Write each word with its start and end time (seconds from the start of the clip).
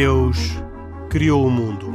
Deus 0.00 0.38
criou 1.10 1.44
o 1.44 1.50
mundo. 1.50 1.90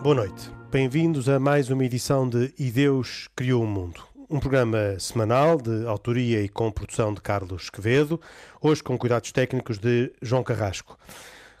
Boa 0.00 0.14
noite. 0.14 0.48
Bem-vindos 0.70 1.28
a 1.28 1.40
mais 1.40 1.70
uma 1.70 1.84
edição 1.84 2.28
de 2.28 2.54
E 2.56 2.70
Deus 2.70 3.26
Criou 3.34 3.64
o 3.64 3.66
Mundo. 3.66 4.00
Um 4.30 4.38
programa 4.38 4.96
semanal 5.00 5.60
de 5.60 5.88
autoria 5.88 6.40
e 6.40 6.48
com 6.48 6.70
produção 6.70 7.12
de 7.12 7.20
Carlos 7.20 7.68
Quevedo, 7.68 8.20
hoje 8.62 8.80
com 8.80 8.96
cuidados 8.96 9.32
técnicos 9.32 9.76
de 9.76 10.12
João 10.22 10.44
Carrasco. 10.44 10.96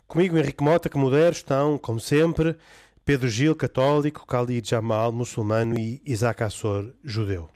Comigo, 0.06 0.38
Henrique 0.38 0.62
Mota, 0.62 0.88
que 0.88 0.96
modero, 0.96 1.32
estão, 1.32 1.76
como 1.76 1.98
sempre, 1.98 2.56
Pedro 3.06 3.28
Gil, 3.28 3.54
católico, 3.54 4.26
Khalid 4.26 4.68
Jamal, 4.68 5.12
muçulmano 5.12 5.78
e 5.78 6.02
Isaac 6.04 6.42
Assor, 6.42 6.92
judeu. 7.04 7.48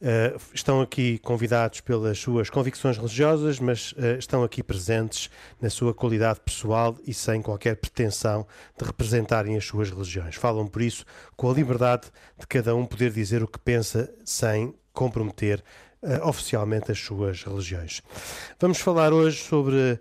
Uh, 0.00 0.40
estão 0.54 0.80
aqui 0.80 1.18
convidados 1.18 1.82
pelas 1.82 2.18
suas 2.18 2.48
convicções 2.48 2.96
religiosas, 2.96 3.60
mas 3.60 3.92
uh, 3.92 4.18
estão 4.18 4.42
aqui 4.42 4.62
presentes 4.62 5.28
na 5.60 5.68
sua 5.68 5.92
qualidade 5.92 6.40
pessoal 6.40 6.96
e 7.06 7.12
sem 7.12 7.42
qualquer 7.42 7.76
pretensão 7.76 8.46
de 8.78 8.86
representarem 8.86 9.54
as 9.54 9.66
suas 9.66 9.90
religiões. 9.90 10.34
Falam, 10.34 10.66
por 10.66 10.80
isso, 10.80 11.04
com 11.36 11.50
a 11.50 11.52
liberdade 11.52 12.06
de 12.38 12.46
cada 12.46 12.74
um 12.74 12.86
poder 12.86 13.12
dizer 13.12 13.42
o 13.42 13.48
que 13.48 13.58
pensa 13.58 14.10
sem 14.24 14.74
comprometer 14.94 15.62
uh, 16.02 16.26
oficialmente 16.26 16.90
as 16.90 16.98
suas 16.98 17.42
religiões. 17.42 18.00
Vamos 18.58 18.78
falar 18.78 19.12
hoje 19.12 19.44
sobre 19.44 20.00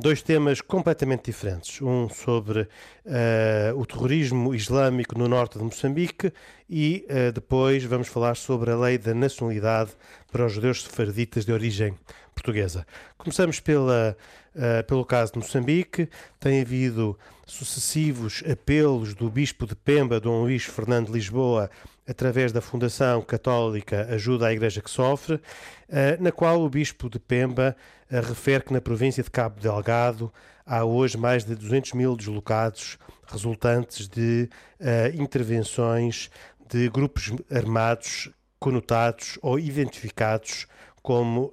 dois 0.00 0.22
temas 0.22 0.60
completamente 0.60 1.24
diferentes. 1.24 1.82
Um 1.82 2.08
sobre 2.08 2.60
uh, 2.62 3.76
o 3.76 3.84
terrorismo 3.84 4.54
islâmico 4.54 5.18
no 5.18 5.26
norte 5.28 5.58
de 5.58 5.64
Moçambique 5.64 6.32
e 6.70 7.04
uh, 7.10 7.32
depois 7.32 7.82
vamos 7.84 8.08
falar 8.08 8.36
sobre 8.36 8.70
a 8.70 8.76
lei 8.76 8.96
da 8.96 9.12
nacionalidade 9.12 9.90
para 10.30 10.46
os 10.46 10.52
judeus 10.52 10.84
sefarditas 10.84 11.44
de 11.44 11.52
origem 11.52 11.94
portuguesa. 12.32 12.86
Começamos 13.18 13.58
pela, 13.58 14.16
uh, 14.54 14.84
pelo 14.86 15.04
caso 15.04 15.32
de 15.32 15.38
Moçambique. 15.38 16.08
Tem 16.38 16.60
havido 16.60 17.18
sucessivos 17.44 18.44
apelos 18.50 19.14
do 19.14 19.28
Bispo 19.28 19.66
de 19.66 19.74
Pemba, 19.74 20.20
Dom 20.20 20.42
Luís 20.42 20.64
Fernando 20.64 21.06
de 21.06 21.12
Lisboa, 21.12 21.70
através 22.06 22.52
da 22.52 22.60
Fundação 22.60 23.22
Católica 23.22 24.06
Ajuda 24.10 24.46
à 24.46 24.52
Igreja 24.52 24.80
que 24.80 24.90
Sofre, 24.90 25.40
na 26.20 26.30
qual 26.30 26.62
o 26.62 26.68
Bispo 26.68 27.10
de 27.10 27.18
Pemba 27.18 27.76
refere 28.08 28.64
que 28.64 28.72
na 28.72 28.80
província 28.80 29.22
de 29.22 29.30
Cabo 29.30 29.60
Delgado 29.60 30.32
há 30.64 30.84
hoje 30.84 31.16
mais 31.16 31.44
de 31.44 31.54
200 31.54 31.92
mil 31.92 32.16
deslocados 32.16 32.98
resultantes 33.26 34.08
de 34.08 34.48
uh, 34.80 35.20
intervenções 35.20 36.30
de 36.68 36.88
grupos 36.88 37.32
armados 37.50 38.30
conotados 38.58 39.38
ou 39.42 39.58
identificados 39.58 40.66
como 41.02 41.52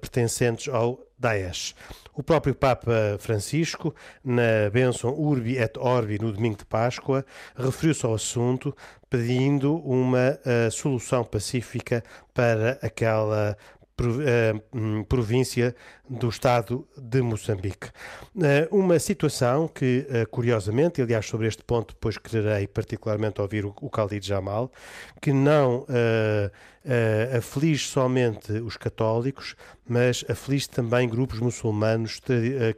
pertencentes 0.00 0.72
ao 0.72 0.98
Daesh. 1.16 1.74
O 2.18 2.22
próprio 2.24 2.52
Papa 2.52 3.16
Francisco, 3.20 3.94
na 4.24 4.68
bênção 4.72 5.14
Urbi 5.14 5.56
et 5.56 5.78
Orbi 5.78 6.18
no 6.20 6.32
domingo 6.32 6.56
de 6.56 6.64
Páscoa, 6.64 7.24
referiu-se 7.56 8.04
ao 8.04 8.14
assunto, 8.14 8.76
pedindo 9.08 9.76
uma 9.76 10.36
uh, 10.44 10.68
solução 10.68 11.22
pacífica 11.22 12.02
para 12.34 12.72
aquela 12.82 13.56
eh, 14.00 14.54
hum, 14.72 15.04
província 15.04 15.74
do 16.08 16.28
estado 16.28 16.86
de 16.96 17.20
Moçambique. 17.20 17.88
Eh, 18.40 18.68
uma 18.70 18.98
situação 18.98 19.68
que, 19.68 20.06
eh, 20.08 20.24
curiosamente, 20.26 21.02
aliás, 21.02 21.26
sobre 21.26 21.46
este 21.46 21.62
ponto 21.62 21.94
depois 21.94 22.16
quererei 22.18 22.66
particularmente 22.66 23.40
ouvir 23.40 23.64
o 23.64 23.88
Khalid 23.88 24.26
Jamal, 24.26 24.70
que 25.20 25.32
não 25.32 25.80
uh, 25.80 27.36
aflige 27.36 27.86
somente 27.86 28.52
os 28.52 28.76
católicos, 28.76 29.54
mas 29.86 30.24
aflige 30.28 30.68
também 30.70 31.08
grupos 31.08 31.38
muçulmanos 31.40 32.20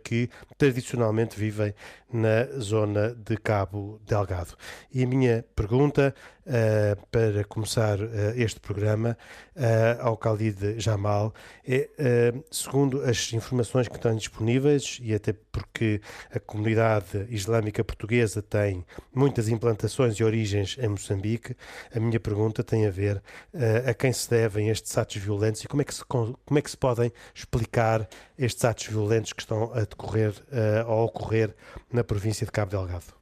que 0.03 0.29
tradicionalmente 0.59 1.39
vivem 1.39 1.75
na 2.13 2.45
zona 2.59 3.15
de 3.15 3.37
Cabo 3.37 4.01
Delgado. 4.07 4.57
E 4.93 5.05
a 5.05 5.07
minha 5.07 5.45
pergunta, 5.55 6.15
uh, 6.47 7.07
para 7.11 7.45
começar 7.45 8.01
uh, 8.01 8.09
este 8.35 8.59
programa, 8.61 9.17
uh, 9.57 10.03
ao 10.03 10.17
Khalid 10.17 10.81
Jamal, 10.81 11.33
é, 11.67 11.89
segundo 12.51 13.03
as 13.03 13.20
informações 13.33 13.89
que 13.89 13.97
estão 13.97 14.15
disponíveis, 14.15 14.99
e 15.03 15.15
até 15.15 15.33
porque 15.33 16.01
a 16.31 16.41
comunidade 16.41 17.27
islâmica 17.31 17.85
portuguesa 17.85 18.43
tem 18.43 18.85
muitas 19.15 19.49
implantações 19.49 20.17
e 20.17 20.25
origens 20.25 20.77
em 20.79 20.89
Moçambique, 20.89 21.57
a 21.95 22.01
minha 22.01 22.19
pergunta 22.19 22.63
tem 22.65 22.87
a 22.87 22.91
ver 22.91 23.23
a 23.87 23.95
quem 23.95 24.13
se 24.13 24.29
devem 24.29 24.69
estes 24.69 24.97
atos 24.97 25.17
violentos 25.17 25.63
e 25.63 25.69
como 25.69 25.83
é 25.83 25.85
que 25.85 25.95
se, 25.95 26.05
como 26.05 26.59
é 26.59 26.63
que 26.63 26.71
se 26.71 26.77
podem 26.77 27.13
explicar 27.35 28.09
estes 28.39 28.65
atos 28.65 28.87
violentos 28.87 29.33
que 29.33 29.43
estão 29.43 29.73
a 29.73 29.81
decorrer, 29.81 30.35
a 30.87 30.95
ocorrer 30.95 31.55
na 31.93 32.03
província 32.03 32.45
de 32.45 32.53
Cabo 32.53 32.71
Delgado. 32.71 33.20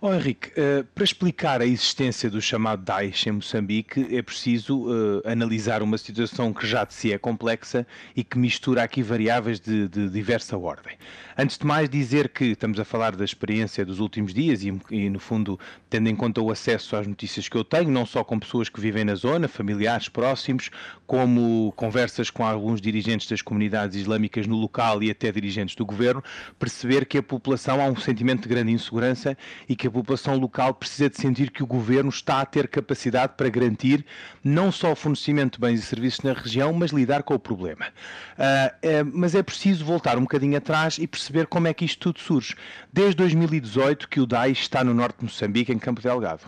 Oh, 0.00 0.14
Henrique, 0.14 0.50
uh, 0.50 0.84
para 0.94 1.02
explicar 1.02 1.60
a 1.60 1.66
existência 1.66 2.30
do 2.30 2.40
chamado 2.40 2.84
Daesh 2.84 3.26
em 3.26 3.32
Moçambique 3.32 4.16
é 4.16 4.22
preciso 4.22 4.84
uh, 4.86 5.28
analisar 5.28 5.82
uma 5.82 5.98
situação 5.98 6.52
que 6.52 6.64
já 6.64 6.84
de 6.84 6.94
si 6.94 7.12
é 7.12 7.18
complexa 7.18 7.84
e 8.14 8.22
que 8.22 8.38
mistura 8.38 8.84
aqui 8.84 9.02
variáveis 9.02 9.58
de, 9.58 9.88
de, 9.88 10.08
diversa 10.08 10.56
ordem. 10.56 10.96
Antes 11.36 11.58
de 11.58 11.66
mais, 11.66 11.90
dizer 11.90 12.28
que 12.28 12.44
estamos 12.44 12.78
a 12.78 12.84
falar 12.84 13.16
da 13.16 13.24
experiência 13.24 13.84
dos 13.84 13.98
últimos 13.98 14.32
dias 14.32 14.62
e, 14.62 14.72
e, 14.88 15.10
no 15.10 15.18
fundo, 15.18 15.58
tendo 15.90 16.08
em 16.08 16.14
conta 16.14 16.40
o 16.40 16.52
acesso 16.52 16.94
às 16.94 17.04
notícias 17.04 17.48
que 17.48 17.56
eu 17.56 17.64
tenho, 17.64 17.90
não 17.90 18.06
só 18.06 18.22
com 18.22 18.38
pessoas 18.38 18.68
que 18.68 18.80
vivem 18.80 19.04
na 19.04 19.16
zona, 19.16 19.48
familiares 19.48 20.08
próximos, 20.08 20.70
como 21.08 21.72
conversas 21.74 22.30
com 22.30 22.44
alguns 22.44 22.80
dirigentes 22.80 23.26
das 23.28 23.42
comunidades 23.42 23.96
islâmicas 23.96 24.46
no 24.46 24.56
local 24.56 25.02
e 25.02 25.10
até 25.10 25.32
dirigentes 25.32 25.74
do 25.74 25.84
governo, 25.84 26.22
perceber 26.56 27.04
que 27.04 27.18
a 27.18 27.22
população 27.22 27.80
há 27.80 27.86
um 27.86 27.96
sentimento 27.96 28.42
de 28.42 28.48
grande 28.48 28.70
insegurança 28.70 29.36
e 29.68 29.74
que 29.74 29.87
a 29.88 29.90
população 29.90 30.36
local 30.36 30.74
precisa 30.74 31.10
de 31.10 31.16
sentir 31.16 31.50
que 31.50 31.62
o 31.62 31.66
governo 31.66 32.10
está 32.10 32.40
a 32.40 32.46
ter 32.46 32.68
capacidade 32.68 33.34
para 33.36 33.48
garantir 33.48 34.04
não 34.42 34.70
só 34.70 34.92
o 34.92 34.96
fornecimento 34.96 35.54
de 35.54 35.60
bens 35.60 35.80
e 35.80 35.82
serviços 35.82 36.20
na 36.20 36.32
região, 36.32 36.72
mas 36.72 36.90
lidar 36.90 37.22
com 37.22 37.34
o 37.34 37.38
problema. 37.38 37.86
Uh, 37.86 39.10
mas 39.12 39.34
é 39.34 39.42
preciso 39.42 39.84
voltar 39.84 40.16
um 40.16 40.22
bocadinho 40.22 40.56
atrás 40.56 40.98
e 40.98 41.06
perceber 41.06 41.46
como 41.46 41.66
é 41.68 41.74
que 41.74 41.84
isto 41.84 41.98
tudo 41.98 42.20
surge. 42.20 42.54
Desde 42.92 43.16
2018 43.16 44.08
que 44.08 44.20
o 44.20 44.26
Daesh 44.26 44.60
está 44.60 44.84
no 44.84 44.94
norte 44.94 45.18
de 45.18 45.24
Moçambique, 45.24 45.72
em 45.72 45.78
Campo 45.78 46.00
Delgado. 46.00 46.42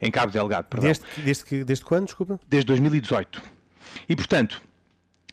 Em 0.00 0.10
Cabo 0.10 0.32
Delgado, 0.32 0.64
perdão. 0.64 0.86
Desde, 0.86 1.04
desde, 1.22 1.64
desde 1.64 1.84
quando, 1.84 2.06
desculpa? 2.06 2.40
Desde 2.48 2.66
2018. 2.68 3.42
E, 4.08 4.16
portanto, 4.16 4.62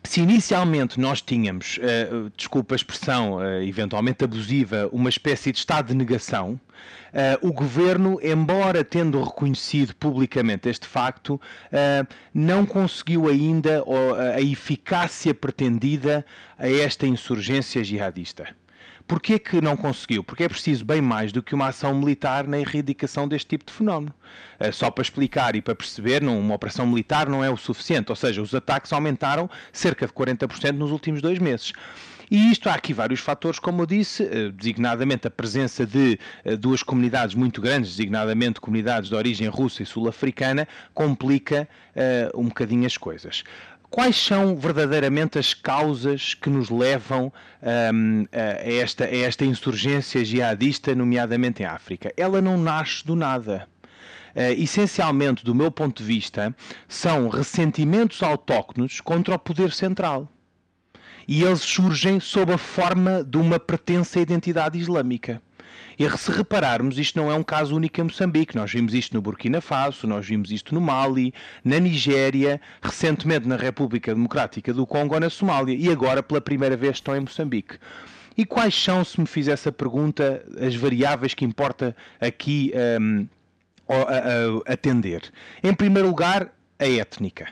se 0.08 0.22
inicialmente 0.22 1.00
nós 1.00 1.22
tínhamos, 1.22 1.78
uh, 1.78 2.32
desculpa 2.36 2.74
a 2.74 2.78
expressão 2.78 3.36
uh, 3.36 3.62
eventualmente 3.62 4.24
abusiva, 4.24 4.90
uma 4.92 5.10
espécie 5.10 5.52
de 5.52 5.58
estado 5.58 5.88
de 5.88 5.96
negação, 5.96 6.54
uh, 6.54 7.48
o 7.48 7.52
governo, 7.52 8.18
embora 8.24 8.86
tendo 8.86 9.22
reconhecido 9.22 9.94
publicamente 9.96 10.70
este 10.70 10.88
facto, 10.88 11.40
não 12.34 12.66
conseguiu 12.66 13.28
ainda 13.28 13.84
a 14.34 14.42
eficácia 14.42 15.34
pretendida 15.34 16.26
a 16.58 16.70
esta 16.70 17.06
insurgência 17.06 17.84
jihadista. 17.84 18.56
Porquê 19.08 19.40
que 19.40 19.62
não 19.62 19.78
conseguiu? 19.78 20.22
Porque 20.22 20.44
é 20.44 20.50
preciso 20.50 20.84
bem 20.84 21.02
mais 21.02 21.32
do 21.32 21.42
que 21.42 21.56
uma 21.56 21.68
ação 21.68 21.96
militar 21.96 22.46
na 22.46 22.60
erradicação 22.60 23.26
deste 23.26 23.48
tipo 23.48 23.66
de 23.66 23.72
fenómeno. 23.72 24.14
Eh, 24.60 24.72
só 24.72 24.92
para 24.92 25.02
explicar 25.02 25.56
e 25.56 25.62
para 25.62 25.74
perceber, 25.74 26.24
uma 26.24 26.56
operação 26.56 26.86
militar 26.86 27.30
não 27.30 27.42
é 27.42 27.50
o 27.50 27.56
suficiente, 27.56 28.12
ou 28.12 28.16
seja, 28.16 28.42
os 28.42 28.54
ataques 28.54 28.92
aumentaram 28.92 29.50
cerca 29.72 30.06
de 30.06 30.12
40% 30.12 30.74
nos 30.74 30.92
últimos 30.92 31.22
dois 31.22 31.40
meses. 31.40 31.72
E 32.30 32.52
isto 32.52 32.68
há 32.68 32.74
aqui 32.74 32.94
vários 32.94 33.22
fatores, 33.22 33.58
como 33.58 33.84
eu 33.84 33.86
disse, 33.86 34.24
eh, 34.24 34.52
designadamente 34.52 35.28
a 35.28 35.32
presença 35.32 35.86
de 35.86 36.20
eh, 36.44 36.58
duas 36.58 36.84
comunidades 36.84 37.34
muito 37.34 37.62
grandes, 37.62 37.92
designadamente 37.92 38.60
comunidades 38.60 39.10
de 39.10 39.16
origem 39.16 39.48
russa 39.48 39.84
e 39.84 39.86
sul-africana, 39.86 40.68
complica 40.94 41.68
uh, 41.96 42.40
um 42.40 42.50
bocadinho 42.50 42.86
as 42.86 42.98
coisas. 42.98 43.44
Quais 43.90 44.18
são 44.18 44.56
verdadeiramente 44.56 45.40
as 45.40 45.54
causas 45.54 46.34
que 46.34 46.50
nos 46.50 46.70
levam 46.70 47.32
um, 47.94 48.26
a, 48.32 48.70
esta, 48.70 49.06
a 49.06 49.16
esta 49.16 49.46
insurgência 49.46 50.24
jihadista, 50.26 50.94
nomeadamente 50.94 51.64
em 51.64 51.66
África? 51.66 52.14
Ela 52.18 52.42
não 52.42 52.58
nasce 52.58 53.06
do 53.06 53.16
nada. 53.16 53.68
Uh, 54.36 54.62
essencialmente, 54.62 55.44
do 55.44 55.56
meu 55.56 55.72
ponto 55.72 56.04
de 56.04 56.08
vista, 56.08 56.54
são 56.88 57.30
ressentimentos 57.30 58.22
autóctonos 58.22 59.00
contra 59.00 59.36
o 59.36 59.40
poder 59.40 59.72
central. 59.72 60.32
E 61.26 61.44
eles 61.44 61.62
surgem 61.62 62.20
sob 62.20 62.54
a 62.54 62.58
forma 62.58 63.24
de 63.24 63.38
uma 63.38 63.60
pertença 63.60 64.20
à 64.20 64.22
identidade 64.22 64.78
islâmica. 64.78 65.42
E 65.98 66.10
se 66.18 66.32
repararmos, 66.32 66.98
isto 67.00 67.20
não 67.20 67.32
é 67.32 67.36
um 67.36 67.44
caso 67.44 67.76
único 67.76 68.00
em 68.00 68.04
Moçambique. 68.04 68.56
Nós 68.56 68.72
vimos 68.72 68.94
isto 68.94 69.14
no 69.14 69.22
Burkina 69.22 69.62
Faso, 69.62 70.06
nós 70.06 70.26
vimos 70.26 70.52
isto 70.52 70.74
no 70.74 70.82
Mali, 70.82 71.34
na 71.64 71.80
Nigéria, 71.80 72.62
recentemente 72.82 73.48
na 73.48 73.56
República 73.56 74.14
Democrática 74.14 74.74
do 74.74 74.86
Congo 74.86 75.16
ou 75.16 75.20
na 75.20 75.30
Somália. 75.30 75.76
E 75.76 75.90
agora, 75.92 76.22
pela 76.22 76.42
primeira 76.42 76.78
vez, 76.78 76.98
estão 76.98 77.16
em 77.16 77.22
Moçambique. 77.22 77.78
E 78.38 78.46
quais 78.46 78.76
são, 78.76 79.04
se 79.04 79.20
me 79.20 79.26
fizesse 79.26 79.68
a 79.68 79.72
pergunta, 79.72 80.46
as 80.62 80.76
variáveis 80.76 81.34
que 81.34 81.44
importa 81.44 81.96
aqui 82.22 82.72
um, 83.02 83.28
atender. 84.66 85.24
Em 85.64 85.74
primeiro 85.74 86.08
lugar, 86.08 86.54
a 86.78 86.88
étnica. 86.88 87.48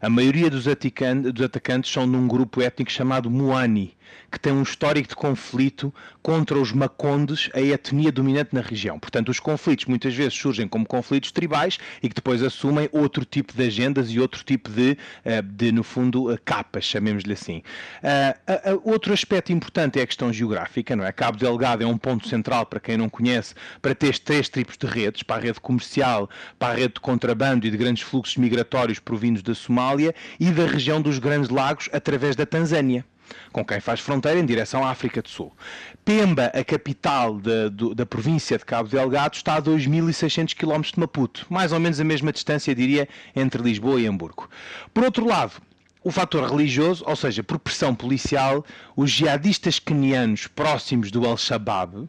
A 0.00 0.08
maioria 0.08 0.50
dos, 0.50 0.66
atacantes 0.68 1.90
são 1.90 2.08
de 2.10 2.16
um 2.16 2.28
grupo 2.28 2.60
étnico 2.60 2.92
chamado 2.92 3.30
Muani, 3.30 3.95
que 4.30 4.38
tem 4.38 4.52
um 4.52 4.62
histórico 4.62 5.08
de 5.08 5.14
conflito 5.14 5.92
contra 6.22 6.58
os 6.58 6.72
Macondes, 6.72 7.48
a 7.54 7.60
etnia 7.60 8.10
dominante 8.10 8.54
na 8.54 8.60
região. 8.60 8.98
Portanto, 8.98 9.28
os 9.28 9.38
conflitos 9.38 9.86
muitas 9.86 10.14
vezes 10.14 10.34
surgem 10.34 10.66
como 10.66 10.84
conflitos 10.84 11.30
tribais 11.30 11.78
e 12.02 12.08
que 12.08 12.14
depois 12.14 12.42
assumem 12.42 12.88
outro 12.92 13.24
tipo 13.24 13.52
de 13.52 13.64
agendas 13.64 14.10
e 14.10 14.18
outro 14.18 14.42
tipo 14.44 14.70
de, 14.70 14.98
eh, 15.24 15.42
de 15.42 15.72
no 15.72 15.82
fundo, 15.82 16.32
eh, 16.32 16.38
capas, 16.44 16.84
chamemos-lhe 16.84 17.32
assim. 17.32 17.62
Uh, 18.02 18.80
outro 18.84 19.12
aspecto 19.12 19.52
importante 19.52 19.98
é 19.98 20.02
a 20.02 20.06
questão 20.06 20.32
geográfica, 20.32 20.96
não 20.96 21.04
é? 21.04 21.12
Cabo 21.12 21.38
Delgado 21.38 21.82
é 21.82 21.86
um 21.86 21.98
ponto 21.98 22.28
central, 22.28 22.66
para 22.66 22.80
quem 22.80 22.96
não 22.96 23.08
conhece, 23.08 23.54
para 23.80 23.94
ter 23.94 24.18
três 24.18 24.48
tipos 24.48 24.76
de 24.76 24.86
redes, 24.86 25.22
para 25.22 25.36
a 25.36 25.40
rede 25.40 25.60
comercial, 25.60 26.28
para 26.58 26.74
a 26.74 26.76
rede 26.76 26.94
de 26.94 27.00
contrabando 27.00 27.66
e 27.66 27.70
de 27.70 27.76
grandes 27.76 28.02
fluxos 28.02 28.36
migratórios 28.36 28.98
provindos 28.98 29.42
da 29.42 29.54
Somália 29.54 30.14
e 30.40 30.50
da 30.50 30.66
região 30.66 31.00
dos 31.00 31.18
Grandes 31.18 31.50
Lagos 31.50 31.88
através 31.92 32.34
da 32.34 32.44
Tanzânia 32.46 33.04
com 33.52 33.64
quem 33.64 33.80
faz 33.80 34.00
fronteira 34.00 34.38
em 34.38 34.46
direção 34.46 34.84
à 34.84 34.90
África 34.90 35.22
do 35.22 35.28
Sul. 35.28 35.52
Pemba, 36.04 36.46
a 36.54 36.64
capital 36.64 37.38
de, 37.38 37.70
de, 37.70 37.94
da 37.94 38.06
província 38.06 38.58
de 38.58 38.64
Cabo 38.64 38.88
Delgado, 38.88 39.34
está 39.34 39.56
a 39.56 39.62
2.600 39.62 40.54
km 40.54 40.82
de 40.82 41.00
Maputo, 41.00 41.46
mais 41.48 41.72
ou 41.72 41.80
menos 41.80 42.00
a 42.00 42.04
mesma 42.04 42.32
distância, 42.32 42.74
diria, 42.74 43.08
entre 43.34 43.62
Lisboa 43.62 44.00
e 44.00 44.06
Hamburgo. 44.06 44.48
Por 44.92 45.04
outro 45.04 45.26
lado, 45.26 45.54
o 46.04 46.10
fator 46.10 46.48
religioso, 46.48 47.04
ou 47.06 47.16
seja, 47.16 47.42
por 47.42 47.58
pressão 47.58 47.94
policial, 47.94 48.64
os 48.94 49.10
jihadistas 49.10 49.78
quenianos 49.78 50.46
próximos 50.46 51.10
do 51.10 51.26
Al-Shabaab, 51.26 52.08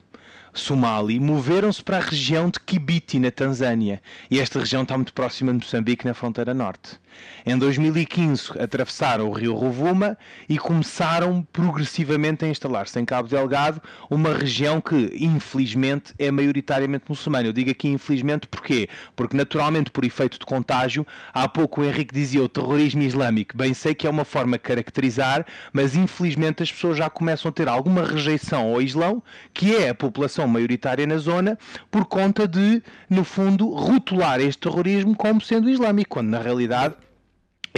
Somali 0.54 1.20
moveram-se 1.20 1.84
para 1.84 1.98
a 1.98 2.02
região 2.02 2.50
de 2.50 2.60
Kibiti, 2.60 3.20
na 3.20 3.32
Tanzânia. 3.32 4.02
E 4.30 4.40
esta 4.40 4.60
região 4.60 4.84
está 4.84 4.96
muito 4.98 5.14
próxima 5.14 5.52
de 5.52 5.60
Moçambique, 5.60 6.06
na 6.06 6.14
fronteira 6.14 6.54
norte. 6.54 7.00
Em 7.46 7.58
2015, 7.58 8.60
atravessaram 8.60 9.30
o 9.30 9.32
rio 9.32 9.56
Rovuma 9.56 10.18
e 10.50 10.58
começaram 10.58 11.48
progressivamente 11.54 12.44
a 12.44 12.48
instalar-se 12.50 13.00
em 13.00 13.06
Cabo 13.06 13.30
Delgado, 13.30 13.82
uma 14.10 14.34
região 14.34 14.82
que, 14.82 15.14
infelizmente, 15.18 16.14
é 16.20 16.30
maioritariamente 16.30 17.06
muçulmana. 17.08 17.48
Eu 17.48 17.54
digo 17.54 17.72
aqui 17.72 17.88
infelizmente 17.88 18.48
porquê? 18.48 18.90
Porque, 19.16 19.38
naturalmente, 19.38 19.90
por 19.92 20.04
efeito 20.04 20.38
de 20.38 20.46
contágio, 20.46 21.08
há 21.34 21.48
pouco 21.48 21.82
o 21.82 21.86
Henrique 21.86 22.14
dizia 22.14 22.44
o 22.44 22.50
terrorismo 22.50 23.02
islâmico. 23.02 23.56
Bem 23.56 23.74
sei 23.74 23.96
que 23.96 24.06
é 24.06 24.10
uma 24.10 24.26
forma 24.26 24.58
de 24.58 24.64
caracterizar, 24.64 25.46
mas 25.72 25.96
infelizmente 25.96 26.64
as 26.64 26.72
pessoas 26.72 26.98
já 26.98 27.10
começam 27.10 27.50
a 27.50 27.52
ter 27.54 27.70
alguma 27.70 28.04
rejeição 28.04 28.74
ao 28.74 28.82
Islão, 28.82 29.24
que 29.54 29.76
é 29.76 29.90
a 29.90 29.96
população 29.96 30.48
maioritária 30.48 31.08
na 31.08 31.18
zona, 31.18 31.58
por 31.90 32.06
conta 32.06 32.48
de, 32.48 32.84
no 33.10 33.24
fundo, 33.24 33.70
rotular 33.70 34.42
este 34.42 34.60
terrorismo 34.60 35.16
como 35.16 35.40
sendo 35.40 35.70
islâmico, 35.70 36.10
quando 36.10 36.30
na 36.30 36.40
realidade 36.40 36.96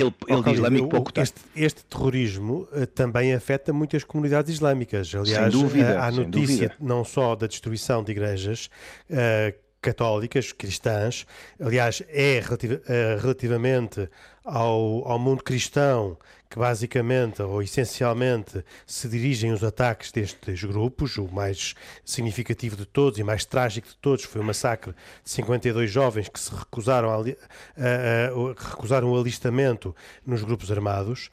ele, 0.01 0.13
ele 0.27 0.51
islâmico 0.51 0.89
pouco 0.89 1.11
este, 1.19 1.41
este 1.55 1.83
terrorismo 1.85 2.67
uh, 2.71 2.85
também 2.87 3.33
afeta 3.33 3.73
muitas 3.73 4.03
comunidades 4.03 4.53
islâmicas. 4.53 5.13
Aliás, 5.13 5.51
sem 5.53 5.61
dúvida, 5.61 5.95
uh, 5.95 6.01
há 6.01 6.11
notícia 6.11 6.71
não 6.79 7.03
só 7.03 7.35
da 7.35 7.47
destruição 7.47 8.03
de 8.03 8.11
igrejas 8.11 8.69
uh, 9.09 9.57
católicas, 9.81 10.51
cristãs, 10.51 11.25
aliás, 11.57 12.03
é 12.09 12.41
relativ 12.43 12.81
relativamente 13.21 14.09
ao, 14.43 15.07
ao 15.07 15.17
mundo 15.17 15.41
cristão 15.41 16.17
que 16.49 16.57
basicamente 16.57 17.41
ou 17.43 17.61
essencialmente 17.61 18.65
se 18.85 19.07
dirigem 19.07 19.53
os 19.53 19.63
ataques 19.63 20.11
destes 20.11 20.63
grupos. 20.63 21.17
O 21.17 21.27
mais 21.27 21.75
significativo 22.03 22.75
de 22.75 22.85
todos 22.85 23.19
e 23.19 23.23
mais 23.23 23.45
trágico 23.45 23.87
de 23.87 23.95
todos 23.97 24.23
foi 24.23 24.41
o 24.41 24.43
massacre 24.43 24.93
de 25.23 25.29
52 25.29 25.91
jovens 25.91 26.27
que 26.27 26.39
se 26.39 26.51
recusaram, 26.53 27.11
a, 27.11 27.17
a, 27.17 27.19
a, 27.19 28.69
recusaram 28.69 29.11
o 29.11 29.19
alistamento 29.19 29.95
nos 30.25 30.43
grupos 30.43 30.71
armados. 30.71 31.29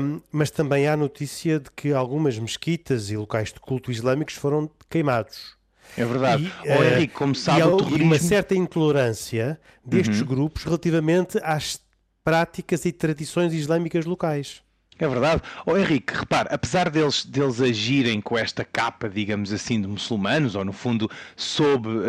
Um, 0.00 0.20
mas 0.32 0.50
também 0.50 0.88
há 0.88 0.96
notícia 0.96 1.60
de 1.60 1.70
que 1.70 1.92
algumas 1.92 2.38
mesquitas 2.38 3.10
e 3.10 3.16
locais 3.16 3.52
de 3.52 3.60
culto 3.60 3.90
islâmicos 3.92 4.34
foram 4.34 4.70
queimados. 4.88 5.58
É 5.96 6.04
verdade. 6.04 6.52
E, 6.64 6.70
oh, 6.70 6.84
Henrique, 6.84 7.14
como 7.14 7.34
sabe, 7.34 7.60
e, 7.60 7.62
o 7.64 7.76
terrorismo... 7.76 7.98
e 7.98 8.02
uma 8.02 8.18
certa 8.18 8.54
intolerância 8.54 9.60
destes 9.84 10.20
uhum. 10.20 10.26
grupos 10.26 10.64
relativamente 10.64 11.38
às 11.42 11.80
práticas 12.28 12.84
e 12.84 12.92
tradições 12.92 13.54
islâmicas 13.54 14.04
locais. 14.04 14.62
É 15.00 15.06
verdade. 15.06 15.42
Oh, 15.64 15.76
Henrique, 15.76 16.12
repare, 16.12 16.48
apesar 16.50 16.90
deles, 16.90 17.24
deles 17.24 17.60
agirem 17.60 18.20
com 18.20 18.36
esta 18.36 18.64
capa, 18.64 19.08
digamos 19.08 19.52
assim, 19.52 19.80
de 19.80 19.86
muçulmanos, 19.86 20.56
ou 20.56 20.64
no 20.64 20.72
fundo 20.72 21.08
sob 21.36 21.88
uh, 21.88 22.02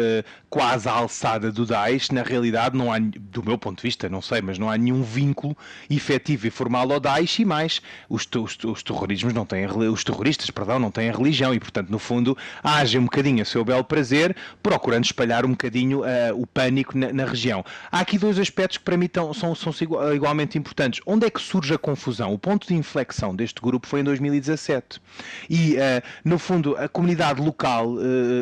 quase 0.50 0.89
a 0.89 0.94
alçada 0.94 1.51
do 1.51 1.68
Daesh, 1.68 2.09
na 2.09 2.24
realidade 2.24 2.75
não 2.75 2.91
há, 2.91 2.97
do 2.97 3.44
meu 3.44 3.59
ponto 3.59 3.77
de 3.77 3.83
vista, 3.83 4.09
não 4.09 4.24
sei, 4.24 4.41
mas 4.41 4.57
não 4.57 4.71
há 4.71 4.75
nenhum 4.75 5.03
vínculo 5.03 5.56
efetivo 5.88 6.47
e 6.47 6.50
formal 6.50 6.91
ao 6.91 7.00
Daesh 7.00 7.39
e 7.39 7.45
mais, 7.45 7.80
os, 8.09 8.27
os, 8.36 8.57
os 8.63 8.81
terrorismos 8.81 9.33
não 9.35 9.45
têm, 9.45 9.68
os 9.68 10.03
terroristas, 10.03 10.50
perdão, 10.50 10.80
não 10.80 10.89
têm 10.89 11.12
religião 11.12 11.53
e, 11.53 11.59
portanto, 11.59 11.92
no 11.92 12.00
fundo, 12.00 12.35
agem 12.63 13.00
um 13.00 13.03
bocadinho 13.03 13.44
a 13.44 13.45
seu 13.45 13.63
belo 13.63 13.83
prazer, 13.83 14.35
procurando 14.63 15.06
espalhar 15.06 15.45
um 15.45 15.51
bocadinho 15.51 16.00
uh, 16.00 16.33
o 16.33 16.47
pânico 16.47 16.97
na, 16.97 17.13
na, 17.13 17.25
região. 17.25 17.63
Há 17.92 18.00
aqui 18.00 18.18
dois 18.18 18.39
aspectos 18.39 18.80
que 18.80 18.83
para 18.83 18.97
mim 18.97 19.07
tão, 19.07 19.31
são, 19.31 19.53
são 19.53 19.71
igualmente 20.15 20.57
importantes. 20.57 21.00
Onde 21.06 21.27
é 21.27 21.30
que 21.30 21.39
surge 21.39 21.75
a 21.75 21.77
confusão? 21.77 22.33
O 22.33 22.39
ponto 22.39 22.68
de 22.68 22.79
inflexão 22.80 23.36
deste 23.36 23.62
grupo 23.62 23.88
foi 23.88 24.00
em 24.00 24.04
2017. 24.04 25.02
E, 25.50 25.76
uh, 25.76 25.78
no 26.24 26.40
fundo, 26.40 26.76
a 26.78 26.88
comunidade 26.88 27.42
local 27.42 27.94
uh, 27.94 28.00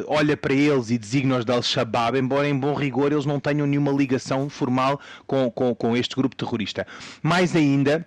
olha 0.08 0.38
para 0.38 0.54
eles 0.54 0.90
e 0.90 0.98
designa-os 0.98 1.44
de 1.44 1.52
Al-Shabaab, 1.52 2.18
embora 2.18 2.48
em 2.48 2.58
bom 2.58 2.74
rigor 2.74 3.12
eles 3.12 3.26
não 3.26 3.40
tenham 3.40 3.68
nenhuma 3.68 3.92
ligação 3.92 4.50
formal 4.50 5.00
com, 5.26 5.52
com, 5.52 5.76
com 5.76 5.98
este 5.98 6.16
grupo 6.16 6.36
terrorista. 6.36 6.88
Mais 7.22 7.56
ainda, 7.56 8.06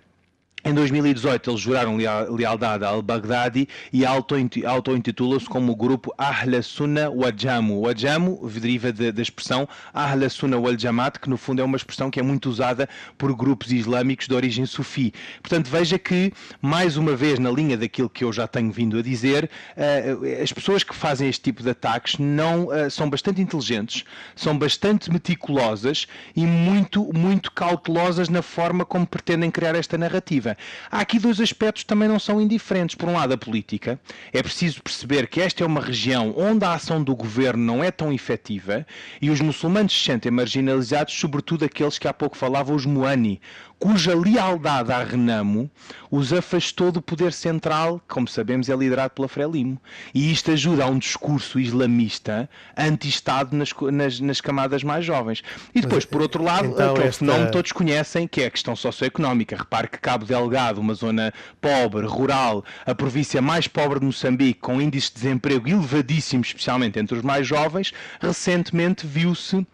em 0.63 0.73
2018 0.73 1.49
eles 1.49 1.59
juraram 1.59 1.97
lealdade 1.97 2.85
al-Baghdadi 2.85 3.67
e 3.91 4.05
auto-intitulam-se 4.05 5.47
como 5.47 5.71
o 5.71 5.75
grupo 5.75 6.13
Ahla 6.17 6.61
Sunna 6.61 7.09
wal 7.09 7.31
Jamu. 7.35 7.83
O 7.83 7.97
Jamu 7.97 8.47
deriva 8.47 8.91
de, 8.93 9.11
da 9.11 9.21
expressão 9.21 9.67
Ahla 9.91 10.29
Sunna 10.29 10.59
wal 10.59 10.77
Jamaat, 10.77 11.19
que 11.19 11.29
no 11.29 11.37
fundo 11.37 11.61
é 11.61 11.65
uma 11.65 11.77
expressão 11.77 12.11
que 12.11 12.19
é 12.19 12.23
muito 12.23 12.47
usada 12.47 12.87
por 13.17 13.35
grupos 13.35 13.71
islâmicos 13.71 14.27
de 14.27 14.35
origem 14.35 14.65
sufi. 14.67 15.11
Portanto, 15.41 15.67
veja 15.67 15.97
que, 15.97 16.31
mais 16.61 16.95
uma 16.95 17.15
vez, 17.15 17.39
na 17.39 17.49
linha 17.49 17.75
daquilo 17.75 18.09
que 18.09 18.23
eu 18.23 18.31
já 18.31 18.47
tenho 18.47 18.71
vindo 18.71 18.99
a 18.99 19.01
dizer, 19.01 19.49
uh, 19.75 20.43
as 20.43 20.53
pessoas 20.53 20.83
que 20.83 20.95
fazem 20.95 21.27
este 21.27 21.41
tipo 21.41 21.63
de 21.63 21.71
ataques 21.71 22.19
não 22.19 22.67
uh, 22.67 22.89
são 22.89 23.09
bastante 23.09 23.41
inteligentes, 23.41 24.03
são 24.35 24.57
bastante 24.57 25.11
meticulosas 25.11 26.07
e 26.35 26.45
muito, 26.45 27.09
muito 27.13 27.51
cautelosas 27.51 28.29
na 28.29 28.43
forma 28.43 28.85
como 28.85 29.07
pretendem 29.07 29.49
criar 29.49 29.73
esta 29.73 29.97
narrativa. 29.97 30.50
Há 30.89 30.99
aqui 30.99 31.19
dois 31.19 31.39
aspectos 31.39 31.83
que 31.83 31.87
também 31.87 32.07
não 32.07 32.19
são 32.19 32.39
indiferentes. 32.41 32.95
Por 32.95 33.09
um 33.09 33.13
lado, 33.13 33.33
a 33.33 33.37
política. 33.37 33.99
É 34.31 34.41
preciso 34.41 34.81
perceber 34.81 35.27
que 35.27 35.41
esta 35.41 35.63
é 35.63 35.67
uma 35.67 35.81
região 35.81 36.33
onde 36.37 36.65
a 36.65 36.73
ação 36.73 37.03
do 37.03 37.15
governo 37.15 37.63
não 37.63 37.83
é 37.83 37.91
tão 37.91 38.11
efetiva 38.11 38.85
e 39.21 39.29
os 39.29 39.41
muçulmanos 39.41 39.93
se 39.93 40.05
sentem 40.05 40.31
marginalizados, 40.31 41.13
sobretudo 41.13 41.65
aqueles 41.65 41.97
que 41.97 42.07
há 42.07 42.13
pouco 42.13 42.37
falavam, 42.37 42.75
os 42.75 42.85
Moani, 42.85 43.41
cuja 43.81 44.13
lealdade 44.13 44.91
à 44.91 45.03
Renamo 45.03 45.67
os 46.11 46.31
afastou 46.31 46.91
do 46.91 47.01
poder 47.01 47.33
central, 47.33 47.99
que, 47.99 48.13
como 48.13 48.27
sabemos, 48.27 48.69
é 48.69 48.75
liderado 48.75 49.15
pela 49.15 49.27
Frelimo. 49.27 49.81
E 50.13 50.31
isto 50.31 50.51
ajuda 50.51 50.83
a 50.83 50.87
um 50.87 50.99
discurso 50.99 51.59
islamista 51.59 52.47
anti-Estado 52.77 53.55
nas, 53.55 53.73
nas, 53.91 54.19
nas, 54.19 54.39
camadas 54.39 54.83
mais 54.83 55.03
jovens. 55.03 55.41
E 55.73 55.81
depois, 55.81 56.05
por 56.05 56.21
outro 56.21 56.43
lado, 56.43 56.67
então 56.67 56.91
aquele 56.91 57.07
esta... 57.07 57.25
fenómeno 57.25 57.49
todos 57.49 57.71
conhecem, 57.71 58.27
que 58.27 58.41
é 58.41 58.45
a 58.45 58.51
questão 58.51 58.75
socioeconómica. 58.75 59.55
Repare 59.55 59.87
que 59.87 59.97
Cabo 59.97 60.25
Delgado, 60.25 60.79
uma 60.79 60.93
zona 60.93 61.33
pobre, 61.59 62.05
rural, 62.05 62.63
a 62.85 62.93
província 62.93 63.41
mais 63.41 63.67
pobre 63.67 63.99
de 63.99 64.05
Moçambique, 64.05 64.59
com 64.59 64.79
índices 64.79 65.09
de 65.09 65.15
desemprego 65.15 65.67
elevadíssimos, 65.67 66.49
especialmente 66.49 66.99
entre 66.99 67.17
os 67.17 67.23
mais 67.23 67.47
jovens, 67.47 67.91
recentemente 68.19 69.07
viu-se 69.07 69.65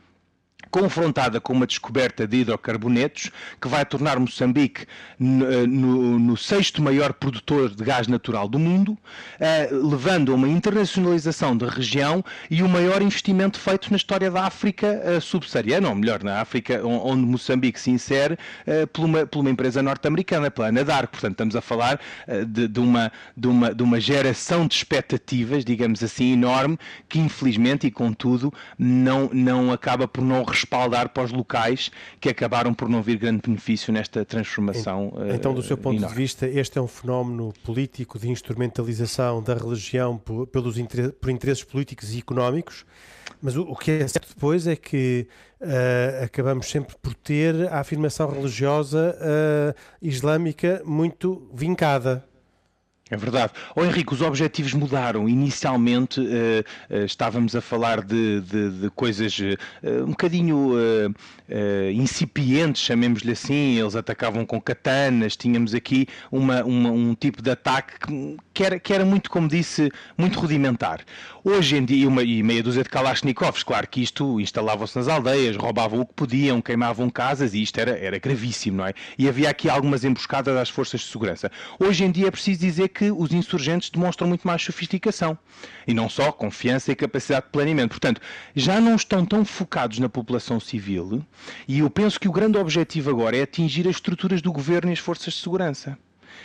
confrontada 0.78 1.42
com 1.42 1.54
uma 1.54 1.66
descoberta 1.66 2.28
de 2.28 2.38
hidrocarbonetos 2.38 3.32
que 3.60 3.68
vai 3.68 3.84
tornar 3.84 4.20
Moçambique 4.20 4.86
no, 5.18 5.66
no, 5.66 6.20
no 6.20 6.38
sexto 6.38 6.84
maior 6.84 7.14
produtor 7.14 7.74
de 7.74 7.84
gás 7.84 8.08
natural 8.08 8.48
do 8.48 8.60
mundo, 8.60 8.96
eh, 9.40 9.70
levando 9.72 10.32
a 10.32 10.36
uma 10.36 10.48
internacionalização 10.48 11.58
da 11.58 11.68
região 11.68 12.24
e 12.52 12.62
o 12.62 12.70
maior 12.70 13.02
investimento 13.02 13.60
feito 13.60 13.90
na 13.90 13.98
história 13.98 14.30
da 14.30 14.46
África 14.46 15.02
eh, 15.04 15.20
subsaariana, 15.20 15.90
ou 15.90 15.96
melhor, 15.96 16.24
na 16.24 16.40
África 16.40 16.86
onde 16.86 17.26
Moçambique 17.26 17.80
se 17.80 17.90
insere, 17.90 18.38
eh, 18.68 18.86
por, 18.86 19.06
uma, 19.06 19.26
por 19.26 19.40
uma 19.40 19.50
empresa 19.50 19.82
norte-americana, 19.82 20.52
pela 20.52 20.68
Anadarko. 20.68 21.14
Portanto, 21.14 21.32
estamos 21.32 21.56
a 21.56 21.62
falar 21.62 22.00
de, 22.48 22.68
de, 22.68 22.80
uma, 22.80 23.12
de, 23.36 23.48
uma, 23.48 23.74
de 23.74 23.82
uma 23.82 24.00
geração 24.00 24.68
de 24.68 24.76
expectativas, 24.76 25.66
digamos 25.66 26.04
assim, 26.04 26.34
enorme, 26.34 26.78
que 27.10 27.18
infelizmente 27.18 27.88
e 27.88 27.92
contudo 27.92 28.54
não, 28.78 29.30
não 29.34 29.72
acaba 29.72 30.08
por 30.08 30.24
não 30.24 30.42
respaldar 30.68 31.10
para 31.10 31.24
os 31.24 31.32
locais 31.32 31.90
que 32.20 32.30
acabaram 32.30 32.74
por 32.74 32.90
não 32.90 33.02
vir 33.02 33.18
grande 33.18 33.42
benefício 33.46 33.94
nesta 33.94 34.26
transformação. 34.26 35.14
Então, 35.34 35.54
do 35.54 35.64
seu 35.64 35.78
ponto 35.78 35.98
enorme. 35.98 36.16
de 36.16 36.22
vista, 36.22 36.46
este 36.46 36.78
é 36.78 36.82
um 36.82 36.88
fenómeno 36.88 37.54
político 37.64 38.20
de 38.20 38.30
instrumentalização 38.30 39.42
da 39.42 39.54
religião 39.54 40.18
por, 40.18 40.46
pelos, 40.48 40.76
por 41.20 41.30
interesses 41.30 41.64
políticos 41.64 42.14
e 42.14 42.20
económicos 42.20 42.86
Mas 43.42 43.56
o, 43.56 43.62
o, 43.62 43.76
que 43.76 43.92
é 43.92 44.08
certo 44.08 44.30
depois 44.30 44.68
é 44.68 44.76
que 44.76 45.28
uh, 45.62 46.24
acabamos 46.26 46.70
sempre 46.70 46.96
por 47.02 47.14
ter 47.14 47.68
a 47.72 47.80
afirmação 47.80 48.30
religiosa 48.30 49.16
uh, 49.18 49.76
islâmica 50.02 50.82
muito 50.86 51.50
vincada. 51.54 52.24
É 53.10 53.16
verdade. 53.16 53.54
Oh, 53.74 53.86
Henrique, 53.86 54.14
os 54.14 54.22
objetivos 54.22 54.74
mudaram. 54.74 55.30
Inicialmente 55.30 56.20
uh, 56.20 56.24
uh, 56.94 57.06
estávamos 57.06 57.56
a 57.56 57.62
falar 57.62 58.04
de, 58.04 58.42
de, 58.42 58.82
de 58.82 58.90
coisas 58.90 59.38
uh, 59.40 60.04
um 60.04 60.10
bocadinho 60.10 60.74
incipientes, 61.94 62.82
chamemos-lhe 62.82 63.32
assim. 63.32 63.80
Eles 63.80 63.96
atacavam 63.96 64.46
com 64.46 64.60
katanas. 64.60 65.38
Tínhamos 65.38 65.74
aqui 65.74 66.08
uma, 66.30 66.64
uma, 66.64 66.92
um 66.92 67.16
tipo 67.16 67.42
de 67.42 67.52
ataque 67.52 67.94
que 68.54 68.64
era, 68.64 68.80
que 68.80 68.94
era 68.94 69.06
muito, 69.06 69.30
como 69.30 69.48
disse, 69.48 69.90
muito 70.18 70.40
rudimentar. 70.40 71.00
Hoje 71.50 71.78
em 71.78 71.86
dia, 71.86 72.06
uma, 72.10 72.24
e 72.24 72.44
meia 72.44 72.62
dúzia 72.62 72.84
de 72.84 72.90
Kalashnikovs, 72.90 73.64
claro 73.64 73.88
que 73.88 74.04
isto 74.04 74.38
instalavam-se 74.42 74.98
nas 74.98 75.08
aldeias, 75.08 75.56
roubavam 75.56 76.02
o 76.02 76.06
que 76.06 76.14
podiam, 76.14 76.62
queimavam 76.62 77.10
casas 77.10 77.54
e 77.54 77.64
isto 77.64 77.80
era, 77.80 77.98
era 77.98 78.20
gravíssimo, 78.20 78.80
não 78.80 78.86
é? 78.86 78.94
E 79.18 79.30
havia 79.30 79.50
aqui 79.50 79.70
algumas 79.70 80.04
emboscadas 80.04 80.58
às 80.58 80.70
forças 80.70 81.00
de 81.00 81.08
segurança. 81.08 81.50
Hoje 81.80 82.04
em 82.04 82.12
dia 82.12 82.28
é 82.28 82.32
preciso 82.32 82.60
dizer 82.60 82.90
que 82.90 83.12
os 83.12 83.32
insurgentes 83.32 83.90
demonstram 83.90 84.28
muito 84.28 84.46
mais 84.46 84.62
sofisticação 84.62 85.38
e 85.88 85.94
não 85.94 86.10
só 86.10 86.34
confiança 86.34 86.92
e 86.92 86.96
capacidade 86.98 87.46
de 87.46 87.52
planeamento. 87.54 87.92
Portanto, 87.92 88.20
já 88.54 88.82
não 88.82 88.98
estão 88.98 89.26
tão 89.26 89.46
focados 89.46 90.00
na 90.00 90.10
população 90.10 90.60
civil 90.60 91.26
e 91.66 91.80
eu 91.80 91.90
penso 91.90 92.20
que 92.20 92.28
o 92.28 92.32
grande 92.34 92.58
objetivo 92.58 93.10
agora 93.10 93.38
é 93.38 93.44
atingir 93.44 93.88
as 93.88 93.96
estruturas 93.96 94.42
do 94.42 94.52
governo 94.52 94.90
e 94.90 94.94
as 94.94 95.00
forças 95.00 95.34
de 95.34 95.40
segurança. 95.40 95.98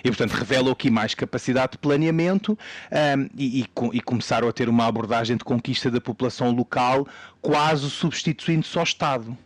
E, 0.05 0.09
portanto, 0.09 0.33
revelam 0.33 0.73
aqui 0.73 0.91
mais 0.91 1.15
capacidade 1.15 1.73
de 1.73 1.79
planeamento 1.79 2.59
um, 2.91 3.29
e, 3.37 3.61
e, 3.61 3.67
e, 3.93 4.01
começaram 4.01 4.49
a 4.49 4.53
ter 4.53 4.69
uma 4.69 4.87
abordagem 4.87 5.37
de 5.37 5.45
conquista 5.45 5.91
da 5.91 6.01
população 6.01 6.51
local, 6.51 7.07
quase 7.41 7.89
substituindo 7.91 8.67
só 8.67 8.81
o 8.81 8.85
Estado. 8.85 9.37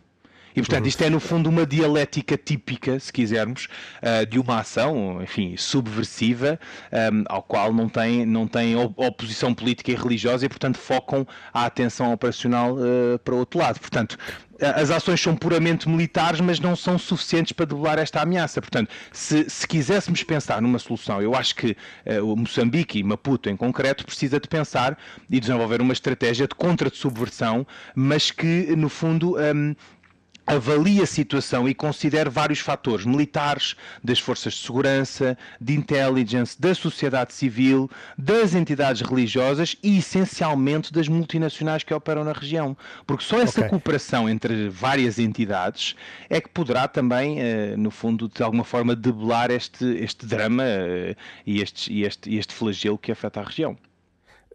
E, 0.57 0.59
portanto, 0.59 0.87
isto 0.87 1.03
é, 1.03 1.09
no 1.09 1.19
fundo, 1.19 1.51
uma 1.51 1.67
dialética 1.67 2.35
típica, 2.35 2.99
se 2.99 3.13
quisermos, 3.13 3.67
uh, 4.01 4.25
de 4.25 4.39
uma 4.39 4.61
ação, 4.61 5.21
enfim, 5.21 5.55
subversiva, 5.55 6.59
um, 6.91 7.23
ao 7.27 7.43
qual 7.43 7.71
não 7.71 7.87
tem, 7.87 8.25
não 8.25 8.47
tem 8.47 8.75
oposição 8.75 9.53
política 9.53 9.91
e 9.91 9.95
religiosa 9.95 10.47
e, 10.47 10.49
portanto, 10.49 10.79
focam 10.79 11.27
a 11.53 11.67
atenção 11.67 12.11
operacional 12.11 12.75
uh, 12.75 13.19
para 13.23 13.35
o 13.35 13.37
outro 13.37 13.59
lado. 13.59 13.79
Portanto, 13.79 14.17
as 14.59 14.89
ações 14.89 15.21
são 15.21 15.35
puramente 15.35 15.87
militares, 15.87 16.41
mas 16.41 16.59
não 16.59 16.75
são 16.75 16.97
suficientes 16.97 17.51
para 17.51 17.65
debelar 17.65 17.99
esta 17.99 18.21
ameaça. 18.21 18.59
Portanto, 18.59 18.89
se, 19.11 19.47
se 19.49 19.67
quiséssemos 19.67 20.23
pensar 20.23 20.61
numa 20.61 20.79
solução, 20.79 21.21
eu 21.21 21.35
acho 21.35 21.55
que 21.55 21.77
uh, 22.05 22.33
o 22.33 22.35
Moçambique 22.35 22.97
e 22.97 23.03
Maputo 23.03 23.49
em 23.49 23.55
concreto 23.55 24.05
precisa 24.05 24.39
de 24.39 24.47
pensar 24.47 24.97
e 25.29 25.39
desenvolver 25.39 25.81
uma 25.81 25.93
estratégia 25.93 26.47
de 26.47 26.55
contra 26.55 26.89
de 26.89 26.97
subversão, 26.97 27.67
mas 27.93 28.31
que 28.31 28.75
no 28.75 28.89
fundo 28.89 29.37
um, 29.37 29.75
avalie 30.47 31.01
a 31.01 31.05
situação 31.05 31.67
e 31.67 31.75
considere 31.75 32.29
vários 32.29 32.59
fatores 32.59 33.05
militares, 33.05 33.75
das 34.01 34.17
forças 34.17 34.53
de 34.53 34.65
segurança, 34.65 35.37
de 35.59 35.75
intelligence, 35.75 36.59
da 36.59 36.73
sociedade 36.73 37.33
civil, 37.33 37.89
das 38.17 38.55
entidades 38.55 39.01
religiosas 39.01 39.75
e 39.83 39.97
essencialmente 39.97 40.93
das 40.93 41.09
multinacionais 41.09 41.83
que 41.83 41.93
operam 41.93 42.23
na 42.23 42.31
região. 42.31 42.77
Porque 43.05 43.25
só 43.25 43.41
essa 43.41 43.59
okay. 43.59 43.69
cooperação 43.69 44.29
entre 44.29 44.69
várias 44.69 45.19
entidades 45.19 45.95
é 46.29 46.39
que 46.39 46.47
poderá 46.49 46.87
também, 46.87 47.41
eh, 47.41 47.75
no 47.75 47.91
fundo, 47.91 48.29
de 48.29 48.41
alguma 48.41 48.63
forma, 48.63 48.95
debelar 48.95 49.51
este, 49.51 49.85
este 49.97 50.25
drama 50.25 50.63
eh, 50.63 51.15
e 51.45 51.61
este, 51.61 51.91
e, 51.91 52.05
este, 52.05 52.35
este 52.37 52.53
flagelo 52.53 52.97
que 52.97 53.11
afeta 53.11 53.41
a 53.41 53.43
região. 53.43 53.77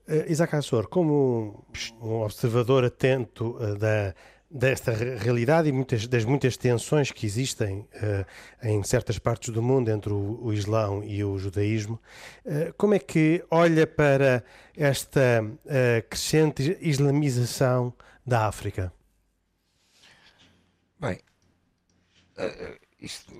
Uh, 0.08 0.30
Isaac 0.30 0.56
Assor, 0.56 0.88
como 0.88 1.64
um 2.00 2.22
observador 2.22 2.84
atento 2.84 3.56
da 3.78 4.12
desta 4.52 4.92
realidade 4.92 5.68
e 5.68 5.72
muitas, 5.72 6.06
das 6.06 6.24
muitas 6.24 6.56
tensões 6.56 7.10
que 7.10 7.24
existem 7.24 7.80
uh, 7.80 8.26
em 8.62 8.82
certas 8.82 9.18
partes 9.18 9.48
do 9.48 9.62
mundo 9.62 9.90
entre 9.90 10.12
o, 10.12 10.38
o 10.42 10.52
Islão 10.52 11.02
e 11.02 11.24
o 11.24 11.38
judaísmo, 11.38 11.98
uh, 12.44 12.72
como 12.76 12.94
é 12.94 12.98
que 12.98 13.42
olha 13.50 13.86
para 13.86 14.44
esta 14.76 15.42
uh, 15.42 16.08
crescente 16.08 16.76
islamização 16.82 17.94
da 18.26 18.46
África? 18.46 18.92
Bem, 21.00 21.18
isto, 23.00 23.32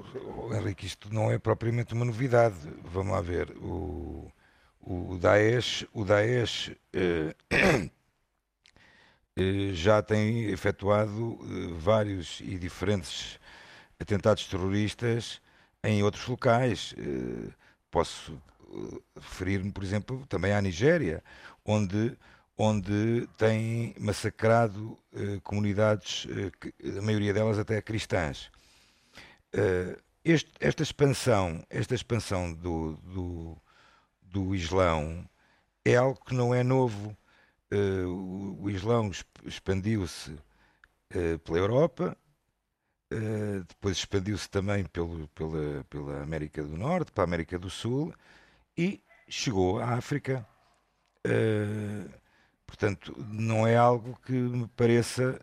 Henrique, 0.52 0.86
isto 0.86 1.12
não 1.12 1.30
é 1.30 1.38
propriamente 1.38 1.94
uma 1.94 2.04
novidade. 2.04 2.56
Vamos 2.82 3.12
lá 3.12 3.20
ver. 3.20 3.50
O, 3.58 4.32
o 4.80 5.16
Daesh, 5.16 5.86
o 5.92 6.04
Daesh 6.04 6.72
já 9.72 10.02
tem 10.02 10.50
efetuado 10.50 11.38
eh, 11.42 11.74
vários 11.78 12.40
e 12.40 12.58
diferentes 12.58 13.38
atentados 13.98 14.46
terroristas 14.46 15.40
em 15.82 16.02
outros 16.02 16.26
locais. 16.26 16.94
Eh, 16.98 17.50
posso 17.90 18.40
referir-me, 19.20 19.70
por 19.70 19.84
exemplo, 19.84 20.26
também 20.26 20.52
à 20.52 20.60
Nigéria, 20.60 21.22
onde, 21.64 22.16
onde 22.56 23.28
tem 23.36 23.94
massacrado 23.98 24.98
comunidades, 25.42 26.26
a 26.98 27.02
maioria 27.02 27.34
delas 27.34 27.58
até 27.58 27.82
cristãs. 27.82 28.50
Este, 30.24 30.50
esta 30.58 30.82
expansão, 30.82 31.62
esta 31.68 31.94
expansão 31.94 32.50
do, 32.54 32.94
do, 33.04 33.58
do 34.22 34.54
Islão 34.54 35.28
é 35.84 35.96
algo 35.96 36.18
que 36.24 36.34
não 36.34 36.54
é 36.54 36.62
novo 36.62 37.14
uh, 37.72 38.08
o, 38.08 38.64
o, 38.64 38.70
Islão 38.70 39.10
expandiu-se 39.44 40.30
uh, 40.32 41.38
pela 41.44 41.58
Europa, 41.58 42.16
uh, 43.12 43.64
depois 43.66 43.96
expandiu-se 43.96 44.48
também 44.48 44.84
pelo, 44.84 45.26
pela, 45.28 45.84
pela 45.84 46.22
América 46.22 46.62
do 46.62 46.76
Norte, 46.76 47.10
para 47.12 47.24
a 47.24 47.26
América 47.26 47.58
do 47.58 47.70
Sul 47.70 48.14
e 48.76 49.02
chegou 49.28 49.80
à 49.80 49.94
África. 49.94 50.46
portanto, 52.66 53.14
não 53.28 53.66
é 53.66 53.76
algo 53.76 54.18
que 54.26 54.32
me 54.32 54.68
pareça 54.68 55.38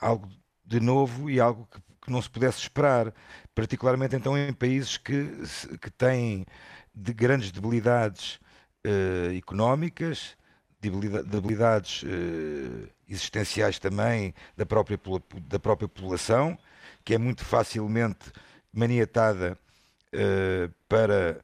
algo 0.00 0.28
de 0.64 0.80
novo 0.80 1.28
e 1.28 1.40
algo 1.40 1.66
que, 1.70 1.80
que, 2.02 2.10
não 2.10 2.22
se 2.22 2.30
pudesse 2.30 2.58
esperar, 2.60 3.12
particularmente 3.54 4.16
então 4.16 4.36
em 4.38 4.52
países 4.52 4.96
que, 4.96 5.42
que 5.80 5.90
têm 5.90 6.46
de 6.94 7.12
grandes 7.12 7.50
debilidades 7.50 8.38
uh, 8.84 9.36
económicas, 9.36 10.36
debilidades 10.80 12.02
uh, 12.02 12.88
existenciais 13.08 13.78
também 13.78 14.34
da 14.56 14.66
própria, 14.66 14.98
da 15.48 15.58
própria 15.58 15.88
população, 15.88 16.58
que 17.04 17.14
é 17.14 17.18
muito 17.18 17.44
facilmente 17.44 18.30
maniatada 18.72 19.58
uh, 20.12 20.72
para 20.88 21.40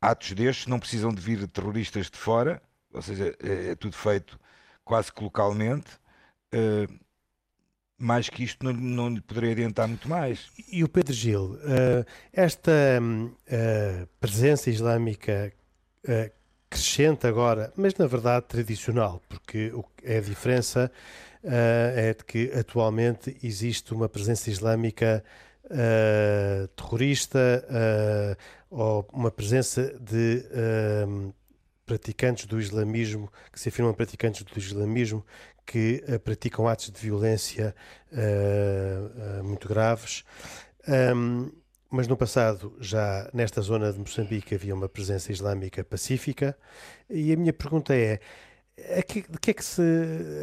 atos 0.00 0.32
destes, 0.32 0.66
não 0.66 0.78
precisam 0.78 1.12
de 1.12 1.20
vir 1.20 1.46
terroristas 1.48 2.10
de 2.10 2.16
fora, 2.16 2.62
ou 2.92 3.02
seja, 3.02 3.34
é, 3.42 3.70
é 3.70 3.74
tudo 3.74 3.96
feito 3.96 4.38
quase 4.84 5.12
que 5.12 5.22
localmente. 5.22 5.90
Mais 7.98 8.30
que 8.30 8.44
isto 8.44 8.64
não, 8.64 8.72
não 8.72 9.08
lhe 9.10 9.20
poderia 9.20 9.52
adiantar 9.52 9.88
muito 9.88 10.08
mais. 10.08 10.50
E 10.70 10.82
o 10.84 10.88
Pedro 10.88 11.12
Gil, 11.12 11.58
esta 12.32 12.72
uh, 13.00 14.06
presença 14.20 14.70
islâmica 14.70 15.52
uh, 16.08 16.30
crescente 16.68 17.26
agora, 17.26 17.72
mas 17.76 17.94
na 17.94 18.06
verdade 18.06 18.46
tradicional, 18.46 19.22
porque 19.28 19.72
é 20.02 20.18
a 20.18 20.20
diferença 20.20 20.90
uh, 21.44 21.48
é 21.48 22.14
de 22.14 22.24
que 22.24 22.50
atualmente 22.52 23.36
existe 23.42 23.94
uma 23.94 24.08
presença 24.08 24.50
islâmica 24.50 25.22
uh, 25.64 26.68
terrorista 26.68 27.66
ou 28.70 29.06
uma 29.12 29.30
presença 29.30 29.94
de 30.00 30.44
praticantes 31.86 32.46
do 32.46 32.60
islamismo, 32.60 33.30
que 33.52 33.60
se 33.60 33.68
afirmam 33.68 33.94
praticantes 33.94 34.42
do 34.42 34.58
islamismo, 34.58 35.24
que 35.64 36.02
praticam 36.24 36.66
atos 36.66 36.90
de 36.90 37.00
violência 37.00 37.74
muito 39.44 39.68
graves. 39.68 40.24
Um, 40.88 41.50
mas 41.90 42.08
no 42.08 42.16
passado, 42.16 42.76
já 42.80 43.28
nesta 43.32 43.60
zona 43.60 43.92
de 43.92 43.98
Moçambique, 43.98 44.54
havia 44.54 44.74
uma 44.74 44.88
presença 44.88 45.32
islâmica 45.32 45.84
pacífica. 45.84 46.56
E 47.08 47.32
a 47.32 47.36
minha 47.36 47.52
pergunta 47.52 47.94
é: 47.94 48.20
a 48.98 49.02
que, 49.02 49.22
de 49.22 49.38
que 49.38 49.50
é 49.50 49.54
que 49.54 49.64
se, 49.64 49.82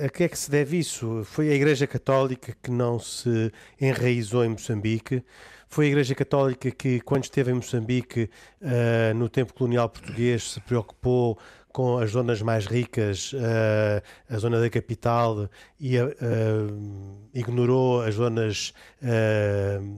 a 0.04 0.10
que 0.10 0.24
é 0.24 0.30
que 0.30 0.38
se 0.38 0.50
deve 0.50 0.78
isso? 0.78 1.24
Foi 1.26 1.50
a 1.50 1.54
Igreja 1.54 1.86
Católica 1.86 2.56
que 2.64 2.72
não 2.72 2.98
se 3.00 3.52
enraizou 3.80 4.44
em 4.44 4.50
Moçambique? 4.50 5.24
Foi 5.68 5.86
a 5.86 5.90
Igreja 5.90 6.16
Católica 6.16 6.72
que, 6.72 7.00
quando 7.02 7.24
esteve 7.24 7.52
em 7.52 7.56
Moçambique, 7.56 8.30
uh, 8.62 9.14
no 9.16 9.28
tempo 9.28 9.54
colonial 9.54 9.90
português, 9.90 10.52
se 10.52 10.62
preocupou 10.62 11.38
com 11.74 11.98
as 11.98 12.12
zonas 12.12 12.42
mais 12.42 12.68
ricas, 12.68 13.34
uh, 13.34 14.02
a 14.30 14.38
zona 14.38 14.62
da 14.62 14.70
capital, 14.70 15.50
e 15.80 16.00
uh, 16.00 16.12
ignorou 17.34 18.02
as 18.02 18.16
zonas 18.16 18.74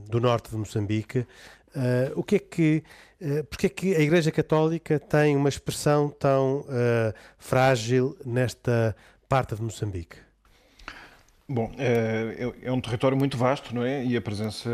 do 0.09 0.19
norte 0.19 0.49
de 0.49 0.55
Moçambique. 0.55 1.27
o 2.15 2.23
que 2.23 2.37
é 2.37 2.39
que 2.39 2.83
porque 3.49 3.67
é 3.67 3.69
que 3.69 3.95
a 3.95 3.99
Igreja 3.99 4.31
Católica 4.31 4.99
tem 4.99 5.35
uma 5.35 5.49
expressão 5.49 6.09
tão 6.09 6.65
frágil 7.37 8.17
nesta 8.25 8.95
parte 9.27 9.55
de 9.55 9.61
Moçambique? 9.61 10.24
Bom, 11.47 11.71
é, 11.77 12.53
é, 12.63 12.71
um 12.71 12.81
território 12.81 13.15
muito 13.15 13.37
vasto, 13.37 13.73
não 13.75 13.83
é? 13.83 14.03
E 14.03 14.17
a 14.17 14.21
presença 14.21 14.67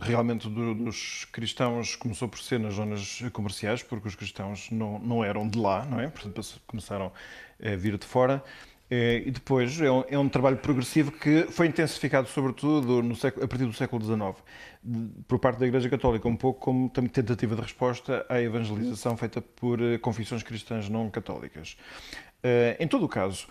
realmente 0.00 0.48
do, 0.48 0.72
dos 0.72 1.24
cristãos 1.32 1.96
começou 1.96 2.28
por 2.28 2.38
ser 2.38 2.60
nas 2.60 2.74
zonas 2.74 3.20
comerciais, 3.32 3.82
porque 3.82 4.06
os 4.06 4.14
cristãos 4.14 4.70
não, 4.70 5.00
não 5.00 5.24
eram 5.24 5.48
de 5.48 5.58
lá, 5.58 5.84
não 5.84 5.98
é? 5.98 6.08
Portanto, 6.08 6.40
começaram 6.68 7.10
a 7.60 7.74
vir 7.74 7.98
de 7.98 8.06
fora. 8.06 8.44
É, 8.88 9.24
e 9.26 9.30
depois 9.30 9.80
é 9.80 9.90
um, 9.90 10.04
é 10.08 10.18
um, 10.18 10.28
trabalho 10.28 10.58
progressivo 10.58 11.10
que 11.10 11.48
foi 11.50 11.66
intensificado, 11.66 12.28
sobretudo, 12.28 13.02
no 13.02 13.16
século, 13.16 13.44
a 13.44 13.48
partir 13.48 13.64
do 13.64 13.72
século 13.72 14.04
XIX, 14.04 14.36
por 15.26 15.40
parte 15.40 15.58
da 15.58 15.66
Igreja 15.66 15.88
Católica, 15.88 16.28
um 16.28 16.36
pouco 16.36 16.60
como 16.60 16.88
tentativa 16.90 17.56
de 17.56 17.62
resposta 17.62 18.24
à 18.28 18.40
evangelização 18.40 19.16
feita 19.16 19.40
por 19.40 19.80
eh, 19.80 19.98
confissões 19.98 20.42
cristãs 20.44 20.88
não 20.88 21.10
católicas. 21.10 21.76
Eh, 22.42 22.76
em 22.78 22.86
todo 22.86 23.04
o 23.06 23.08
caso, 23.08 23.48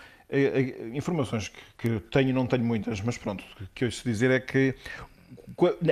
informações 0.93 1.51
que 1.77 1.99
tenho 2.11 2.29
e 2.29 2.33
não 2.33 2.45
tenho 2.47 2.63
muitas, 2.63 3.01
mas 3.01 3.17
pronto, 3.17 3.43
o 3.61 3.67
que 3.73 3.83
eu 3.83 3.87
ouço 3.87 4.03
dizer 4.03 4.31
é 4.31 4.39
que 4.39 4.75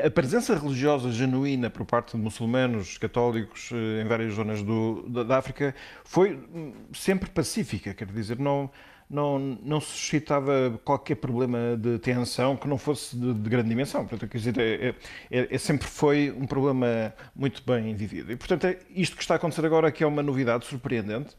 a 0.04 0.10
presença 0.10 0.58
religiosa 0.58 1.12
genuína 1.12 1.70
por 1.70 1.86
parte 1.86 2.16
de 2.16 2.18
muçulmanos, 2.18 2.98
católicos, 2.98 3.70
eh, 3.72 4.02
em 4.02 4.08
várias 4.08 4.34
zonas 4.34 4.64
do, 4.64 5.04
da 5.24 5.38
África, 5.38 5.76
foi 6.04 6.34
hum, 6.34 6.74
sempre 6.94 7.30
pacífica, 7.30 7.94
quer 7.94 8.08
dizer, 8.08 8.40
não 8.40 8.70
não, 9.12 9.38
não 9.62 9.82
suscitava 9.82 10.80
qualquer 10.86 11.16
problema 11.16 11.78
de 11.78 12.00
tensão 12.00 12.56
que 12.56 12.66
não 12.66 12.78
fosse 12.78 13.14
de, 13.14 13.34
de 13.34 13.50
grande 13.50 13.68
dimensão. 13.68 14.08
Portanto, 14.08 14.30
quer 14.30 14.38
dizer, 14.38 14.58
é, 14.58 14.96
é, 15.30 15.54
é, 15.54 15.58
sempre 15.58 15.86
foi 15.86 16.32
um 16.32 16.48
problema 16.48 17.14
muito 17.36 17.62
bem 17.66 17.94
vivido. 17.94 18.32
E, 18.32 18.38
portanto, 18.38 18.66
é 18.66 18.80
isto 18.90 19.18
que 19.18 19.22
está 19.22 19.34
a 19.34 19.38
acontecer 19.38 19.66
agora 19.66 19.92
que 19.92 20.02
é 20.02 20.08
uma 20.08 20.24
novidade 20.24 20.66
surpreendente 20.66 21.36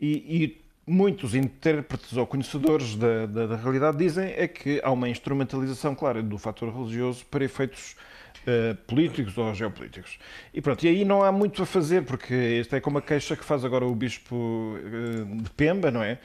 e, 0.00 0.42
e 0.42 0.61
muitos 0.86 1.34
intérpretes 1.34 2.16
ou 2.16 2.26
conhecedores 2.26 2.96
da, 2.96 3.26
da, 3.26 3.46
da, 3.46 3.56
realidade 3.56 3.96
dizem 3.96 4.32
é 4.36 4.48
que 4.48 4.80
há 4.82 4.90
uma 4.90 5.08
instrumentalização 5.08 5.94
clara 5.94 6.22
do 6.22 6.36
fator 6.38 6.74
religioso 6.74 7.24
para 7.26 7.44
efeitos 7.44 7.96
uh, 8.42 8.74
políticos 8.86 9.38
ou 9.38 9.54
geopolíticos. 9.54 10.18
E 10.52 10.60
pronto, 10.60 10.84
e 10.84 10.88
aí 10.88 11.04
não 11.04 11.22
há 11.22 11.30
muito 11.30 11.62
a 11.62 11.66
fazer, 11.66 12.04
porque 12.04 12.34
esta 12.60 12.76
é 12.76 12.80
como 12.80 12.98
a 12.98 13.02
queixa 13.02 13.36
que 13.36 13.44
faz 13.44 13.64
agora 13.64 13.86
o 13.86 13.94
bispo 13.94 14.34
uh, 14.34 15.42
de 15.42 15.50
Pemba, 15.50 15.90
não 15.90 16.02
é? 16.02 16.18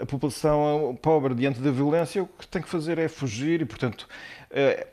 a 0.00 0.06
população 0.06 0.98
pobre 1.00 1.34
diante 1.34 1.60
da 1.60 1.70
violência 1.70 2.22
o 2.22 2.26
que 2.26 2.46
tem 2.46 2.60
que 2.60 2.68
fazer 2.68 2.98
é 2.98 3.08
fugir 3.08 3.60
e, 3.60 3.64
portanto, 3.64 4.08
eh, 4.50 4.86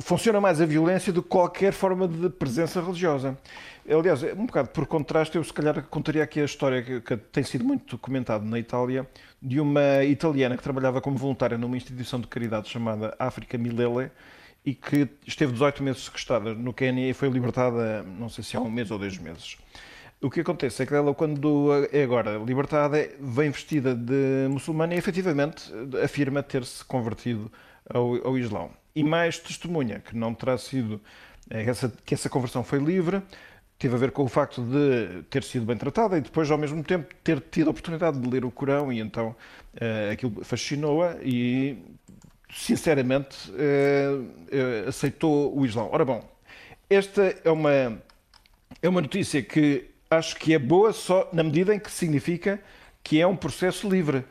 funciona 0.00 0.40
mais 0.40 0.60
a 0.60 0.66
violência 0.66 1.12
do 1.12 1.22
que 1.22 1.28
qualquer 1.28 1.72
forma 1.72 2.08
de 2.08 2.30
presença 2.30 2.80
religiosa. 2.80 3.36
Aliás, 3.88 4.22
um 4.22 4.46
bocado 4.46 4.70
por 4.70 4.86
contraste, 4.86 5.36
eu 5.36 5.44
se 5.44 5.52
calhar 5.52 5.82
contaria 5.84 6.22
aqui 6.22 6.40
a 6.40 6.44
história 6.44 6.82
que, 6.82 7.00
que 7.00 7.16
tem 7.16 7.44
sido 7.44 7.64
muito 7.64 7.96
documentada 7.96 8.44
na 8.44 8.58
Itália, 8.58 9.06
de 9.42 9.60
uma 9.60 10.02
italiana 10.04 10.56
que 10.56 10.62
trabalhava 10.62 11.00
como 11.02 11.18
voluntária 11.18 11.58
numa 11.58 11.76
instituição 11.76 12.18
de 12.18 12.26
caridade 12.26 12.68
chamada 12.68 13.14
África 13.18 13.58
Milele 13.58 14.10
e 14.64 14.74
que 14.74 15.06
esteve 15.26 15.52
18 15.52 15.82
meses 15.82 16.04
sequestrada 16.04 16.54
no 16.54 16.72
Quênia 16.72 17.10
e 17.10 17.12
foi 17.12 17.28
libertada, 17.28 18.02
não 18.02 18.30
sei 18.30 18.42
se 18.42 18.56
há 18.56 18.60
um 18.60 18.70
mês 18.70 18.90
ou 18.90 18.98
dois 18.98 19.18
meses. 19.18 19.58
O 20.22 20.30
que 20.30 20.40
acontece 20.40 20.82
é 20.82 20.86
que 20.86 20.94
ela, 20.94 21.12
quando 21.12 21.70
é 21.92 22.02
agora 22.02 22.38
libertada, 22.38 23.06
vem 23.20 23.50
vestida 23.50 23.94
de 23.94 24.48
muçulmana 24.48 24.94
e 24.94 24.96
efetivamente 24.96 25.70
afirma 26.02 26.42
ter-se 26.42 26.82
convertido 26.82 27.52
ao, 27.86 28.28
ao 28.28 28.38
Islão. 28.38 28.70
E 28.96 29.02
mais 29.02 29.38
testemunha 29.38 29.98
que 29.98 30.16
não 30.16 30.32
terá 30.32 30.56
sido 30.56 31.00
eh, 31.50 31.64
essa, 31.64 31.92
que 32.04 32.14
essa 32.14 32.28
conversão 32.28 32.62
foi 32.62 32.78
livre, 32.78 33.22
teve 33.76 33.94
a 33.94 33.98
ver 33.98 34.12
com 34.12 34.22
o 34.22 34.28
facto 34.28 34.62
de 34.62 35.22
ter 35.24 35.42
sido 35.42 35.66
bem 35.66 35.76
tratada 35.76 36.16
e 36.16 36.20
depois, 36.20 36.50
ao 36.50 36.56
mesmo 36.56 36.82
tempo, 36.82 37.12
ter 37.24 37.40
tido 37.40 37.68
a 37.68 37.70
oportunidade 37.70 38.18
de 38.18 38.28
ler 38.28 38.44
o 38.44 38.50
Corão 38.50 38.92
e 38.92 39.00
então 39.00 39.34
uh, 39.74 40.12
aquilo 40.12 40.44
fascinou-a 40.44 41.16
e, 41.22 41.76
sinceramente, 42.54 43.50
uh, 43.50 44.22
uh, 44.22 44.88
aceitou 44.88 45.58
o 45.58 45.66
Islão. 45.66 45.88
Ora 45.90 46.04
bom, 46.04 46.24
esta 46.88 47.34
é 47.44 47.50
uma, 47.50 48.00
é 48.80 48.88
uma 48.88 49.00
notícia 49.00 49.42
que 49.42 49.90
acho 50.08 50.36
que 50.36 50.54
é 50.54 50.58
boa 50.58 50.92
só 50.92 51.28
na 51.32 51.42
medida 51.42 51.74
em 51.74 51.80
que 51.80 51.90
significa 51.90 52.60
que 53.02 53.20
é 53.20 53.26
um 53.26 53.36
processo 53.36 53.88
livre. 53.88 54.24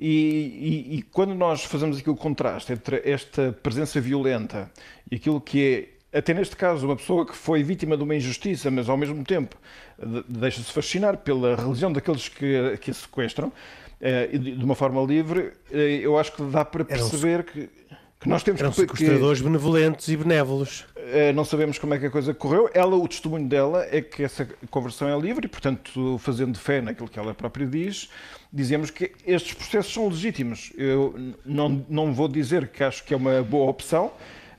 E, 0.00 0.86
e, 0.90 0.96
e, 0.96 1.02
quando 1.02 1.34
nós 1.34 1.64
fazemos 1.64 1.98
aqui 1.98 2.08
o 2.08 2.14
contraste 2.14 2.72
entre 2.72 3.02
esta 3.04 3.52
presença 3.62 4.00
violenta 4.00 4.70
e 5.10 5.16
aquilo 5.16 5.40
que 5.40 5.90
é, 6.12 6.18
até 6.18 6.32
neste 6.32 6.54
caso, 6.54 6.86
uma 6.86 6.94
pessoa 6.94 7.26
que 7.26 7.34
foi 7.34 7.64
vítima 7.64 7.96
de 7.96 8.04
uma 8.04 8.14
injustiça, 8.14 8.70
mas 8.70 8.88
ao 8.88 8.96
mesmo 8.96 9.24
tempo 9.24 9.56
deixa-se 10.28 10.72
fascinar 10.72 11.18
pela 11.18 11.56
religião 11.56 11.92
daqueles 11.92 12.28
que, 12.28 12.78
que 12.80 12.92
a 12.92 12.94
sequestram, 12.94 13.52
eh, 14.00 14.38
de 14.38 14.64
uma 14.64 14.76
forma 14.76 15.02
livre, 15.02 15.52
eh, 15.72 15.98
eu 16.00 16.16
acho 16.16 16.32
que 16.32 16.42
dá 16.44 16.64
para 16.64 16.84
perceber 16.84 17.42
que 17.42 17.68
que 18.20 18.28
nós 18.28 18.42
temos 18.42 18.60
Eram 18.60 18.70
que, 18.70 18.80
sequestradores 18.80 19.38
que, 19.38 19.44
benevolentes 19.44 20.08
e 20.08 20.16
benévolos. 20.16 20.84
Eh, 20.96 21.32
não 21.32 21.44
sabemos 21.44 21.78
como 21.78 21.94
é 21.94 21.98
que 21.98 22.06
a 22.06 22.10
coisa 22.10 22.34
correu. 22.34 22.68
Ela, 22.74 22.96
o 22.96 23.06
testemunho 23.06 23.48
dela 23.48 23.86
é 23.90 24.02
que 24.02 24.24
essa 24.24 24.46
conversão 24.70 25.08
é 25.08 25.18
livre 25.20 25.46
e, 25.46 25.48
portanto, 25.48 26.18
fazendo 26.18 26.58
fé 26.58 26.80
naquilo 26.80 27.08
que 27.08 27.18
ela 27.18 27.32
própria 27.32 27.66
diz, 27.66 28.10
dizemos 28.52 28.90
que 28.90 29.12
estes 29.24 29.54
processos 29.54 29.92
são 29.92 30.08
legítimos. 30.08 30.72
Eu 30.76 31.14
não, 31.44 31.84
não 31.88 32.12
vou 32.12 32.26
dizer 32.26 32.68
que 32.68 32.82
acho 32.82 33.04
que 33.04 33.14
é 33.14 33.16
uma 33.16 33.40
boa 33.42 33.70
opção, 33.70 34.10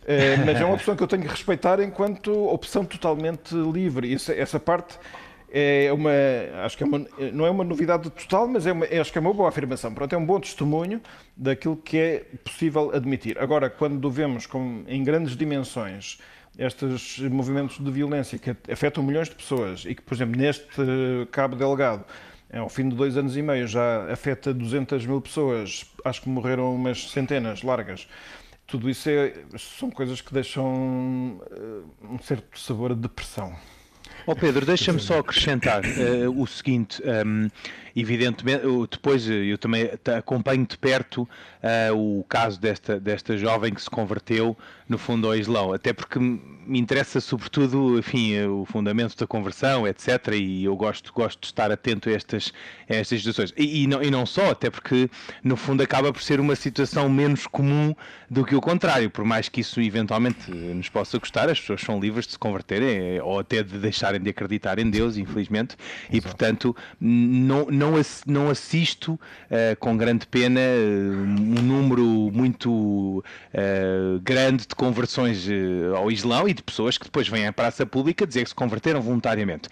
eh, 0.08 0.38
mas 0.38 0.60
é 0.60 0.64
uma 0.64 0.76
opção 0.76 0.96
que 0.96 1.04
eu 1.04 1.08
tenho 1.08 1.24
que 1.24 1.30
respeitar 1.30 1.82
enquanto 1.82 2.32
opção 2.32 2.86
totalmente 2.86 3.54
livre. 3.54 4.14
Essa, 4.14 4.34
essa 4.34 4.60
parte 4.60 4.98
é 5.52 5.92
uma, 5.92 6.12
acho 6.64 6.78
que 6.78 6.84
é 6.84 6.86
uma, 6.86 7.06
não 7.34 7.46
é 7.46 7.50
uma 7.50 7.64
novidade 7.64 8.10
total, 8.10 8.48
mas 8.48 8.66
é 8.66 8.72
uma, 8.72 8.86
acho 8.86 9.12
que 9.12 9.18
é 9.18 9.22
uma 9.22 9.34
boa 9.34 9.50
afirmação. 9.50 9.94
Pronto, 9.94 10.14
é 10.14 10.18
um 10.18 10.26
bom 10.26 10.40
testemunho 10.40 11.02
daquilo 11.36 11.78
que 11.78 11.98
é 11.98 12.26
possível 12.44 12.92
admitir. 12.94 13.38
Agora, 13.40 13.70
quando 13.70 14.10
vemos 14.10 14.46
com, 14.46 14.84
em 14.88 15.04
grandes 15.04 15.36
dimensões 15.36 16.20
estes 16.58 17.20
movimentos 17.20 17.78
de 17.80 17.90
violência 17.90 18.38
que 18.38 18.56
afetam 18.72 19.02
milhões 19.02 19.30
de 19.30 19.36
pessoas 19.36 19.86
e 19.86 19.96
que, 19.96 20.02
por 20.02 20.14
exemplo, 20.14 20.40
neste 20.40 20.68
Cabo 21.32 21.56
Delgado, 21.56 22.04
ao 22.52 22.68
fim 22.68 22.90
de 22.90 22.96
dois 22.96 23.16
anos 23.16 23.38
e 23.38 23.42
meio, 23.42 23.68
já 23.68 24.12
afeta 24.12 24.54
200 24.54 25.06
mil 25.06 25.22
pessoas, 25.22 25.86
acho 26.04 26.22
que 26.22 26.30
morreram 26.30 26.76
umas 26.76 27.12
centenas 27.12 27.64
largas. 27.64 28.08
Tudo 28.66 28.90
isso 28.90 29.10
é, 29.10 29.34
são 29.58 29.90
coisas 29.90 30.22
que 30.22 30.34
deixam 30.34 31.40
uh, 31.42 32.14
um 32.14 32.20
certo 32.20 32.60
sabor 32.60 32.94
de 32.94 33.02
depressão. 33.02 33.56
Oh 34.32 34.36
Pedro, 34.36 34.64
deixa-me 34.64 35.00
só 35.00 35.18
acrescentar 35.18 35.82
uh, 35.84 36.40
o 36.40 36.46
seguinte: 36.46 37.02
um, 37.02 37.50
evidentemente, 37.96 38.64
depois 38.90 39.30
eh, 39.30 39.34
eu 39.34 39.58
também 39.58 39.90
acompanho 40.18 40.66
de 40.66 40.78
perto 40.78 41.22
uh, 41.24 42.20
o 42.20 42.24
caso 42.24 42.60
desta, 42.60 43.00
desta 43.00 43.38
jovem 43.38 43.74
que 43.74 43.82
se 43.82 43.90
converteu, 43.90 44.58
no 44.88 44.98
fundo, 44.98 45.28
ao 45.28 45.36
Islão, 45.36 45.72
até 45.72 45.94
porque 45.94 46.20
me 46.20 46.80
interessa 46.80 47.20
sobretudo, 47.20 47.98
enfim, 47.98 48.34
eh, 48.34 48.48
o 48.48 48.66
fundamento 48.66 49.16
da 49.18 49.28
conversão, 49.28 49.88
etc. 49.88 50.34
E 50.34 50.64
eu 50.64 50.76
gosto, 50.76 51.12
gosto 51.14 51.42
de 51.42 51.48
estar 51.48 51.72
atento 51.72 52.10
a 52.10 52.12
estas, 52.12 52.52
a 52.90 52.96
estas 52.96 53.20
situações. 53.20 53.54
E, 53.58 53.84
e, 53.84 53.88
não, 53.88 54.02
e 54.02 54.10
não 54.10 54.26
só, 54.26 54.52
até 54.52 54.70
porque, 54.70 55.10
no 55.44 55.56
fundo, 55.56 55.84
acaba 55.84 56.12
por 56.12 56.22
ser 56.22 56.40
uma 56.40 56.56
situação 56.56 57.10
menos 57.10 57.46
comum 57.48 57.96
do 58.30 58.46
que 58.46 58.56
o 58.56 58.62
contrário, 58.62 59.10
por 59.10 59.26
mais 59.26 59.50
que 59.50 59.62
isso 59.62 59.82
eventualmente 59.82 60.52
nos 60.52 60.90
possa 60.90 61.18
gostar, 61.18 61.50
as 61.50 61.60
pessoas 61.60 61.82
são 61.82 62.00
livres 62.00 62.26
de 62.26 62.34
se 62.34 62.40
converterem 62.40 63.20
ou 63.22 63.40
até 63.40 63.64
de 63.64 63.78
deixarem 63.78 64.22
de 64.22 64.30
acreditar 64.30 64.78
em 64.80 64.90
Deus, 64.90 65.18
infelizmente, 65.18 65.76
Exato. 65.76 66.16
e 66.16 66.22
portanto 66.22 66.76
não, 67.00 67.66
não, 67.66 67.89
não 68.26 68.50
assisto 68.50 69.14
uh, 69.14 69.76
com 69.80 69.96
grande 69.98 70.26
pena 70.28 70.60
uh, 70.60 71.14
um 71.14 71.62
número 71.62 72.04
muito 72.32 73.20
uh, 73.20 74.20
grande 74.22 74.68
de 74.68 74.76
conversões 74.76 75.48
ao 75.96 76.12
Islão 76.12 76.48
e 76.48 76.54
de 76.54 76.64
pessoas 76.64 76.98
que 76.98 77.06
depois 77.06 77.28
vêm 77.28 77.48
à 77.48 77.54
praça 77.54 77.86
pública 77.86 78.26
dizer 78.26 78.44
que 78.44 78.50
se 78.50 78.56
converteram 78.56 79.02
voluntariamente. 79.02 79.70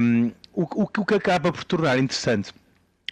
Um, 0.00 0.32
o, 0.52 0.62
o, 0.62 0.82
o 0.82 1.06
que 1.06 1.14
acaba 1.14 1.52
por 1.52 1.64
tornar 1.64 1.98
interessante 1.98 2.52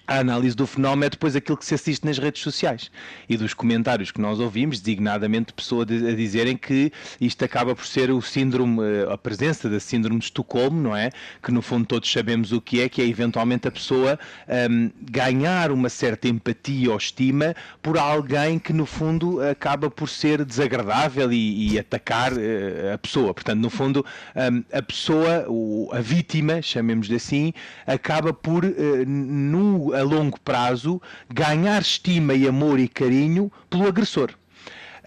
a 0.08 0.20
análise 0.20 0.56
do 0.56 0.66
fenómeno 0.66 1.04
é 1.04 1.10
depois 1.10 1.36
aquilo 1.36 1.58
que 1.58 1.66
se 1.66 1.74
assiste 1.74 2.04
nas 2.04 2.18
redes 2.18 2.42
sociais 2.42 2.90
e 3.28 3.36
dos 3.36 3.52
comentários 3.52 4.10
que 4.10 4.20
nós 4.20 4.40
ouvimos, 4.40 4.80
designadamente 4.80 5.52
pessoas 5.52 5.86
a 5.90 6.12
dizerem 6.14 6.56
que 6.56 6.90
isto 7.20 7.44
acaba 7.44 7.76
por 7.76 7.86
ser 7.86 8.10
o 8.10 8.22
síndrome, 8.22 8.80
eh, 8.82 9.12
a 9.12 9.18
presença 9.18 9.68
da 9.68 9.78
síndrome 9.78 10.18
de 10.18 10.24
Estocolmo, 10.24 10.80
não 10.80 10.96
é? 10.96 11.10
Que 11.42 11.52
no 11.52 11.60
fundo 11.60 11.86
todos 11.86 12.10
sabemos 12.10 12.52
o 12.52 12.60
que 12.60 12.80
é, 12.80 12.88
que 12.88 13.02
é 13.02 13.06
eventualmente 13.06 13.68
a 13.68 13.70
pessoa 13.70 14.18
um, 14.70 14.90
ganhar 15.02 15.70
uma 15.70 15.90
certa 15.90 16.26
empatia 16.26 16.90
ou 16.90 16.96
estima 16.96 17.54
por 17.82 17.98
alguém 17.98 18.58
que 18.58 18.72
no 18.72 18.86
fundo 18.86 19.42
acaba 19.42 19.90
por 19.90 20.08
ser 20.08 20.42
desagradável 20.42 21.30
e, 21.30 21.74
e 21.74 21.78
atacar 21.78 22.32
uh, 22.32 22.94
a 22.94 22.98
pessoa. 22.98 23.34
Portanto, 23.34 23.60
no 23.60 23.68
fundo, 23.68 24.04
um, 24.34 24.64
a 24.72 24.80
pessoa, 24.80 25.44
o, 25.48 25.90
a 25.92 26.00
vítima, 26.00 26.62
chamemos-lhe 26.62 27.16
assim, 27.16 27.52
acaba 27.86 28.32
por, 28.32 28.64
uh, 28.64 29.97
a 29.98 30.02
longo 30.02 30.38
prazo 30.40 31.00
ganhar 31.28 31.82
estima 31.82 32.34
e 32.34 32.46
amor 32.46 32.78
e 32.78 32.88
carinho 32.88 33.50
pelo 33.68 33.86
agressor. 33.86 34.30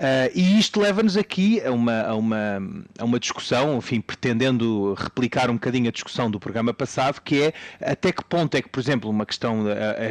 Uh, 0.02 0.32
e 0.34 0.58
isto 0.58 0.80
leva-nos 0.82 1.16
aqui 1.16 1.62
a 1.62 1.72
uma, 1.72 2.02
a, 2.02 2.16
uma, 2.16 2.60
a 2.98 3.06
uma 3.06 3.20
discussão, 3.20 3.78
enfim, 3.78 4.02
pretendendo 4.02 4.96
replicar 4.96 5.48
um 5.52 5.54
bocadinho 5.54 5.90
a 5.90 5.92
discussão 5.92 6.32
do 6.32 6.40
programa 6.40 6.74
passado, 6.74 7.22
que 7.22 7.40
é 7.40 7.54
até 7.80 8.12
que 8.12 8.24
ponto 8.24 8.58
é 8.58 8.64
que, 8.64 8.70
por 8.70 8.80
exemplo, 8.80 9.08
uma 9.08 9.28
questão, 9.28 9.66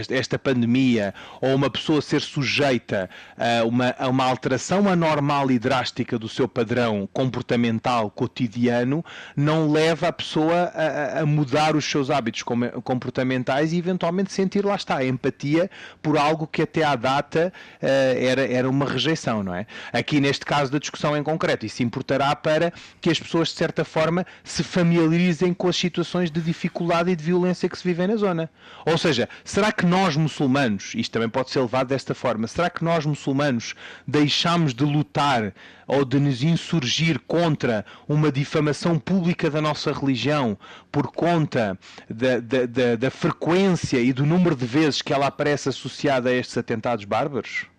esta 0.08 0.38
pandemia, 0.38 1.12
ou 1.40 1.56
uma 1.56 1.68
pessoa 1.68 2.00
ser 2.00 2.20
sujeita 2.20 3.10
a 3.36 3.64
uma, 3.64 3.92
a 3.98 4.06
uma 4.08 4.24
alteração 4.24 4.88
anormal 4.88 5.50
e 5.50 5.58
drástica 5.58 6.16
do 6.16 6.28
seu 6.28 6.46
padrão 6.46 7.08
comportamental 7.12 8.12
cotidiano, 8.12 9.04
não 9.34 9.72
leva 9.72 10.06
a 10.06 10.12
pessoa 10.12 10.70
a, 10.72 11.22
a 11.22 11.26
mudar 11.26 11.74
os 11.74 11.84
seus 11.84 12.10
hábitos 12.10 12.44
comportamentais 12.44 13.72
e 13.72 13.78
eventualmente 13.78 14.32
sentir, 14.32 14.64
lá 14.64 14.76
está, 14.76 14.98
a 14.98 15.04
empatia 15.04 15.68
por 16.00 16.16
algo 16.16 16.46
que 16.46 16.62
até 16.62 16.84
à 16.84 16.94
data 16.94 17.52
uh, 17.82 17.86
era, 18.16 18.46
era 18.46 18.70
uma 18.70 18.86
rejeição, 18.86 19.42
não 19.42 19.52
é? 19.52 19.66
Aqui 19.92 20.20
neste 20.20 20.44
caso 20.44 20.70
da 20.70 20.78
discussão 20.78 21.16
em 21.16 21.22
concreto, 21.22 21.66
isso 21.66 21.82
importará 21.82 22.34
para 22.34 22.72
que 23.00 23.10
as 23.10 23.18
pessoas, 23.18 23.48
de 23.48 23.54
certa 23.54 23.84
forma, 23.84 24.26
se 24.44 24.62
familiarizem 24.62 25.52
com 25.54 25.68
as 25.68 25.76
situações 25.76 26.30
de 26.30 26.40
dificuldade 26.40 27.10
e 27.10 27.16
de 27.16 27.24
violência 27.24 27.68
que 27.68 27.78
se 27.78 27.84
vivem 27.84 28.06
na 28.06 28.16
zona. 28.16 28.50
Ou 28.84 28.98
seja, 28.98 29.28
será 29.44 29.72
que 29.72 29.86
nós 29.86 30.16
muçulmanos, 30.16 30.92
isto 30.94 31.12
também 31.12 31.28
pode 31.28 31.50
ser 31.50 31.60
levado 31.60 31.88
desta 31.88 32.14
forma, 32.14 32.46
será 32.46 32.70
que 32.70 32.84
nós 32.84 33.06
muçulmanos 33.06 33.74
deixamos 34.06 34.74
de 34.74 34.84
lutar 34.84 35.52
ou 35.86 36.04
de 36.04 36.20
nos 36.20 36.42
insurgir 36.42 37.18
contra 37.26 37.84
uma 38.08 38.30
difamação 38.30 38.98
pública 38.98 39.50
da 39.50 39.60
nossa 39.60 39.92
religião 39.92 40.56
por 40.92 41.08
conta 41.08 41.76
da, 42.08 42.38
da, 42.38 42.66
da, 42.66 42.96
da 42.96 43.10
frequência 43.10 43.98
e 43.98 44.12
do 44.12 44.24
número 44.24 44.54
de 44.54 44.66
vezes 44.66 45.02
que 45.02 45.12
ela 45.12 45.26
aparece 45.26 45.68
associada 45.68 46.30
a 46.30 46.32
estes 46.32 46.56
atentados 46.56 47.04
bárbaros? 47.04 47.69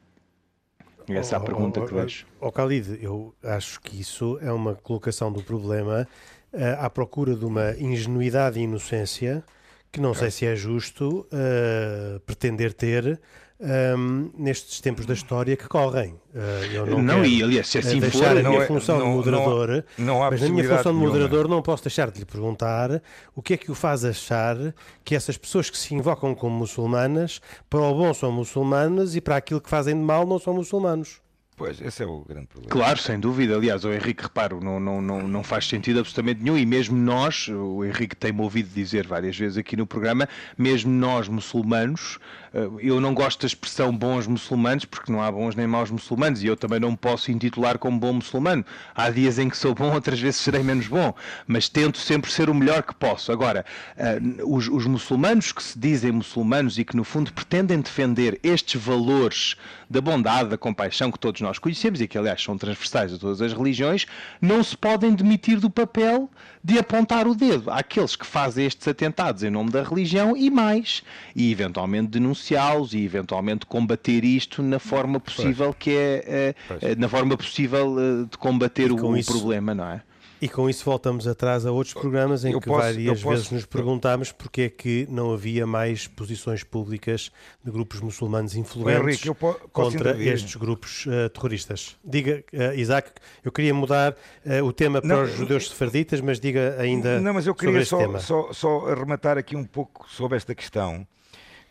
Essa 1.17 1.35
é 1.35 1.37
a 1.37 1.41
pergunta 1.41 1.79
oh, 1.79 1.83
oh, 1.83 1.87
que 1.87 1.93
deixo. 1.93 2.27
Ó 2.39 2.47
oh, 2.47 2.51
Khalid, 2.51 2.99
eu 3.01 3.33
acho 3.43 3.79
que 3.81 3.99
isso 3.99 4.37
é 4.41 4.51
uma 4.51 4.75
colocação 4.75 5.31
do 5.31 5.43
problema 5.43 6.07
uh, 6.53 6.57
à 6.79 6.89
procura 6.89 7.35
de 7.35 7.45
uma 7.45 7.71
ingenuidade 7.77 8.59
e 8.59 8.63
inocência 8.63 9.43
que 9.91 9.99
não 9.99 10.13
sei 10.13 10.31
se 10.31 10.45
é 10.45 10.55
justo 10.55 11.27
uh, 11.27 12.19
pretender 12.21 12.73
ter 12.73 13.19
um, 13.61 14.31
nestes 14.37 14.81
tempos 14.81 15.05
da 15.05 15.13
história 15.13 15.55
que 15.55 15.67
correm. 15.67 16.13
Uh, 16.33 16.65
eu 16.73 16.85
não, 16.85 17.01
não 17.01 17.25
e 17.25 17.43
aliás, 17.43 17.67
se 17.67 17.77
assim 17.77 17.99
deixar 17.99 18.35
for, 18.35 18.45
a 18.45 18.49
minha 18.49 18.63
é, 18.63 18.65
função 18.65 18.97
não, 18.97 19.05
de 19.05 19.11
moderador, 19.11 19.83
não, 19.97 20.05
não 20.05 20.19
mas 20.19 20.41
na 20.41 20.49
minha 20.49 20.67
função 20.67 20.93
de 20.93 20.99
moderador 20.99 21.39
nenhuma. 21.39 21.55
não 21.55 21.61
posso 21.61 21.83
deixar 21.83 22.09
de 22.09 22.19
lhe 22.19 22.25
perguntar 22.25 23.01
o 23.35 23.41
que 23.41 23.53
é 23.53 23.57
que 23.57 23.71
o 23.71 23.75
faz 23.75 24.03
achar 24.03 24.57
que 25.03 25.15
essas 25.15 25.37
pessoas 25.37 25.69
que 25.69 25.77
se 25.77 25.93
invocam 25.93 26.33
como 26.33 26.57
muçulmanas, 26.57 27.39
para 27.69 27.79
o 27.79 27.93
bom 27.93 28.13
são 28.13 28.31
muçulmanas 28.31 29.15
e 29.15 29.21
para 29.21 29.37
aquilo 29.37 29.61
que 29.61 29.69
fazem 29.69 29.95
de 29.95 30.01
mal 30.01 30.25
não 30.25 30.39
são 30.39 30.53
muçulmanos. 30.53 31.21
Pois, 31.61 31.79
esse 31.79 32.01
é 32.01 32.07
o 32.07 32.25
grande 32.27 32.47
problema. 32.47 32.71
Claro, 32.71 32.97
sem 32.97 33.19
dúvida. 33.19 33.55
Aliás, 33.55 33.85
o 33.85 33.93
Henrique, 33.93 34.23
reparo, 34.23 34.59
não, 34.59 34.79
não, 34.79 34.99
não, 34.99 35.27
não 35.27 35.43
faz 35.43 35.67
sentido 35.67 35.99
absolutamente 35.99 36.41
nenhum. 36.41 36.57
E 36.57 36.65
mesmo 36.65 36.97
nós, 36.97 37.47
o 37.49 37.85
Henrique 37.85 38.15
tem-me 38.15 38.41
ouvido 38.41 38.67
dizer 38.73 39.05
várias 39.05 39.37
vezes 39.37 39.59
aqui 39.59 39.77
no 39.77 39.85
programa, 39.85 40.27
mesmo 40.57 40.91
nós, 40.91 41.27
muçulmanos, 41.27 42.17
eh, 42.40 42.40
eu 42.79 42.99
não 42.99 43.13
gosto 43.13 43.41
da 43.41 43.47
expressão 43.47 43.95
bons 43.95 44.27
muçulmanos, 44.27 44.83
porque 44.83 45.09
não 45.09 45.21
há 45.21 45.31
bons 45.31 45.55
nem 45.55 45.65
maus 45.65 45.89
muçulmanos, 45.89 46.43
e 46.43 46.47
eu 46.47 46.57
também 46.57 46.79
não 46.79 46.95
posso 46.95 47.31
intitular 47.31 47.77
como 47.77 47.97
bom 47.97 48.13
muçulmano. 48.13 48.65
Há 48.93 49.09
dias 49.09 49.39
em 49.39 49.49
que 49.49 49.57
sou 49.57 49.73
bom, 49.73 49.91
outras 49.95 50.19
vezes 50.19 50.41
serei 50.41 50.61
menos 50.61 50.87
bom, 50.87 51.13
mas 51.47 51.69
tento 51.69 51.97
sempre 51.97 52.29
ser 52.29 52.49
o 52.49 52.53
melhor 52.53 52.83
que 52.83 52.93
posso. 52.93 53.31
Agora, 53.31 53.65
eh, 53.95 54.19
os, 54.43 54.67
os 54.67 54.85
muçulmanos 54.85 55.53
que 55.53 55.63
se 55.63 55.79
dizem 55.79 56.11
muçulmanos 56.11 56.77
e 56.77 56.83
que, 56.83 56.95
no 56.95 57.05
fundo, 57.05 57.31
pretendem 57.31 57.79
defender 57.79 58.37
estes 58.43 58.81
valores 58.81 59.55
da 59.89 60.01
bondade, 60.01 60.49
da 60.49 60.57
compaixão 60.57 61.11
que 61.11 61.19
todos 61.19 61.41
nós 61.41 61.57
conhecemos 61.57 62.01
e 62.01 62.07
que, 62.07 62.17
aliás, 62.17 62.43
são 62.43 62.57
transversais 62.57 63.13
a 63.13 63.17
todas 63.17 63.41
as 63.41 63.53
religiões, 63.53 64.05
não 64.41 64.63
se 64.63 64.75
podem 64.75 65.13
demitir 65.13 65.59
do 65.59 65.69
papel 65.69 66.29
de 66.63 66.77
apontar 66.77 67.27
o 67.27 67.35
dedo 67.35 67.71
àqueles 67.71 68.15
que 68.15 68.25
fazem 68.25 68.65
estes 68.65 68.87
atentados 68.87 69.43
em 69.43 69.49
nome 69.49 69.71
da 69.71 69.83
religião 69.83 70.37
e 70.37 70.49
mais, 70.49 71.01
e 71.35 71.51
eventualmente 71.51 72.09
denunciá-los 72.41 72.93
e 72.93 73.03
eventualmente 73.03 73.65
combater 73.65 74.23
isto 74.23 74.61
na 74.63 74.79
forma 74.79 75.19
possível 75.19 75.73
que 75.73 75.91
é, 75.91 76.55
é 76.81 76.95
na 76.95 77.07
forma 77.07 77.37
possível 77.37 77.95
eh, 77.99 78.25
de 78.29 78.37
combater 78.37 78.91
o, 78.91 79.15
isso... 79.15 79.31
problema, 79.31 79.75
não 79.75 79.85
é? 79.85 80.01
E 80.41 80.49
com 80.49 80.67
isso 80.67 80.83
voltamos 80.83 81.27
atrás 81.27 81.67
a 81.67 81.71
outros 81.71 81.93
programas 81.93 82.43
em 82.43 82.51
eu 82.51 82.59
que 82.59 82.67
posso, 82.67 82.81
várias 82.81 83.21
vezes 83.21 83.43
posso, 83.43 83.53
nos 83.53 83.65
perguntámos 83.67 84.31
porque 84.31 84.61
é 84.63 84.69
que 84.69 85.07
não 85.07 85.31
havia 85.31 85.67
mais 85.67 86.07
posições 86.07 86.63
públicas 86.63 87.31
de 87.63 87.69
grupos 87.69 88.01
muçulmanos 88.01 88.55
influentes 88.55 89.23
Henrique, 89.23 89.39
contra 89.71 90.19
estes 90.19 90.55
grupos 90.55 91.05
uh, 91.05 91.29
terroristas. 91.29 91.95
Diga, 92.03 92.43
uh, 92.53 92.73
Isaac, 92.75 93.11
eu 93.43 93.51
queria 93.51 93.71
mudar 93.71 94.13
uh, 94.13 94.65
o 94.65 94.73
tema 94.73 94.99
para 94.99 95.15
não, 95.15 95.23
os 95.25 95.31
judeus 95.31 95.69
sefarditas, 95.69 96.19
mas 96.21 96.39
diga 96.39 96.75
ainda 96.79 97.21
Não, 97.21 97.35
mas 97.35 97.45
eu 97.45 97.53
queria 97.53 97.85
só, 97.85 98.17
só, 98.17 98.51
só 98.51 98.89
arrematar 98.89 99.37
aqui 99.37 99.55
um 99.55 99.63
pouco 99.63 100.09
sobre 100.09 100.37
esta 100.37 100.55
questão, 100.55 101.05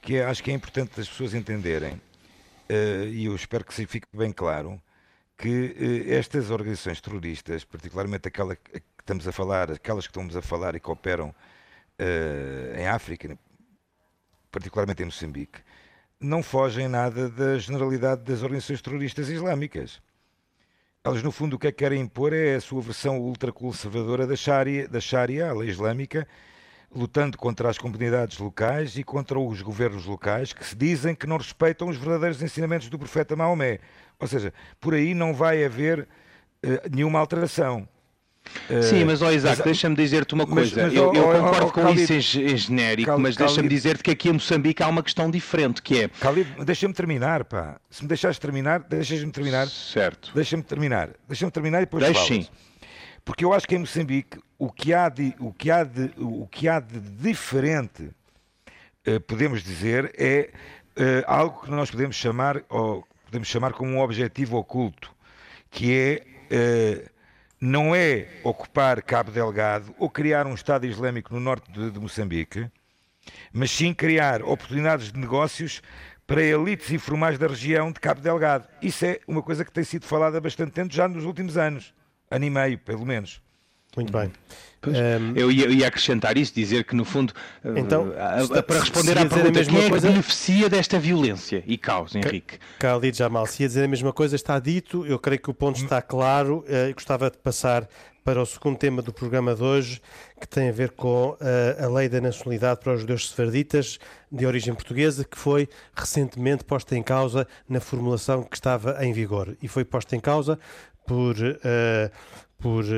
que 0.01 0.17
é, 0.17 0.25
acho 0.25 0.43
que 0.43 0.51
é 0.51 0.55
importante 0.55 1.01
as 1.01 1.09
pessoas 1.09 1.35
entenderem, 1.35 2.01
e 3.13 3.27
eu 3.27 3.35
espero 3.35 3.65
que 3.65 3.75
fique 3.87 4.07
bem 4.13 4.33
claro, 4.33 4.81
que 5.41 5.75
eh, 5.79 6.15
estas 6.17 6.51
organizações 6.51 7.01
terroristas, 7.01 7.65
particularmente 7.65 8.29
aquela 8.29 8.55
que 8.55 8.83
estamos 8.99 9.27
a 9.27 9.33
falar, 9.33 9.71
aquelas 9.73 10.07
que 10.07 10.11
estamos 10.11 10.37
a 10.37 10.43
falar 10.43 10.75
e 10.75 10.81
que 10.81 10.91
operam 10.91 11.31
uh, 11.31 12.79
em 12.79 12.87
África, 12.87 13.39
particularmente 14.53 15.03
em 15.03 15.07
Moçambique, 15.07 15.61
não 16.21 16.43
fogem 16.43 16.89
nada 16.89 17.31
da 17.31 17.59
generalidade 17.59 18.23
das 18.23 18.43
organizações 18.43 18.83
terroristas 18.83 19.31
islâmicas. 19.31 20.03
Elas, 21.03 21.23
no 21.23 21.33
fundo, 21.33 21.57
o 21.57 21.59
que 21.59 21.69
é 21.69 21.73
que 21.73 21.79
querem 21.79 22.03
impor 22.03 22.35
é 22.35 22.57
a 22.57 22.61
sua 22.61 22.83
versão 22.83 23.19
ultraconservadora 23.19 24.27
da 24.27 24.37
Sharia, 24.37 24.87
da 24.87 25.01
Sharia, 25.01 25.49
a 25.49 25.55
lei 25.55 25.71
islâmica, 25.71 26.29
lutando 26.95 27.39
contra 27.39 27.69
as 27.71 27.79
comunidades 27.79 28.39
locais 28.39 28.97
e 28.97 29.05
contra 29.05 29.39
os 29.39 29.63
governos 29.63 30.07
locais 30.07 30.53
que 30.53 30.67
se 30.67 30.75
dizem 30.75 31.15
que 31.15 31.27
não 31.27 31.37
respeitam 31.37 31.89
os 31.89 31.97
verdadeiros 31.97 32.43
ensinamentos 32.43 32.89
do 32.89 32.99
profeta 32.99 33.37
Maomé. 33.37 33.79
Ou 34.19 34.27
seja, 34.27 34.53
por 34.81 34.95
aí 34.95 35.15
não 35.15 35.33
vai 35.33 35.65
haver 35.65 36.01
uh, 36.01 36.91
nenhuma 36.91 37.19
alteração. 37.19 37.89
Uh, 38.69 38.83
Sim, 38.83 39.05
mas 39.05 39.23
ó 39.23 39.31
Isaac, 39.31 39.63
deixa-me 39.63 39.95
dizer-te 39.95 40.35
uma 40.35 40.47
coisa. 40.47 40.83
Mas, 40.83 40.93
mas, 40.93 40.95
eu, 40.95 41.13
eu 41.15 41.25
concordo 41.25 41.73
com 41.73 41.89
isso 41.91 42.13
em, 42.13 42.43
em 42.53 42.57
genérico, 42.57 43.19
mas 43.19 43.37
deixa-me 43.37 43.69
dizer-te 43.69 44.03
que 44.03 44.11
aqui 44.11 44.29
em 44.29 44.33
Moçambique 44.33 44.83
há 44.83 44.89
uma 44.89 45.03
questão 45.03 45.31
diferente, 45.31 45.83
que 45.83 46.05
é... 46.05 46.11
deixa-me 46.65 46.93
terminar, 46.93 47.45
pá. 47.45 47.79
Se 47.91 48.03
me 48.03 48.09
deixares 48.09 48.39
terminar, 48.39 48.81
deixas-me 48.81 49.31
terminar. 49.31 49.69
Certo. 49.69 50.33
Deixa-me 50.35 50.63
terminar. 50.63 51.11
Deixa-me 51.29 51.51
terminar 51.51 51.79
e 51.79 51.85
depois 51.85 52.03
Deixe 52.03 52.27
sim. 52.27 52.49
Porque 53.31 53.45
eu 53.45 53.53
acho 53.53 53.65
que 53.65 53.77
em 53.77 53.79
Moçambique 53.79 54.41
o 54.59 54.73
que 54.73 54.93
há 54.93 55.09
de, 55.09 55.37
o 55.39 55.53
que 55.53 55.71
há 55.71 55.85
de, 55.85 56.11
o 56.19 56.49
que 56.49 56.69
há 56.69 56.81
de 56.81 56.99
diferente, 56.99 58.11
uh, 59.07 59.21
podemos 59.21 59.63
dizer, 59.63 60.13
é 60.19 60.51
uh, 60.97 61.25
algo 61.29 61.63
que 61.63 61.71
nós 61.71 61.93
podemos 61.93 62.17
chamar, 62.17 62.61
ou 62.69 63.07
podemos 63.25 63.47
chamar 63.47 63.73
como 63.73 63.93
um 63.93 64.01
objetivo 64.01 64.57
oculto, 64.57 65.15
que 65.71 65.95
é 66.51 67.05
uh, 67.05 67.11
não 67.61 67.95
é 67.95 68.27
ocupar 68.43 69.01
Cabo 69.01 69.31
Delgado 69.31 69.95
ou 69.97 70.11
criar 70.11 70.45
um 70.45 70.55
Estado 70.55 70.85
Islâmico 70.85 71.33
no 71.33 71.39
norte 71.39 71.71
de, 71.71 71.89
de 71.89 72.01
Moçambique, 72.01 72.69
mas 73.53 73.71
sim 73.71 73.95
criar 73.95 74.43
oportunidades 74.43 75.13
de 75.13 75.21
negócios 75.21 75.81
para 76.27 76.43
elites 76.43 76.91
informais 76.91 77.39
da 77.39 77.47
região 77.47 77.93
de 77.93 78.01
Cabo 78.01 78.21
Delgado. 78.21 78.67
Isso 78.83 79.05
é 79.05 79.21
uma 79.25 79.41
coisa 79.41 79.65
que 79.65 79.71
tem 79.71 79.85
sido 79.85 80.05
falada 80.05 80.41
bastante 80.41 80.73
tempo, 80.73 80.93
já 80.93 81.07
nos 81.07 81.25
últimos 81.25 81.57
anos, 81.57 81.95
ano 82.31 82.45
e 82.45 82.51
meio, 82.51 82.79
pelo 82.79 83.05
menos. 83.05 83.41
Muito 83.97 84.13
bem. 84.13 84.31
Um, 84.87 85.37
eu, 85.37 85.51
ia, 85.51 85.65
eu, 85.65 85.73
ia, 85.73 85.89
acrescentar 85.89 86.39
isso, 86.39 86.55
dizer 86.55 86.85
que 86.85 86.95
no 86.95 87.05
fundo, 87.05 87.35
então, 87.77 88.09
uh, 88.09 88.63
para 88.63 88.81
responder 88.81 89.19
à 89.19 89.27
pergunta, 89.27 89.63
quem 89.65 89.85
é 89.85 89.91
coisa... 89.91 90.07
que 90.07 90.13
beneficia 90.13 90.71
desta 90.71 90.99
violência 90.99 91.63
e 91.67 91.77
causa, 91.77 92.19
Henrique? 92.19 92.59
Khalid 92.79 93.19
Jamal, 93.19 93.47
se 93.47 93.63
ia 93.63 93.69
dizer 93.69 93.85
a 93.85 93.89
mesma 93.89 94.13
coisa, 94.13 94.37
está 94.37 94.59
dito, 94.59 95.05
eu 95.05 95.19
creio 95.19 95.41
que 95.41 95.51
o 95.51 95.55
ponto 95.55 95.83
está 95.83 96.01
claro, 96.01 96.65
uh, 96.67 96.95
gostava 96.95 97.31
de 97.31 97.37
passar 97.39 97.87
para 98.25 98.41
o 98.41 98.47
segundo 98.47 98.77
tema 98.77 99.03
do 99.03 99.13
programa 99.13 99.55
de 99.55 99.63
hoje, 99.63 100.01
que 100.41 100.47
tem 100.47 100.69
a 100.69 100.73
ver 100.73 100.93
com 100.93 101.31
uh, 101.31 101.85
a 101.85 101.89
lei 101.89 102.09
da 102.09 102.21
nacionalidade 102.21 102.81
para 102.81 102.95
os 102.95 103.01
judeus 103.01 103.29
sefarditas 103.29 103.99
de 104.31 104.47
origem 104.47 104.75
portuguesa, 104.75 105.25
que 105.25 105.37
foi 105.37 105.69
recentemente 105.95 106.65
posta 106.65 106.97
em 106.97 107.03
causa 107.03 107.47
na 107.69 107.81
formulação 107.81 108.43
que 108.43 108.57
estava 108.57 109.05
em 109.05 109.13
vigor. 109.13 109.57
E 109.63 109.69
foi 109.69 109.85
posta 109.85 110.15
em 110.15 110.21
causa 110.21 110.59
por, 111.11 111.35
uh, 111.35 112.11
por 112.57 112.85
uh, 112.85 112.89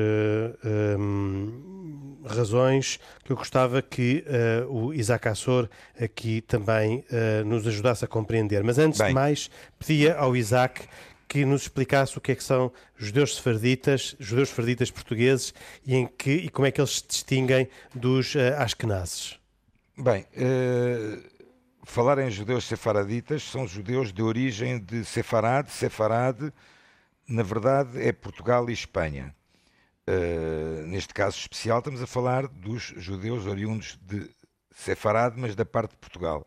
eh, 0.62 0.96
um, 0.98 2.20
ehm, 2.22 2.27
razões 2.27 3.01
que 3.25 3.33
eu 3.33 3.37
gostava 3.37 3.81
que 3.81 4.22
uh, 4.68 4.70
o 4.70 4.92
Isaac 4.92 5.29
Assor 5.29 5.66
aqui 5.98 6.42
também 6.42 7.05
nos 7.46 7.66
ajudasse 7.66 8.05
a 8.05 8.09
compreender. 8.09 8.62
Mas 8.62 8.79
antes 8.79 8.98
Bem. 8.98 9.09
de 9.09 9.14
mais, 9.14 9.51
pedia 9.79 10.14
ao 10.16 10.37
Isaac 10.37 10.87
que 11.27 11.46
nos 11.46 11.62
explicasse 11.62 12.18
o 12.18 12.20
que 12.20 12.33
é 12.33 12.35
que 12.35 12.44
são 12.44 12.70
judeus 12.98 13.37
sefarditas, 13.37 14.14
judeus 14.20 14.51
sefarditas 14.51 14.90
portugueses 14.90 15.55
e, 15.87 15.94
em 15.94 16.07
que, 16.07 16.33
e 16.33 16.48
como 16.51 16.66
é 16.66 16.70
que 16.70 16.81
eles 16.81 16.98
se 16.98 17.07
distinguem 17.07 17.66
dos 17.94 18.35
uh, 18.35 18.40
askenazes. 18.59 19.38
Bem, 19.96 20.27
falar 21.85 22.18
em 22.18 22.31
judeus 22.31 22.64
sefaraditas, 22.64 23.42
são 23.42 23.66
judeus 23.66 24.12
de 24.12 24.22
origem 24.22 24.79
de 24.79 25.05
Sefarad, 25.05 25.68
Sefarad, 25.70 26.53
na 27.28 27.42
verdade, 27.42 28.00
é 28.00 28.12
Portugal 28.12 28.68
e 28.68 28.72
Espanha. 28.72 29.35
Uh, 30.08 30.87
neste 30.87 31.14
caso 31.14 31.38
especial, 31.38 31.78
estamos 31.78 32.02
a 32.02 32.06
falar 32.06 32.48
dos 32.48 32.92
judeus 32.96 33.46
oriundos 33.46 33.98
de 34.02 34.28
Sefarad, 34.72 35.37
mas 35.38 35.54
da 35.54 35.64
parte 35.64 35.92
de 35.92 35.98
Portugal. 35.98 36.46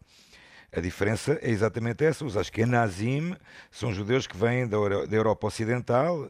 A 0.76 0.82
diferença 0.82 1.40
é 1.42 1.50
exatamente 1.50 2.04
essa. 2.04 2.26
Os 2.26 2.36
Ashkenazim 2.36 3.36
são 3.72 3.94
judeus 3.94 4.28
que 4.28 4.36
vêm 4.36 4.68
da, 4.68 4.76
Europa 4.76 5.48
Ocidental 5.48 6.30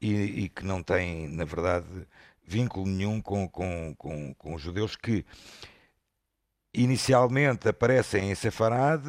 e, 0.00 0.44
e, 0.44 0.48
que 0.48 0.64
não 0.64 0.82
têm, 0.82 1.28
na 1.28 1.44
verdade, 1.44 1.86
vínculo 2.44 2.86
nenhum 2.86 3.20
com, 3.20 3.48
com, 3.48 3.94
com, 3.96 4.34
com 4.34 4.54
os 4.54 4.60
judeus 4.60 4.96
que 4.96 5.24
inicialmente 6.74 7.68
aparecem 7.68 8.32
em 8.32 8.34
Sefarad, 8.34 9.00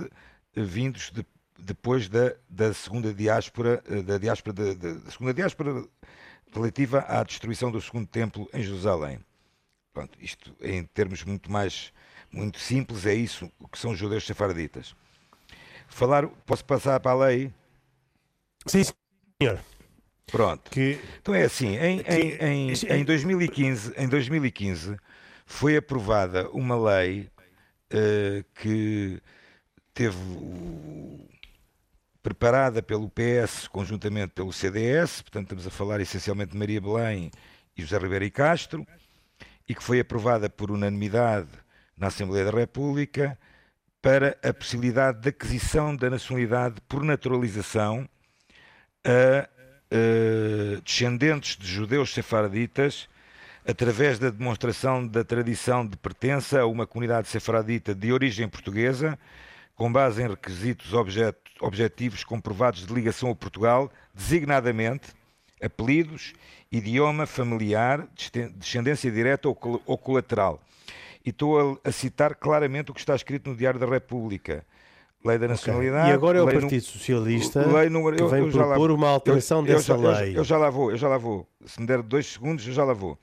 vindos 0.55 1.09
de, 1.11 1.25
depois 1.57 2.09
da, 2.09 2.35
da 2.49 2.73
segunda 2.73 3.13
diáspora, 3.13 3.81
da 4.03 4.17
diáspora 4.17 4.53
da, 4.53 4.73
da 4.73 5.11
segunda 5.11 5.33
diáspora 5.33 5.85
relativa 6.53 6.99
à 7.07 7.23
destruição 7.23 7.71
do 7.71 7.81
segundo 7.81 8.07
templo 8.07 8.49
em 8.53 8.63
Jerusalém. 8.63 9.19
Pronto, 9.93 10.17
isto 10.21 10.55
em 10.61 10.83
termos 10.83 11.23
muito 11.23 11.51
mais 11.51 11.93
muito 12.31 12.59
simples 12.59 13.05
é 13.05 13.13
isso 13.13 13.49
o 13.59 13.67
que 13.67 13.79
são 13.79 13.91
os 13.91 13.97
judeus 13.97 14.25
sefarditas. 14.25 14.93
Falar, 15.87 16.27
posso 16.45 16.65
passar 16.65 16.99
para 16.99 17.11
a 17.11 17.27
lei? 17.27 17.53
Sim, 18.65 18.83
senhor. 19.41 19.59
Pronto. 20.27 20.69
Que, 20.69 20.99
então 21.21 21.33
é 21.33 21.43
assim, 21.43 21.77
em, 21.77 22.01
em, 22.01 22.71
em, 22.71 22.73
em, 22.89 23.05
2015, 23.05 23.93
em 23.95 24.09
2015 24.09 24.97
foi 25.45 25.77
aprovada 25.77 26.49
uma 26.49 26.75
lei 26.75 27.29
uh, 27.93 28.43
que 28.55 29.21
teve 29.93 30.17
preparada 32.25 32.81
pelo 32.81 33.07
PS 33.07 33.67
conjuntamente 33.67 34.33
pelo 34.33 34.51
CDS, 34.51 35.21
portanto 35.21 35.43
estamos 35.43 35.67
a 35.67 35.69
falar 35.69 36.01
essencialmente 36.01 36.53
de 36.53 36.57
Maria 36.57 36.81
Belém 36.81 37.29
e 37.77 37.83
José 37.83 37.99
Ribeiro 37.99 38.25
e 38.25 38.31
Castro, 38.31 38.83
e 39.69 39.75
que 39.75 39.83
foi 39.83 39.99
aprovada 39.99 40.49
por 40.49 40.71
unanimidade 40.71 41.49
na 41.95 42.07
Assembleia 42.07 42.45
da 42.45 42.57
República 42.57 43.37
para 44.01 44.35
a 44.41 44.51
possibilidade 44.51 45.19
de 45.19 45.29
aquisição 45.29 45.95
da 45.95 46.09
nacionalidade 46.09 46.81
por 46.89 47.03
naturalização 47.03 48.09
a 49.03 49.47
uh, 49.95 50.81
descendentes 50.81 51.55
de 51.55 51.67
judeus 51.67 52.11
sefaraditas 52.11 53.07
através 53.67 54.17
da 54.17 54.31
demonstração 54.31 55.07
da 55.07 55.23
tradição 55.23 55.85
de 55.85 55.95
pertença 55.95 56.59
a 56.59 56.65
uma 56.65 56.87
comunidade 56.87 57.27
sefaradita 57.27 57.93
de 57.93 58.11
origem 58.11 58.49
portuguesa, 58.49 59.15
com 59.75 59.91
base 59.91 60.21
em 60.21 60.27
requisitos 60.27 60.93
objet 60.93 61.35
objetivos 61.61 62.23
comprovados 62.23 62.85
de 62.85 62.93
ligação 62.93 63.29
a 63.29 63.35
Portugal, 63.35 63.89
designadamente 64.13 65.13
apelidos, 65.61 66.33
idioma 66.69 67.25
familiar, 67.25 68.07
descendência 68.55 69.09
direta 69.09 69.47
ou, 69.47 69.55
col 69.55 69.81
ou 69.85 69.97
colateral. 69.97 70.61
E 71.25 71.29
estou 71.29 71.79
a, 71.83 71.89
a 71.89 71.91
citar 71.91 72.35
claramente 72.35 72.91
o 72.91 72.93
que 72.93 72.99
está 72.99 73.15
escrito 73.15 73.49
no 73.49 73.55
Diário 73.55 73.79
da 73.79 73.85
República 73.85 74.65
Lei 75.25 75.39
da 75.39 75.47
Nacionalidade. 75.47 76.01
Okay. 76.01 76.11
E 76.11 76.13
agora 76.13 76.37
é 76.37 76.41
o 76.41 76.45
Partido 76.45 76.83
Socialista 76.83 77.65
lei 77.65 77.89
número, 77.89 78.15
que 78.15 78.23
vem 78.25 78.41
eu, 78.41 78.47
eu 78.47 78.51
propor 78.51 78.91
uma 78.91 79.09
alteração 79.09 79.59
eu, 79.61 79.65
dessa 79.65 79.93
eu, 79.93 80.01
lei. 80.01 80.37
Eu, 80.37 80.43
já 80.43 80.55
lá 80.55 80.69
vou, 80.69 80.91
eu 80.91 80.97
já 80.97 81.07
lá 81.07 81.17
vou. 81.17 81.47
Se 81.65 81.81
me 81.81 81.87
der 81.87 82.03
dois 82.03 82.27
segundos, 82.27 82.67
eu 82.67 82.73
já 82.73 82.83
lá 82.83 82.93
vou. 82.93 83.17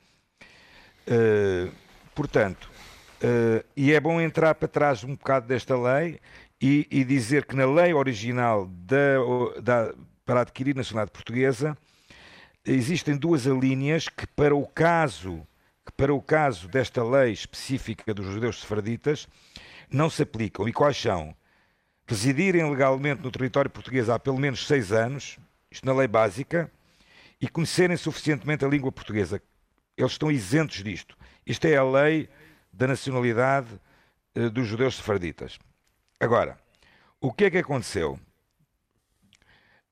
Uh, 1.06 1.70
portanto, 2.12 2.68
uh, 3.22 3.64
e 3.76 3.92
é 3.92 4.00
bom 4.00 4.20
entrar 4.20 4.56
para 4.56 4.66
trás 4.66 5.04
um 5.04 5.14
bocado 5.14 5.46
desta 5.46 5.76
lei 5.78 6.18
e, 6.62 6.86
e 6.90 7.04
dizer 7.04 7.44
que 7.44 7.56
na 7.56 7.66
lei 7.66 7.92
original 7.92 8.66
da, 8.66 9.60
da, 9.60 9.94
para 10.24 10.42
adquirir 10.42 10.76
nacionalidade 10.76 11.12
portuguesa 11.12 11.76
existem 12.64 13.16
duas 13.16 13.46
alíneas 13.46 14.08
que 14.08 14.26
para 14.28 14.54
o 14.54 14.66
caso 14.66 15.46
que 15.84 15.92
para 15.96 16.14
o 16.14 16.22
caso 16.22 16.68
desta 16.68 17.02
lei 17.02 17.32
específica 17.32 18.14
dos 18.14 18.26
judeus 18.26 18.60
sefraditas 18.60 19.26
não 19.90 20.08
se 20.08 20.22
aplicam. 20.22 20.68
E 20.68 20.72
quais 20.72 20.96
são? 20.96 21.34
residirem 22.06 22.68
legalmente 22.68 23.22
no 23.22 23.30
território 23.30 23.70
português 23.70 24.08
há 24.08 24.18
pelo 24.18 24.38
menos 24.38 24.66
seis 24.66 24.92
anos, 24.92 25.38
isto 25.70 25.86
na 25.86 25.94
lei 25.94 26.06
básica, 26.06 26.70
e 27.40 27.48
conhecerem 27.48 27.96
suficientemente 27.96 28.64
a 28.64 28.68
língua 28.68 28.92
portuguesa. 28.92 29.40
Eles 29.96 30.12
estão 30.12 30.30
isentos 30.30 30.82
disto. 30.82 31.16
Isto 31.46 31.66
é 31.66 31.76
a 31.76 31.84
lei 31.84 32.28
da 32.72 32.86
nacionalidade 32.86 33.68
uh, 34.36 34.50
dos 34.50 34.66
judeus 34.66 34.96
sefarditas. 34.96 35.58
Agora, 36.22 36.56
o 37.20 37.32
que 37.32 37.46
é 37.46 37.50
que 37.50 37.58
aconteceu? 37.58 38.16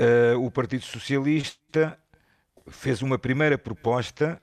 Uh, 0.01 0.39
o 0.39 0.49
Partido 0.49 0.85
Socialista 0.85 1.99
fez 2.69 3.03
uma 3.03 3.19
primeira 3.19 3.59
proposta 3.59 4.41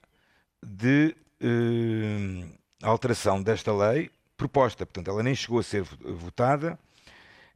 de 0.61 1.15
uh, 1.41 2.57
alteração 2.83 3.41
desta 3.41 3.73
lei, 3.73 4.11
proposta, 4.35 4.85
portanto, 4.85 5.09
ela 5.09 5.23
nem 5.23 5.33
chegou 5.33 5.59
a 5.59 5.63
ser 5.63 5.83
votada, 5.83 6.77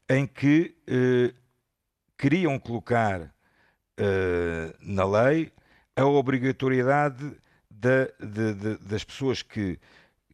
em 0.07 0.25
que 0.25 0.77
eh, 0.87 1.33
queriam 2.17 2.57
colocar 2.57 3.33
na 4.81 5.05
lei 5.05 5.53
a 5.95 6.05
obrigatoriedade 6.05 7.37
da, 7.69 8.05
de, 8.19 8.53
de, 8.53 8.77
das 8.77 9.03
pessoas 9.03 9.41
que, 9.41 9.79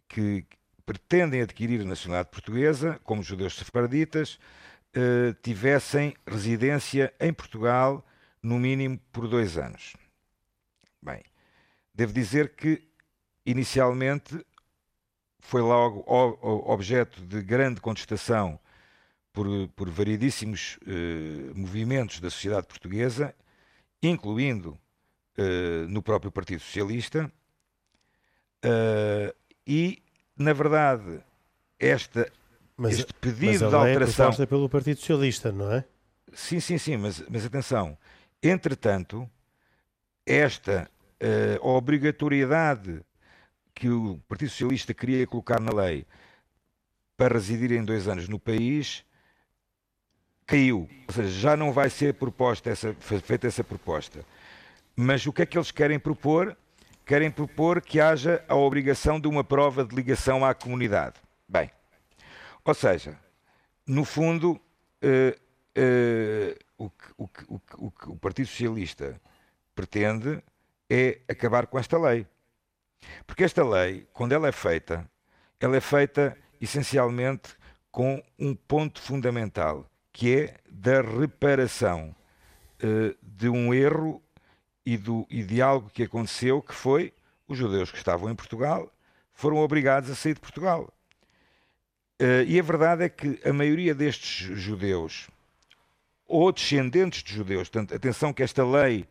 que 0.07 0.45
pretendem 0.87 1.41
adquirir 1.41 1.83
nacionalidade 1.83 2.31
portuguesa, 2.31 2.97
como 3.03 3.21
judeus 3.21 3.57
sefarditas, 3.57 4.39
eh, 4.93 5.35
tivessem 5.43 6.15
residência 6.25 7.13
em 7.19 7.33
Portugal 7.33 8.03
no 8.41 8.57
mínimo 8.57 8.97
por 9.11 9.27
dois 9.27 9.57
anos. 9.57 9.97
Bem, 11.01 11.21
devo 11.93 12.13
dizer 12.13 12.55
que 12.55 12.87
inicialmente 13.45 14.43
foi 15.39 15.61
logo 15.61 16.03
objeto 16.07 17.21
de 17.21 17.41
grande 17.41 17.81
contestação 17.81 18.57
por, 19.33 19.45
por 19.75 19.89
variedíssimos 19.89 20.79
uh, 20.81 21.57
movimentos 21.57 22.19
da 22.19 22.29
sociedade 22.29 22.65
portuguesa, 22.65 23.35
incluindo 24.01 24.71
uh, 25.37 25.87
no 25.87 26.01
próprio 26.01 26.31
Partido 26.31 26.61
Socialista, 26.61 27.31
uh, 28.65 29.35
e, 29.65 30.01
na 30.37 30.53
verdade, 30.53 31.19
esta, 31.79 32.31
mas, 32.75 32.99
este 32.99 33.13
pedido 33.15 33.63
mas 33.65 33.69
de 33.69 33.75
alteração. 33.75 34.31
É 34.39 34.45
pelo 34.45 34.69
Partido 34.69 34.99
Socialista, 34.99 35.51
não 35.51 35.71
é? 35.71 35.83
Sim, 36.33 36.59
sim, 36.59 36.77
sim, 36.77 36.97
mas, 36.97 37.23
mas 37.29 37.45
atenção. 37.45 37.97
Entretanto, 38.41 39.29
esta 40.25 40.89
obrigatoriedade 41.61 43.01
que 43.73 43.89
o 43.89 44.19
Partido 44.27 44.49
Socialista 44.49 44.93
queria 44.93 45.25
colocar 45.25 45.59
na 45.59 45.71
lei 45.71 46.05
para 47.15 47.33
residir 47.33 47.71
em 47.71 47.83
dois 47.83 48.07
anos 48.07 48.27
no 48.27 48.39
país 48.39 49.03
caiu. 50.45 50.87
Ou 51.07 51.13
seja, 51.13 51.29
já 51.29 51.57
não 51.57 51.73
vai 51.73 51.89
ser 51.89 52.13
proposta 52.13 52.69
essa, 52.69 52.93
feita 52.93 53.47
essa 53.47 53.63
proposta. 53.63 54.23
Mas 54.95 55.25
o 55.25 55.33
que 55.33 55.41
é 55.41 55.45
que 55.45 55.57
eles 55.57 55.71
querem 55.71 55.99
propor? 55.99 56.55
Querem 57.07 57.31
propor 57.31 57.81
que 57.81 58.01
haja 58.01 58.43
a 58.49 58.55
obrigação 58.55 59.17
de 59.17 59.29
uma 59.29 59.41
prova 59.41 59.85
de 59.85 59.95
ligação 59.95 60.43
à 60.43 60.53
comunidade. 60.53 61.15
Bem, 61.47 61.71
ou 62.65 62.73
seja, 62.73 63.17
no 63.87 64.03
fundo, 64.03 64.59
uh, 65.01 65.39
uh, 65.79 66.55
o, 66.77 66.89
que, 66.89 67.05
o, 67.17 67.27
que, 67.29 67.75
o, 67.77 67.91
que, 67.91 68.09
o 68.09 68.15
Partido 68.17 68.47
Socialista 68.47 69.21
pretende 69.73 70.43
é 70.89 71.21
acabar 71.29 71.67
com 71.67 71.79
esta 71.79 71.97
lei. 71.97 72.27
Porque 73.25 73.45
esta 73.45 73.63
lei, 73.63 74.05
quando 74.11 74.33
ela 74.33 74.49
é 74.49 74.51
feita, 74.51 75.09
ela 75.61 75.77
é 75.77 75.81
feita 75.81 76.37
essencialmente 76.59 77.55
com 77.89 78.21
um 78.37 78.53
ponto 78.53 79.01
fundamental, 79.01 79.89
que 80.11 80.35
é 80.35 80.55
da 80.69 80.99
reparação 80.99 82.13
uh, 82.83 83.17
de 83.21 83.47
um 83.47 83.73
erro 83.73 84.21
e, 84.87 84.95
do, 84.95 85.27
e 85.29 85.43
de 85.43 85.61
algo 85.61 85.89
que 85.89 86.03
aconteceu, 86.03 86.61
que 86.61 86.73
foi 86.73 87.13
os 87.45 87.57
judeus 87.57 87.91
que 87.91 87.97
estavam 87.97 88.31
em 88.31 88.35
Portugal 88.35 88.89
foram 89.33 89.57
obrigados 89.57 90.09
a 90.09 90.15
sair 90.15 90.33
de 90.33 90.39
Portugal. 90.39 90.89
Uh, 92.21 92.47
e 92.47 92.57
a 92.57 92.63
verdade 92.63 93.03
é 93.03 93.09
que 93.09 93.37
a 93.43 93.51
maioria 93.51 93.93
destes 93.93 94.57
judeus, 94.57 95.27
ou 96.25 96.53
descendentes 96.53 97.21
de 97.21 97.33
judeus, 97.33 97.67
portanto, 97.67 97.93
atenção 97.93 98.31
que 98.31 98.41
esta 98.41 98.65
lei 98.65 99.05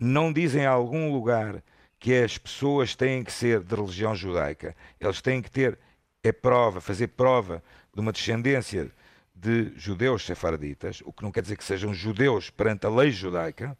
não 0.00 0.32
diz 0.32 0.54
em 0.54 0.64
algum 0.64 1.12
lugar 1.12 1.62
que 1.98 2.14
as 2.14 2.38
pessoas 2.38 2.96
têm 2.96 3.22
que 3.22 3.30
ser 3.30 3.60
de 3.60 3.74
religião 3.74 4.16
judaica. 4.16 4.74
Eles 4.98 5.20
têm 5.20 5.42
que 5.42 5.50
ter 5.50 5.78
é 6.24 6.32
prova, 6.32 6.80
fazer 6.80 7.08
prova 7.08 7.62
de 7.92 8.00
uma 8.00 8.10
descendência 8.10 8.90
de 9.34 9.70
judeus 9.76 10.24
sefaraditas, 10.24 11.02
o 11.04 11.12
que 11.12 11.22
não 11.22 11.30
quer 11.30 11.42
dizer 11.42 11.58
que 11.58 11.64
sejam 11.64 11.92
judeus 11.92 12.48
perante 12.48 12.86
a 12.86 12.90
lei 12.90 13.10
judaica, 13.10 13.76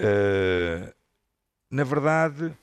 uh, 0.00 0.94
na 1.70 1.84
verdade, 1.84 2.46
uh, 2.46 2.56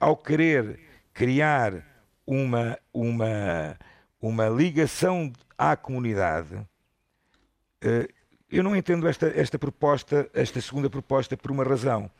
ao 0.00 0.16
querer 0.16 0.78
criar 1.12 1.84
uma, 2.26 2.78
uma, 2.92 3.76
uma 4.20 4.48
ligação 4.48 5.32
à 5.56 5.76
comunidade, 5.76 6.54
uh, 6.54 8.08
eu 8.50 8.62
não 8.62 8.76
entendo 8.76 9.08
esta, 9.08 9.28
esta 9.28 9.58
proposta, 9.58 10.28
esta 10.34 10.60
segunda 10.60 10.90
proposta, 10.90 11.36
por 11.36 11.50
uma 11.50 11.64
razão. 11.64 12.10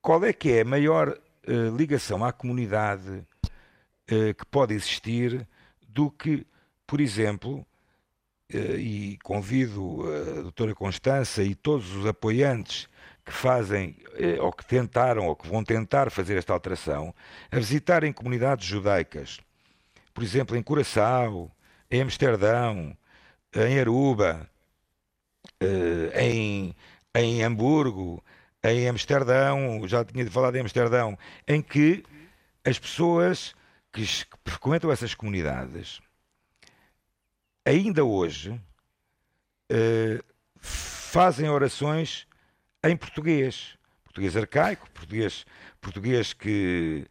Qual 0.00 0.24
é 0.24 0.32
que 0.32 0.52
é 0.52 0.60
a 0.60 0.64
maior 0.64 1.18
ligação 1.76 2.24
à 2.24 2.32
comunidade 2.32 3.26
que 4.06 4.46
pode 4.52 4.72
existir 4.72 5.48
do 5.88 6.12
que, 6.12 6.46
por 6.86 7.00
exemplo, 7.00 7.66
e 8.50 9.18
convido 9.22 10.02
a 10.38 10.42
doutora 10.42 10.74
Constança 10.74 11.42
e 11.42 11.54
todos 11.54 11.94
os 11.94 12.06
apoiantes 12.06 12.88
que 13.24 13.32
fazem, 13.32 13.96
ou 14.40 14.52
que 14.52 14.64
tentaram, 14.66 15.26
ou 15.26 15.34
que 15.34 15.48
vão 15.48 15.64
tentar 15.64 16.10
fazer 16.10 16.36
esta 16.36 16.52
alteração, 16.52 17.14
a 17.50 17.56
visitarem 17.56 18.12
comunidades 18.12 18.66
judaicas, 18.66 19.40
por 20.12 20.22
exemplo, 20.22 20.56
em 20.56 20.62
Curaçao, 20.62 21.50
em 21.90 22.02
Amsterdão, 22.02 22.96
em 23.54 23.80
Aruba, 23.80 24.48
eh, 25.60 26.24
em, 26.24 26.74
em 27.14 27.42
Hamburgo, 27.42 28.22
em 28.62 28.88
Amsterdão, 28.88 29.86
já 29.86 30.04
tinha 30.04 30.28
falado 30.30 30.56
em 30.56 30.60
Amsterdão, 30.60 31.18
em 31.46 31.60
que 31.60 32.04
as 32.64 32.78
pessoas 32.78 33.54
que 33.92 34.04
frequentam 34.44 34.90
essas 34.90 35.14
comunidades, 35.14 36.00
ainda 37.64 38.04
hoje, 38.04 38.60
eh, 39.70 40.22
fazem 40.60 41.48
orações 41.48 42.26
em 42.84 42.96
português. 42.96 43.76
Português 44.04 44.36
arcaico, 44.36 44.88
português, 44.90 45.44
português 45.80 46.32
que. 46.32 47.06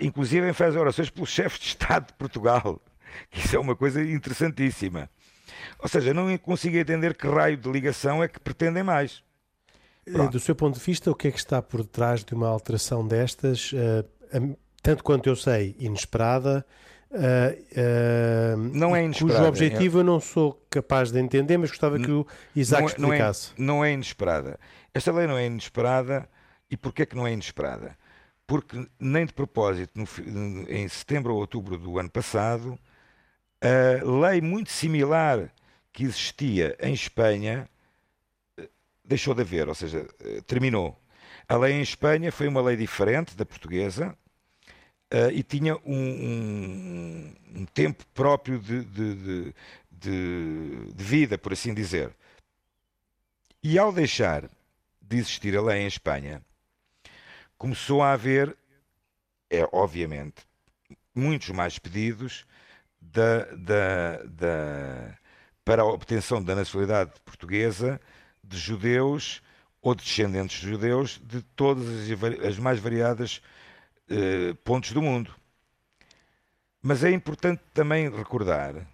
inclusive 0.00 0.52
faz 0.52 0.76
orações 0.76 1.08
pelo 1.08 1.26
chefe 1.26 1.58
de 1.58 1.66
Estado 1.66 2.08
de 2.08 2.14
Portugal. 2.14 2.80
Isso 3.32 3.56
é 3.56 3.58
uma 3.58 3.76
coisa 3.76 4.02
interessantíssima. 4.02 5.08
Ou 5.78 5.88
seja, 5.88 6.12
não 6.12 6.36
consigo 6.38 6.76
entender 6.76 7.16
que 7.16 7.26
raio 7.26 7.56
de 7.56 7.70
ligação 7.70 8.22
é 8.22 8.28
que 8.28 8.40
pretendem 8.40 8.82
mais. 8.82 9.22
Eh, 10.06 10.12
Pronto. 10.12 10.32
Do 10.32 10.40
seu 10.40 10.54
ponto 10.54 10.78
de 10.78 10.84
vista, 10.84 11.10
o 11.10 11.14
que 11.14 11.28
é 11.28 11.30
que 11.30 11.38
está 11.38 11.62
por 11.62 11.82
detrás 11.82 12.24
de 12.24 12.34
uma 12.34 12.48
alteração 12.48 13.06
destas, 13.06 13.72
uh, 13.72 14.56
tanto 14.82 15.02
quanto 15.02 15.28
eu 15.28 15.36
sei, 15.36 15.76
inesperada? 15.78 16.66
Uh, 17.14 18.56
uh, 18.56 18.56
não 18.74 18.94
é 18.94 19.04
inesperada. 19.04 19.38
Cujo 19.38 19.48
objetivo 19.48 19.98
é... 19.98 20.00
eu 20.00 20.04
não 20.04 20.18
sou 20.18 20.60
capaz 20.68 21.12
de 21.12 21.20
entender, 21.20 21.56
mas 21.56 21.70
gostava 21.70 21.96
que 21.98 22.10
o 22.10 22.26
Isaac 22.56 22.82
não 23.00 23.12
é, 23.12 23.16
explicasse. 23.16 23.52
Não 23.56 23.64
é, 23.64 23.66
não 23.66 23.84
é 23.84 23.92
inesperada. 23.92 24.58
Esta 24.92 25.12
lei 25.12 25.26
não 25.26 25.38
é 25.38 25.46
inesperada. 25.46 26.28
E 26.68 26.76
porquê 26.76 27.02
é 27.02 27.06
que 27.06 27.14
não 27.14 27.24
é 27.24 27.32
inesperada? 27.32 27.96
Porque 28.46 28.84
nem 28.98 29.24
de 29.24 29.32
propósito, 29.32 29.92
no, 29.94 30.06
em 30.68 30.88
setembro 30.88 31.32
ou 31.32 31.40
outubro 31.40 31.78
do 31.78 31.98
ano 31.98 32.10
passado, 32.10 32.76
a 33.60 34.28
lei 34.28 34.40
muito 34.40 34.72
similar 34.72 35.52
que 35.92 36.02
existia 36.02 36.76
em 36.80 36.92
Espanha 36.92 37.68
eh, 38.58 38.68
deixou 39.04 39.34
de 39.34 39.42
haver, 39.42 39.68
ou 39.68 39.74
seja, 39.74 40.06
eh, 40.20 40.40
terminou. 40.44 41.00
A 41.48 41.56
lei 41.56 41.74
em 41.74 41.80
Espanha 41.80 42.32
foi 42.32 42.48
uma 42.48 42.60
lei 42.60 42.76
diferente 42.76 43.36
da 43.36 43.46
portuguesa 43.46 44.16
uh, 45.14 45.30
e 45.32 45.42
tinha 45.44 45.76
um, 45.76 45.94
um, 45.94 47.34
um 47.54 47.64
tempo 47.66 48.04
próprio 48.12 48.58
de, 48.58 48.84
de, 48.84 49.14
de, 49.14 50.92
de, 50.92 51.04
vida, 51.04 51.38
por 51.38 51.52
assim 51.52 51.72
dizer. 51.72 52.12
E 53.62 53.78
ao 53.78 53.92
deixar 53.92 54.50
de 55.00 55.16
existir 55.16 55.56
a 55.56 55.62
lei 55.62 55.82
em 55.82 55.86
Espanha, 55.86 56.42
começou 57.56 58.02
a 58.02 58.12
haver, 58.12 58.56
é 59.48 59.66
obviamente, 59.72 60.42
muitos 61.14 61.50
mais 61.50 61.78
pedidos 61.78 62.44
da, 63.00 63.44
da, 63.54 64.22
da, 64.24 65.18
para 65.64 65.82
a 65.82 65.86
obtenção 65.86 66.42
da 66.42 66.56
nacionalidade 66.56 67.12
portuguesa 67.24 68.00
de 68.42 68.58
judeus 68.58 69.40
ou 69.80 69.94
de 69.94 70.02
descendentes 70.02 70.60
de 70.60 70.68
judeus 70.68 71.20
de 71.22 71.42
todas 71.54 71.86
as, 71.88 72.44
as 72.44 72.58
mais 72.58 72.80
variadas 72.80 73.40
eh, 74.08 74.54
pontos 74.64 74.92
do 74.92 75.02
mundo. 75.02 75.34
Mas 76.82 77.02
é 77.02 77.10
importante 77.10 77.62
também 77.72 78.10
recordar, 78.10 78.86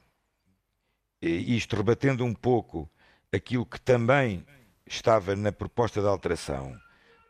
isto 1.20 1.76
rebatendo 1.76 2.24
um 2.24 2.32
pouco 2.32 2.88
aquilo 3.32 3.66
que 3.66 3.80
também 3.80 4.46
estava 4.86 5.34
na 5.36 5.52
proposta 5.52 6.00
de 6.00 6.06
alteração, 6.06 6.80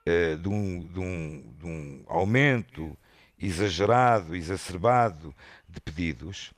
eh, 0.07 0.37
de, 0.37 0.49
um, 0.49 0.81
de, 0.81 1.01
um, 1.01 1.55
de 1.59 1.67
um 1.67 2.05
aumento 2.07 2.97
exagerado, 3.39 4.37
exacerbado 4.37 5.35
de 5.69 5.81
pedidos, 5.81 6.53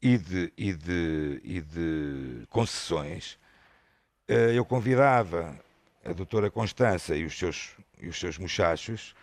e 0.00 0.18
de, 0.18 0.52
e 0.56 0.72
de, 0.72 1.40
e 1.42 1.60
de 1.60 2.46
concessões, 2.48 3.38
eh, 4.28 4.52
eu 4.54 4.64
convidava 4.64 5.58
a 6.04 6.12
doutora 6.12 6.50
Constança 6.50 7.16
e 7.16 7.24
os 7.24 7.36
seus, 7.36 7.72
e 8.00 8.08
os 8.08 8.18
seus 8.18 8.38
muchachos 8.38 9.14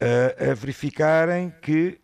a, 0.00 0.50
a 0.50 0.54
verificarem 0.54 1.50
que, 1.62 2.00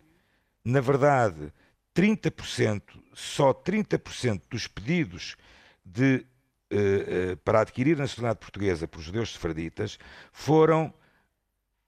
na 0.63 0.81
verdade, 0.81 1.51
30%, 1.95 2.81
só 3.13 3.53
30% 3.53 4.41
dos 4.49 4.67
pedidos 4.67 5.35
de, 5.83 6.25
uh, 6.71 7.33
uh, 7.33 7.37
para 7.37 7.61
adquirir 7.61 7.97
nacionalidade 7.97 8.39
portuguesa 8.39 8.87
por 8.87 9.01
judeus 9.01 9.33
sefraditas 9.33 9.97
foram 10.31 10.93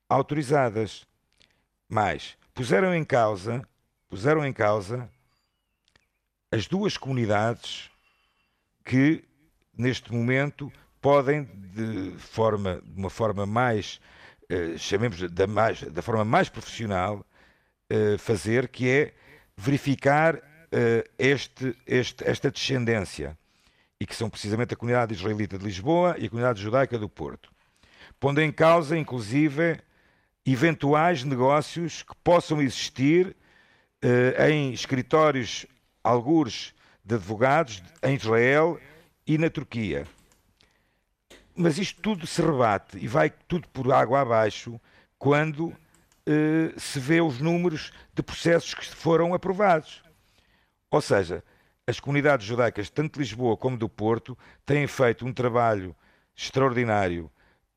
autorizadas. 0.08 1.06
Mas 1.89 2.38
puseram 2.54 2.93
em 2.93 3.04
causa, 3.04 3.67
puseram 4.08 4.46
em 4.46 4.54
causa 4.54 5.10
as 6.52 6.67
duas 6.67 6.98
comunidades 6.98 7.89
que, 8.86 9.24
neste 9.78 10.13
momento, 10.13 10.72
podem, 11.02 11.43
de, 11.43 12.17
forma, 12.17 12.82
de 12.84 13.00
uma 13.00 13.10
forma 13.10 13.46
mais, 13.46 14.00
chamemos 14.77 15.21
da, 15.31 15.47
mais, 15.47 15.81
da 15.81 16.01
forma 16.01 16.23
mais 16.23 16.49
profissional, 16.49 17.25
eh, 17.89 18.17
fazer, 18.17 18.67
que 18.67 18.89
é 18.89 19.13
verificar 19.55 20.41
eh, 20.71 21.10
este, 21.17 21.75
este, 21.86 22.23
esta 22.27 22.51
descendência, 22.51 23.38
e 23.99 24.05
que 24.05 24.15
são 24.15 24.29
precisamente 24.29 24.73
a 24.73 24.77
comunidade 24.77 25.13
israelita 25.13 25.57
de 25.57 25.63
Lisboa 25.63 26.15
e 26.17 26.25
a 26.25 26.29
comunidade 26.29 26.62
judaica 26.62 26.97
do 26.99 27.10
Porto, 27.10 27.49
pondo 28.19 28.41
em 28.41 28.51
causa, 28.51 28.97
inclusive, 28.97 29.79
eventuais 30.45 31.23
negócios 31.23 32.03
que 32.03 32.13
possam 32.23 32.62
existir 32.62 33.36
eh, 34.01 34.49
em 34.49 34.73
escritórios 34.73 35.65
algures 36.03 36.73
de 37.03 37.15
advogados 37.15 37.81
em 38.03 38.15
Israel 38.15 38.79
e 39.25 39.38
na 39.38 39.49
Turquia. 39.49 40.05
Mas 41.58 41.80
isto 41.80 42.00
tudo 42.02 42.28
se 42.28 42.39
rebate 42.39 43.00
e 43.00 43.08
vai 43.08 43.32
tudo 43.32 43.67
por 43.70 43.91
água 43.91 44.22
abaixo 44.22 44.80
quando 45.17 45.76
eh, 46.24 46.72
se 46.78 47.00
vê 47.00 47.20
os 47.20 47.39
números 47.39 47.91
de 48.13 48.22
processos 48.22 48.76
que 48.76 48.86
foram 48.86 49.34
aprovados. 49.34 50.04
Ou 50.91 51.02
seja, 51.02 51.43
as 51.88 52.00
comunidades 52.00 52.46
judaicas, 52.46 52.89
tanto 52.89 53.13
de 53.13 53.20
Lisboa 53.20 53.58
como 53.58 53.78
do 53.78 53.89
Porto, 53.89 54.38
têm 54.65 54.86
feito 54.86 55.26
um 55.26 55.34
trabalho 55.34 55.96
extraordinário 56.36 57.32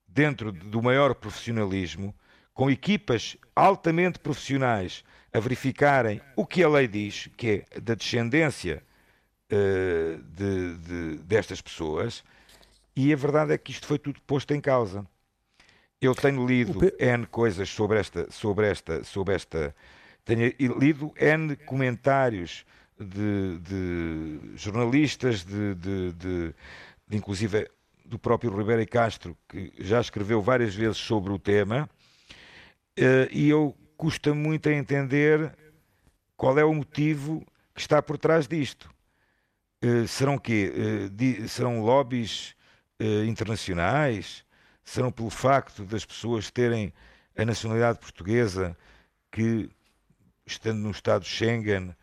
dentro 0.06 0.52
do 0.52 0.82
maior 0.82 1.14
profissionalismo, 1.14 2.14
com 2.52 2.70
equipas 2.70 3.36
altamente 3.56 4.18
profissionais 4.18 5.04
a 5.32 5.40
verificarem 5.40 6.20
o 6.36 6.44
que 6.44 6.62
a 6.62 6.68
lei 6.68 6.86
diz, 6.86 7.30
que 7.36 7.64
é 7.72 7.80
da 7.80 7.94
descendência 7.94 8.82
uh, 9.50 10.22
de, 10.22 10.76
de, 10.76 11.16
destas 11.18 11.62
pessoas, 11.62 12.24
e 12.94 13.12
a 13.12 13.16
verdade 13.16 13.52
é 13.52 13.58
que 13.58 13.70
isto 13.70 13.86
foi 13.86 13.98
tudo 13.98 14.20
posto 14.22 14.52
em 14.52 14.60
causa. 14.60 15.06
Eu 16.00 16.14
tenho 16.14 16.46
lido 16.46 16.80
N 16.98 17.26
coisas 17.26 17.68
sobre 17.68 17.98
esta, 17.98 18.30
sobre 18.30 18.66
esta, 18.68 19.04
sobre 19.04 19.34
esta. 19.34 19.74
Tenho 20.24 20.52
lido 20.78 21.12
N 21.16 21.56
comentários 21.56 22.64
de, 22.98 23.58
de 23.58 24.56
jornalistas, 24.56 25.44
de, 25.44 25.74
de, 25.74 26.12
de, 26.12 26.54
inclusive 27.10 27.70
do 28.04 28.18
próprio 28.18 28.54
Ribeiro 28.56 28.86
Castro, 28.88 29.36
que 29.48 29.72
já 29.78 30.00
escreveu 30.00 30.42
várias 30.42 30.74
vezes 30.74 30.96
sobre 30.96 31.32
o 31.32 31.38
tema, 31.38 31.88
uh, 32.98 33.28
e 33.30 33.48
eu 33.48 33.76
custa 33.96 34.34
muito 34.34 34.68
a 34.68 34.72
entender 34.72 35.54
qual 36.36 36.58
é 36.58 36.64
o 36.64 36.74
motivo 36.74 37.46
que 37.74 37.80
está 37.80 38.02
por 38.02 38.18
trás 38.18 38.48
disto. 38.48 38.90
Uh, 39.84 40.06
serão 40.08 40.38
quê? 40.38 41.08
Di, 41.12 41.48
serão 41.48 41.82
lobbies 41.82 42.54
uh, 43.00 43.24
internacionais? 43.24 44.44
Serão 44.84 45.10
pelo 45.10 45.30
facto 45.30 45.84
das 45.84 46.04
pessoas 46.04 46.50
terem 46.50 46.92
a 47.36 47.44
nacionalidade 47.44 47.98
portuguesa 47.98 48.76
que, 49.30 49.70
estando 50.46 50.78
no 50.78 50.90
Estado 50.90 51.24
Schengen, 51.24 51.94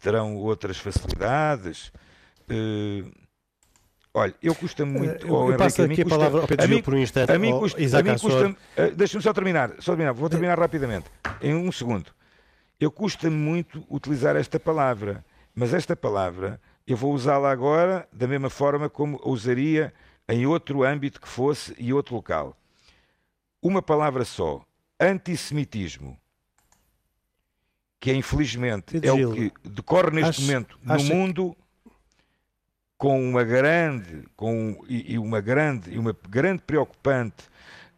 terão 0.00 0.36
outras 0.36 0.78
facilidades? 0.78 1.92
Olha, 4.12 4.34
eu 4.42 4.54
custa 4.54 4.84
muito. 4.84 5.26
Eu, 5.26 5.34
oh, 5.34 5.52
eu 5.52 5.56
passo 5.56 5.82
aqui 5.82 6.00
a, 6.00 6.04
custa, 6.04 6.14
a 6.14 6.18
palavra 6.18 6.40
ao 6.40 6.48
Pedro 6.48 6.66
Gil 6.66 6.82
por 6.82 6.94
um 6.94 6.98
instante. 6.98 7.30
A 7.30 7.38
mim 7.38 7.52
custa. 7.52 7.98
a 7.98 8.02
mim 8.02 8.18
custa 8.18 8.48
uh, 8.48 8.96
Deixa-me 8.96 9.22
só 9.22 9.32
terminar, 9.32 9.74
só 9.78 9.92
terminar. 9.92 10.12
Vou 10.12 10.28
terminar 10.28 10.58
rapidamente. 10.58 11.06
Em 11.40 11.54
um 11.54 11.70
segundo. 11.70 12.10
Eu 12.78 12.90
custa-me 12.90 13.36
muito 13.36 13.84
utilizar 13.88 14.34
esta 14.36 14.58
palavra, 14.58 15.24
mas 15.54 15.72
esta 15.72 15.94
palavra 15.94 16.60
eu 16.86 16.96
vou 16.96 17.12
usá-la 17.12 17.52
agora 17.52 18.08
da 18.12 18.26
mesma 18.26 18.50
forma 18.50 18.88
como 18.88 19.20
usaria 19.24 19.92
em 20.30 20.46
outro 20.46 20.82
âmbito 20.84 21.20
que 21.20 21.28
fosse 21.28 21.74
e 21.78 21.92
outro 21.92 22.14
local. 22.14 22.56
Uma 23.62 23.82
palavra 23.82 24.24
só: 24.24 24.64
antissemitismo. 24.98 26.18
Que 27.98 28.10
é, 28.10 28.14
infelizmente 28.14 28.98
é 29.06 29.12
o 29.12 29.34
que 29.34 29.52
decorre 29.62 30.10
neste 30.10 30.28
acho, 30.30 30.42
momento 30.42 30.78
no 30.82 31.04
mundo 31.04 31.56
com 32.96 33.22
uma 33.22 33.44
grande, 33.44 34.24
com, 34.36 34.82
e, 34.88 35.14
e 35.14 35.18
uma 35.18 35.40
grande, 35.40 35.90
e 35.90 35.98
uma 35.98 36.16
grande 36.28 36.62
preocupante 36.62 37.44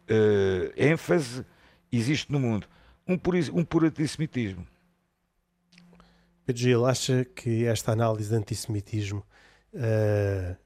uh, 0.09 0.73
ênfase 0.77 1.45
existe 1.91 2.31
no 2.31 2.39
mundo. 2.39 2.67
Um, 3.07 3.17
pur, 3.17 3.35
um 3.53 3.65
puro 3.65 3.87
antissemitismo. 3.87 4.65
Pedro 6.45 6.61
Gil, 6.61 6.85
acha 6.85 7.25
que 7.25 7.65
esta 7.65 7.91
análise 7.91 8.29
de 8.29 8.35
antissemitismo 8.35 9.25
uh, 9.73 10.62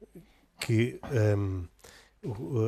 que 0.60 1.00
um, 1.40 1.64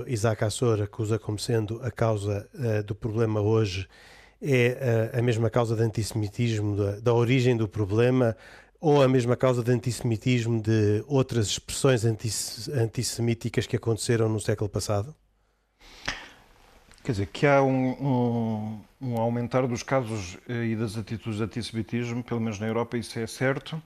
Isaac 0.07 0.45
Assor 0.45 0.83
acusa 0.83 1.19
como 1.19 1.39
sendo 1.39 1.81
a 1.83 1.91
causa 1.91 2.49
uh, 2.55 2.83
do 2.83 2.95
problema 2.95 3.41
hoje 3.41 3.89
é 4.41 5.11
uh, 5.15 5.19
a 5.19 5.23
mesma 5.23 5.51
causa 5.51 5.77
de 5.77 5.83
antissemitismo, 5.83 6.77
da, 6.77 7.01
da, 7.01 7.13
origem 7.13 7.57
do 7.57 7.69
problema, 7.69 8.37
ou 8.81 9.03
a 9.03 9.09
mesma 9.09 9.37
causa 9.37 9.63
de 9.63 9.71
antissemitismo 9.71 10.63
de 10.63 11.05
outras 11.07 11.49
expressões 11.49 12.03
antissemíticas 12.05 13.67
que 13.67 13.77
aconteceram 13.77 14.29
no 14.29 14.41
século 14.41 14.71
passado? 14.71 15.15
Quer 17.05 17.13
dizer, 17.13 17.27
que 17.27 17.47
há 17.47 17.63
um, 17.63 17.91
um, 17.91 18.81
um 19.01 19.17
aumentar 19.19 19.67
dos 19.67 19.83
casos 19.83 20.39
eh, 20.49 20.67
e 20.67 20.77
das 20.77 20.97
atitudes 20.97 21.39
de 21.39 21.45
antissemitismo, 21.45 22.23
pelo 22.23 22.41
menos 22.41 22.59
na 22.59 22.67
Europa, 22.67 22.97
isso 22.97 23.19
é 23.19 23.27
certo. 23.27 23.83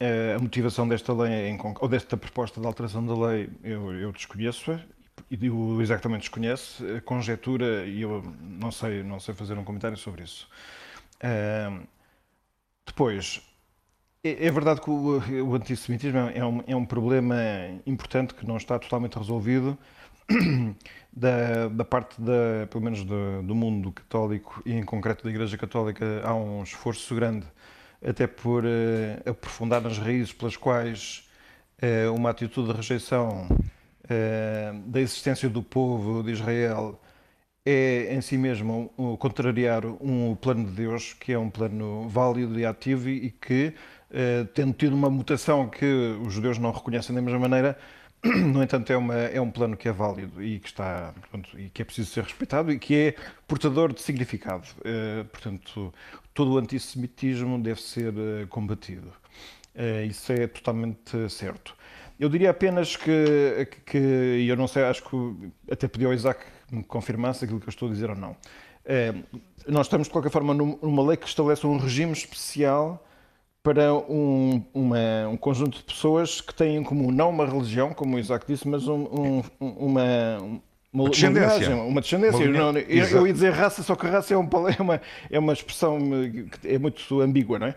Eh, 0.00 0.34
a 0.36 0.38
motivação 0.38 0.88
desta 0.88 1.12
lei, 1.12 1.56
ou 1.80 1.88
desta 1.88 2.16
proposta 2.16 2.60
de 2.60 2.66
alteração 2.66 3.04
da 3.06 3.14
lei, 3.26 3.48
eu, 3.62 3.92
eu 3.92 4.12
desconheço 4.12 4.78
e 5.30 5.50
o 5.50 5.80
Isaac 5.80 6.02
também 6.02 6.18
desconhece, 6.18 7.00
conjetura, 7.04 7.86
e 7.86 8.02
eu 8.02 8.22
não 8.40 8.70
sei, 8.70 9.02
não 9.02 9.20
sei 9.20 9.34
fazer 9.34 9.56
um 9.56 9.64
comentário 9.64 9.96
sobre 9.96 10.24
isso. 10.24 10.48
Uh, 11.16 11.86
depois, 12.86 13.40
é, 14.22 14.46
é, 14.46 14.50
verdade 14.50 14.80
que 14.80 14.90
o, 14.90 15.20
o 15.46 15.54
antissemitismo 15.54 16.18
é 16.18 16.44
um, 16.44 16.64
é 16.66 16.76
um 16.76 16.84
problema 16.84 17.36
importante 17.86 18.34
que 18.34 18.46
não 18.46 18.56
está 18.56 18.78
totalmente 18.78 19.16
resolvido, 19.16 19.78
da, 21.12 21.68
da 21.68 21.84
parte, 21.84 22.20
da, 22.20 22.66
pelo 22.70 22.82
menos 22.82 23.04
do, 23.04 23.54
mundo 23.54 23.92
católico 23.92 24.62
e 24.66 24.72
em 24.72 24.84
concreto 24.84 25.24
da 25.24 25.30
Igreja 25.30 25.56
Católica, 25.56 26.22
há 26.24 26.34
um 26.34 26.62
esforço 26.62 27.14
grande 27.14 27.46
até 28.04 28.26
por 28.26 28.64
uh, 28.64 29.30
aprofundar 29.30 29.80
nas 29.80 29.98
raízes 29.98 30.32
pelas 30.32 30.56
quais 30.56 31.28
uh, 31.82 32.12
uma 32.12 32.30
atitude 32.30 32.68
de 32.68 32.76
rejeição 32.76 33.48
uh, 33.50 34.78
da 34.86 35.00
existência 35.00 35.48
do 35.48 35.62
povo 35.62 36.22
de 36.22 36.32
Israel 36.32 37.00
é 37.66 38.14
em 38.14 38.20
si 38.20 38.36
mesmo 38.36 38.92
um, 38.98 39.16
contrariar 39.16 39.86
um 39.86 40.36
plano 40.36 40.66
de 40.66 40.72
Deus 40.72 41.14
que 41.14 41.32
é 41.32 41.38
um 41.38 41.48
plano 41.48 42.06
válido 42.10 42.60
e 42.60 42.66
ativo 42.66 43.08
e 43.08 43.30
que, 43.30 43.72
tendo 44.52 44.74
tido 44.74 44.94
uma 44.94 45.08
mutação 45.08 45.66
que 45.70 45.86
os 46.22 46.34
judeus 46.34 46.58
não 46.58 46.70
reconhecem 46.70 47.14
da 47.14 47.22
mesma 47.22 47.38
maneira, 47.38 47.78
no 48.52 48.62
entanto, 48.62 48.90
é, 48.90 48.96
uma, 48.96 49.14
é 49.14 49.40
um 49.40 49.50
plano 49.50 49.76
que 49.76 49.86
é 49.86 49.92
válido 49.92 50.42
e 50.42 50.58
que, 50.58 50.68
está, 50.68 51.12
e 51.58 51.68
que 51.68 51.82
é 51.82 51.84
preciso 51.84 52.10
ser 52.10 52.24
respeitado 52.24 52.72
e 52.72 52.78
que 52.78 52.94
é 52.94 53.14
portador 53.46 53.92
de 53.92 54.00
significado. 54.00 54.66
Uh, 54.80 55.24
portanto, 55.26 55.92
todo 56.32 56.52
o 56.52 56.58
antissemitismo 56.58 57.60
deve 57.60 57.82
ser 57.82 58.14
uh, 58.14 58.46
combatido. 58.48 59.08
Uh, 59.74 60.06
isso 60.08 60.32
é 60.32 60.46
totalmente 60.46 61.28
certo. 61.28 61.76
Eu 62.18 62.30
diria 62.30 62.50
apenas 62.50 62.96
que, 62.96 63.68
que, 63.84 63.98
eu 64.48 64.56
não 64.56 64.68
sei, 64.68 64.84
acho 64.84 65.02
que 65.02 65.50
até 65.70 65.86
pedi 65.86 66.06
ao 66.06 66.14
Isaac 66.14 66.40
me 66.70 66.82
confirmasse 66.82 67.44
aquilo 67.44 67.60
que 67.60 67.68
eu 67.68 67.72
estou 67.72 67.88
a 67.88 67.92
dizer 67.92 68.08
ou 68.08 68.16
não. 68.16 68.36
nós 69.66 69.86
estamos, 69.86 70.06
de 70.06 70.12
qualquer 70.12 70.30
forma, 70.30 70.54
numa 70.54 71.06
lei 71.06 71.16
que 71.16 71.26
estabelece 71.26 71.66
um 71.66 71.76
regime 71.76 72.12
especial 72.12 73.04
para 73.64 73.94
um, 73.94 74.62
uma, 74.74 75.26
um 75.32 75.38
conjunto 75.38 75.78
de 75.78 75.84
pessoas 75.84 76.42
que 76.42 76.54
têm 76.54 76.76
em 76.76 76.84
comum 76.84 77.10
não 77.10 77.30
uma 77.30 77.46
religião, 77.46 77.94
como 77.94 78.16
o 78.16 78.18
Isaac 78.18 78.44
disse, 78.46 78.68
mas 78.68 78.86
um, 78.86 79.04
um, 79.04 79.42
uma, 79.58 80.60
uma, 80.92 81.08
descendência. 81.08 81.74
Uma, 81.74 81.84
uma 81.84 82.00
descendência. 82.02 82.44
Uma, 82.44 82.72
não, 82.72 82.78
eu, 82.78 83.06
eu, 83.06 83.26
ia 83.26 83.32
dizer 83.32 83.54
raça, 83.54 83.82
só 83.82 83.96
que 83.96 84.06
raça 84.06 84.34
é, 84.34 84.36
um, 84.36 84.46
é, 84.68 84.82
uma, 84.82 85.00
é 85.30 85.38
uma 85.38 85.54
expressão 85.54 85.98
que 86.60 86.68
é 86.68 86.78
muito 86.78 87.22
ambígua, 87.22 87.58
não 87.58 87.68
é? 87.68 87.74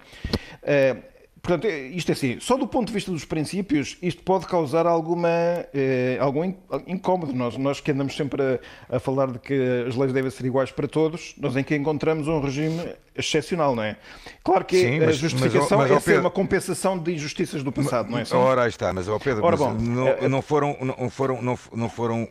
Uh, 0.93 1.16
Portanto, 1.47 1.63
é, 1.63 1.79
isto 1.79 2.09
é 2.09 2.11
assim, 2.11 2.41
só 2.41 2.57
do 2.57 2.67
ponto 2.67 2.87
de 2.87 2.93
vista 2.93 3.09
dos 3.09 3.23
princípios, 3.23 3.97
isto 4.01 4.21
pode 4.21 4.45
causar 4.45 4.85
alguma, 4.85 5.29
eh, 5.73 6.17
algum 6.19 6.43
incómodo. 6.85 7.31
Nós, 7.31 7.55
nós 7.55 7.79
que 7.79 7.89
andamos 7.89 8.17
sempre 8.17 8.59
a, 8.89 8.97
a, 8.97 8.99
falar 8.99 9.31
de 9.31 9.39
que 9.39 9.85
as 9.87 9.95
leis 9.95 10.11
devem 10.11 10.29
ser 10.29 10.45
iguais 10.45 10.71
para 10.71 10.89
todos, 10.89 11.33
nós 11.37 11.55
em 11.55 11.63
que 11.63 11.73
encontramos 11.73 12.27
um 12.27 12.41
regime 12.41 12.93
excepcional, 13.15 13.73
não 13.77 13.83
é? 13.83 13.95
Claro 14.43 14.65
que 14.65 14.77
Sim, 14.77 14.99
a 15.01 15.09
justificação 15.13 15.77
mas, 15.77 15.89
mas, 15.89 15.91
mas, 15.91 16.07
é 16.09 16.11
ser 16.15 16.19
uma 16.19 16.29
compensação 16.29 16.99
de 16.99 17.13
injustiças 17.13 17.63
do 17.63 17.71
passado, 17.71 18.11
não 18.11 18.19
é? 18.19 18.25
Só... 18.25 18.37
Ora, 18.37 18.63
aí 18.63 18.69
está, 18.69 18.91
mas, 18.91 19.07
ó 19.07 19.17
Pedro, 19.17 19.45
Ora, 19.45 19.55
bom, 19.55 19.73
não, 19.73 20.05
é, 20.05 20.25
é... 20.25 20.27
não, 20.27 20.41
foram, 20.41 20.77
não, 20.81 21.09
foram, 21.09 21.41
não, 21.41 21.57
não 21.73 21.89
foram 21.89 22.27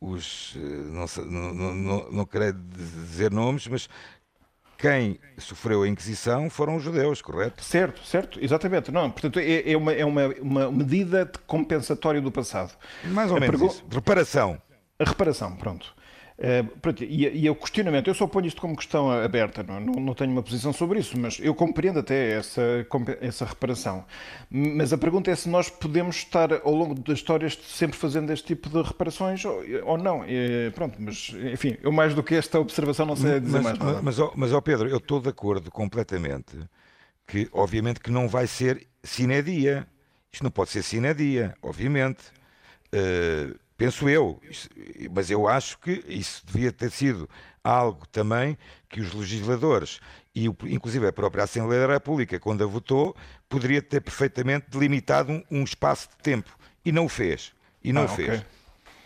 os. 0.00 0.54
Eh, 0.56 0.60
não, 0.60 1.06
não, 1.26 1.74
não, 1.74 2.10
não 2.12 2.24
quero 2.24 2.52
dizer 2.52 3.32
nomes, 3.32 3.66
mas 3.66 3.88
quem 4.80 5.18
sofreu 5.36 5.82
a 5.82 5.88
Inquisição 5.88 6.48
foram 6.48 6.76
os 6.76 6.82
judeus, 6.82 7.20
correto? 7.20 7.62
Certo, 7.62 8.02
certo, 8.04 8.38
exatamente. 8.42 8.90
Não, 8.90 9.10
portanto, 9.10 9.38
é, 9.38 9.70
é, 9.70 9.76
uma, 9.76 9.92
é 9.92 10.04
uma, 10.04 10.26
uma 10.40 10.70
medida 10.70 11.26
de 11.26 11.38
compensatório 11.40 12.22
do 12.22 12.32
passado. 12.32 12.72
Mais 13.04 13.30
ou 13.30 13.36
a 13.36 13.40
menos 13.40 13.58
pergu... 13.58 13.72
isso. 13.72 13.84
Reparação. 13.90 14.60
A 14.98 15.04
reparação, 15.04 15.54
pronto. 15.56 15.94
Uh, 16.40 17.02
e, 17.02 17.44
e 17.44 17.50
o 17.50 17.54
questionamento, 17.54 18.08
eu 18.08 18.14
só 18.14 18.26
ponho 18.26 18.46
isto 18.46 18.62
como 18.62 18.74
questão 18.74 19.10
aberta, 19.10 19.62
não, 19.62 19.78
não, 19.78 20.00
não, 20.00 20.14
tenho 20.14 20.30
uma 20.32 20.42
posição 20.42 20.72
sobre 20.72 20.98
isso, 20.98 21.20
mas 21.20 21.38
eu 21.38 21.54
compreendo 21.54 21.98
até 21.98 22.32
essa, 22.32 22.62
essa 23.20 23.44
reparação. 23.44 24.06
Mas 24.48 24.90
a 24.90 24.96
pergunta 24.96 25.30
é 25.30 25.36
se 25.36 25.50
nós 25.50 25.68
podemos 25.68 26.16
estar 26.16 26.50
ao 26.64 26.74
longo 26.74 26.94
das 26.94 27.18
histórias 27.18 27.58
sempre 27.66 27.98
fazendo 27.98 28.32
este 28.32 28.46
tipo 28.46 28.70
de 28.70 28.80
reparações 28.80 29.44
ou, 29.44 29.62
ou 29.84 29.98
não. 29.98 30.24
É, 30.26 30.70
pronto, 30.70 30.96
mas 30.98 31.30
enfim, 31.52 31.76
eu 31.82 31.92
mais 31.92 32.14
do 32.14 32.22
que 32.22 32.34
esta 32.34 32.58
observação 32.58 33.04
não 33.04 33.16
sei 33.16 33.38
dizer 33.38 33.60
mas, 33.60 33.78
mais. 33.78 34.02
Mas, 34.02 34.18
mas, 34.18 34.30
mas 34.34 34.52
ó 34.54 34.62
Pedro, 34.62 34.88
eu 34.88 34.96
estou 34.96 35.20
de 35.20 35.28
acordo 35.28 35.70
completamente 35.70 36.56
que, 37.26 37.50
obviamente, 37.52 38.00
que 38.00 38.10
não 38.10 38.26
vai 38.26 38.46
ser 38.46 38.86
sine 39.02 39.42
dia. 39.42 39.86
Isto 40.32 40.42
não 40.42 40.50
pode 40.50 40.70
ser 40.70 40.82
sine 40.82 41.12
dia, 41.12 41.54
obviamente. 41.62 42.22
Uh, 42.94 43.54
Penso 43.80 44.10
eu, 44.10 44.38
mas 45.10 45.30
eu 45.30 45.48
acho 45.48 45.78
que 45.78 46.04
isso 46.06 46.42
devia 46.44 46.70
ter 46.70 46.90
sido 46.90 47.26
algo 47.64 48.06
também 48.08 48.58
que 48.90 49.00
os 49.00 49.14
legisladores 49.14 50.00
e 50.34 50.44
inclusive 50.44 51.06
a 51.06 51.12
própria 51.14 51.44
Assembleia 51.44 51.86
da 51.86 51.94
República, 51.94 52.38
quando 52.38 52.62
a 52.62 52.66
votou, 52.66 53.16
poderia 53.48 53.80
ter 53.80 54.02
perfeitamente 54.02 54.66
delimitado 54.68 55.32
um, 55.32 55.42
um 55.50 55.64
espaço 55.64 56.10
de 56.10 56.16
tempo 56.18 56.54
e 56.84 56.92
não 56.92 57.06
o 57.06 57.08
fez. 57.08 57.54
E 57.82 57.90
não 57.90 58.02
ah, 58.02 58.04
o 58.04 58.08
fez. 58.08 58.28
Okay. 58.28 58.42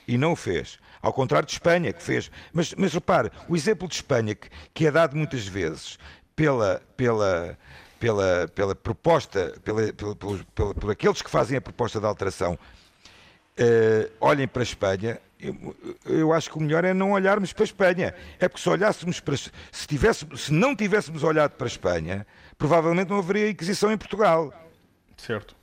E 0.09 0.19
não 0.19 0.35
fez. 0.35 0.81
Ao 1.01 1.13
contrário 1.13 1.47
de 1.47 1.53
Espanha, 1.53 1.93
que 1.93 2.03
fez. 2.03 2.29
Mas, 2.53 2.75
mas 2.75 2.93
repare, 2.93 3.31
o 3.49 3.55
exemplo 3.55 3.87
de 3.87 3.95
Espanha, 3.95 4.35
que, 4.35 4.49
que 4.75 4.89
é 4.89 4.91
dado 4.91 5.17
muitas 5.17 5.47
vezes 5.47 6.01
pela, 6.35 6.83
pela, 6.97 7.57
pela, 8.01 8.49
pela 8.49 8.75
proposta, 8.75 9.55
pela, 9.63 9.93
pela, 9.93 10.17
pela, 10.17 10.75
por 10.75 10.91
aqueles 10.91 11.23
que 11.23 11.31
fazem 11.31 11.57
a 11.57 11.61
proposta 11.61 12.01
de 12.01 12.07
alteração 12.07 12.59
uh, 13.59 14.13
olhem 14.21 14.49
para 14.49 14.63
a 14.63 14.65
Espanha, 14.65 15.21
eu, 16.07 16.33
acho 16.33 16.51
que 16.51 16.57
o 16.57 16.61
melhor 16.61 16.85
é 16.85 16.95
não 16.95 17.13
olharmos 17.13 17.53
para 17.53 17.65
a 17.65 17.67
Espanha. 17.67 18.15
É 18.39 18.49
porque 18.49 18.63
se 18.63 18.69
olhássemos 18.69 19.21
para. 19.21 19.37
Se, 19.37 19.87
tivéssemos, 19.87 20.45
se 20.45 20.53
não 20.53 20.75
tivéssemos 20.75 21.23
olhado 21.23 21.53
para 21.53 21.67
a 21.67 21.69
Espanha, 21.69 22.27
provavelmente 22.57 23.11
não 23.11 23.19
haveria 23.19 23.51
Inquisição 23.51 23.93
em 23.93 23.99
Portugal. 23.99 24.53
Certo. 25.17 25.55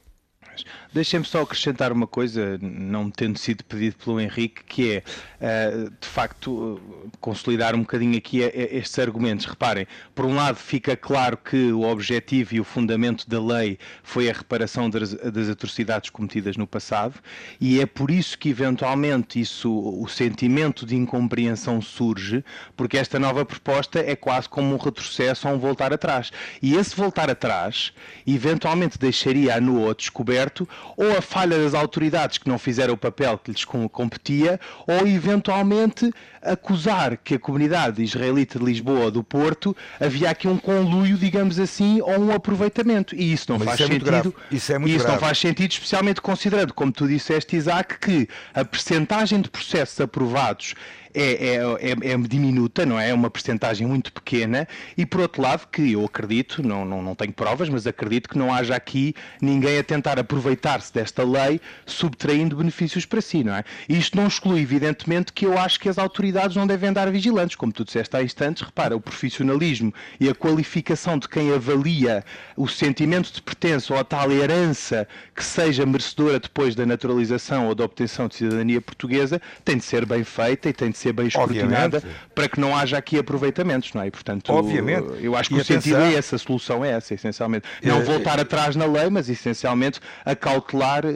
Deixem-me 0.94 1.26
só 1.26 1.42
acrescentar 1.42 1.92
uma 1.94 2.06
coisa, 2.06 2.58
não 2.62 3.10
tendo 3.10 3.40
sido 3.40 3.64
pedido 3.64 3.96
pelo 3.96 4.20
Henrique, 4.20 4.62
que 4.66 4.92
é, 4.96 5.04
eh, 5.40 5.88
de 6.00 6.08
facto, 6.08 6.82
consolidar 7.22 7.74
um 7.76 7.80
bocadinho 7.80 8.18
aqui 8.18 8.40
estes 8.40 9.00
argumentos. 9.00 9.46
Reparem, 9.46 9.88
por 10.14 10.26
um 10.26 10.36
lado 10.36 10.58
fica 10.58 10.98
claro 10.98 11.38
que 11.38 11.72
o 11.72 11.84
objetivo 11.84 12.56
e 12.56 12.60
o 12.60 12.64
fundamento 12.66 13.30
da 13.30 13.42
lei 13.42 13.80
foi 14.04 14.30
a 14.30 14.34
reparação 14.34 14.90
das, 14.90 15.14
das 15.14 15.48
atrocidades 15.48 16.10
cometidas 16.10 16.58
no 16.58 16.68
passado, 16.68 17.16
e 17.60 17.80
é 17.80 17.86
por 17.86 18.12
isso 18.12 18.38
que 18.38 18.50
eventualmente 18.50 19.40
isso, 19.40 19.72
o 19.72 20.08
sentimento 20.10 20.86
de 20.86 20.98
incompreensão 20.98 21.82
surge, 21.82 22.44
porque 22.76 22.98
esta 22.98 23.18
nova 23.18 23.46
proposta 23.46 24.00
é 24.00 24.16
quase 24.16 24.50
como 24.50 24.74
um 24.74 24.78
retrocesso 24.78 25.48
ou 25.48 25.56
um 25.56 25.58
voltar 25.58 25.94
atrás. 25.94 26.32
E 26.62 26.76
esse 26.76 26.96
voltar 26.96 27.30
atrás, 27.30 27.94
eventualmente 28.28 29.00
deixaria 29.00 29.56
a 29.56 29.62
NUO 29.62 29.96
descoberto 29.96 30.41
certo, 30.42 30.68
ou 30.98 31.18
a 31.18 31.22
falha 31.22 31.58
das 31.58 31.74
autoridades 31.74 32.38
que 32.38 32.50
não 32.50 32.58
fizeram 32.58 32.94
o 32.94 32.98
papel 32.98 33.38
que 33.38 33.52
lhes 33.52 33.64
competia, 33.66 34.60
ou 34.88 35.08
eventualmente 35.08 36.12
acusar 36.42 37.18
que 37.18 37.36
a 37.36 37.40
comunidade 37.40 38.02
israelita 38.04 38.58
de 38.58 38.66
Lisboa 38.66 39.02
ou 39.02 39.12
do 39.12 39.24
Porto 39.24 39.76
havia 40.00 40.30
aqui 40.32 40.48
um 40.48 40.58
conluio, 40.58 41.18
digamos 41.18 41.60
assim, 41.60 42.02
ou 42.02 42.20
um 42.20 42.32
aproveitamento. 42.34 43.16
E 43.16 43.32
isso 43.32 43.52
não 43.52 43.60
Mas 43.60 43.68
faz 43.68 43.80
isso 43.80 43.90
é 43.90 43.94
sentido. 43.94 44.36
Isso, 44.52 44.74
é 44.74 44.80
muito 44.80 44.92
isso 44.96 45.04
grave. 45.04 45.14
não 45.14 45.28
faz 45.28 45.38
sentido, 45.38 45.72
especialmente 45.72 46.22
considerando, 46.22 46.74
como 46.74 46.92
tu 46.92 47.08
disseste, 47.08 47.56
Isaac, 47.56 48.00
que 48.00 48.28
a 48.54 48.66
percentagem 48.66 49.42
de 49.42 49.50
processos 49.50 50.00
aprovados 50.02 50.74
é, 51.14 51.56
é, 51.56 51.56
é, 51.56 52.14
é, 52.14 52.18
diminuta, 52.18 52.86
não 52.86 53.00
é? 53.00 53.10
É 53.10 53.14
uma 53.14 53.30
percentagem 53.30 53.88
muito 53.88 54.12
pequena 54.12 54.68
e, 54.98 55.06
por 55.06 55.22
outro 55.22 55.42
lado, 55.42 55.68
que 55.72 55.92
eu 55.92 56.06
acredito, 56.06 56.66
não, 56.66 56.86
não, 56.86 57.02
não 57.02 57.16
tenho 57.16 57.34
provas, 57.34 57.70
mas 57.70 57.88
acredito 57.88 58.30
que 58.30 58.38
não 58.38 58.54
haja 58.54 58.76
aqui 58.76 59.14
ninguém 59.42 59.80
a 59.80 59.84
tentar 59.84 60.20
aproveitar-se 60.20 60.94
desta 60.94 61.24
lei 61.24 61.60
subtraindo 61.86 62.56
benefícios 62.56 63.06
para 63.06 63.22
si, 63.22 63.44
não 63.44 63.56
é? 63.56 63.64
Isto 63.88 64.18
não 64.18 64.28
exclui, 64.28 64.62
evidentemente, 64.62 65.34
que 65.34 65.46
eu 65.46 65.58
acho 65.58 65.80
que 65.80 65.90
as 65.90 65.98
autoridades 65.98 66.56
não 66.56 66.68
devem 66.68 66.90
andar 66.90 67.10
vigilantes, 67.12 67.56
como 67.56 67.72
tu 67.72 67.84
disseste 67.84 68.16
há 68.16 68.24
instantes, 68.24 68.64
repara, 68.64 68.96
o 68.96 69.02
profissionalismo 69.02 69.94
e 70.20 70.30
a 70.30 70.36
qualificação 70.36 71.18
de 71.18 71.28
quem 71.28 71.54
avalia 71.54 72.24
o 72.56 72.68
sentimento 72.68 73.34
de 73.34 73.42
pertença 73.42 73.94
ou 73.94 74.00
a 74.00 74.04
tal 74.04 74.32
herança 74.32 75.08
que 75.36 75.44
seja 75.44 75.86
merecedora 75.86 76.40
depois 76.40 76.76
da 76.76 76.86
naturalização 76.86 77.68
ou 77.68 77.76
da 77.76 77.84
obtenção 77.84 78.28
de 78.28 78.36
cidadania 78.36 78.82
portuguesa 78.82 79.42
tem 79.64 79.78
de 79.78 79.84
ser 79.84 80.06
bem 80.06 80.24
feita 80.24 80.70
e 80.70 80.74
tem 80.74 80.92
de 80.92 80.98
ser 81.02 81.14
bem 81.14 81.28
escrutinada 81.28 81.98
Obviamente. 81.98 82.20
para 82.36 82.48
que 82.50 82.60
não 82.60 82.76
haja 82.76 82.98
aqui 82.98 83.18
aproveitamentos, 83.18 83.94
não 83.94 84.02
é? 84.02 84.08
E, 84.08 84.12
portanto, 84.12 84.52
Obviamente. 84.54 85.24
eu 85.24 85.36
acho 85.36 85.50
que 85.50 85.56
E 85.56 85.60
o 85.62 85.66
sentido 85.66 85.98
é 85.98 86.14
esse, 86.14 86.36
a 86.36 86.38
solução 86.38 86.86
é 86.86 86.92
essa, 86.92 87.14
essencialmente. 87.14 87.68
Não 87.84 88.04
voltar 88.04 88.40
atrás 88.40 88.76
na 88.76 88.86
lei, 88.86 89.10
mas 89.10 89.30
essencialmente 89.30 90.00
a 90.24 90.36
cautelar 90.36 91.04
eh, 91.06 91.10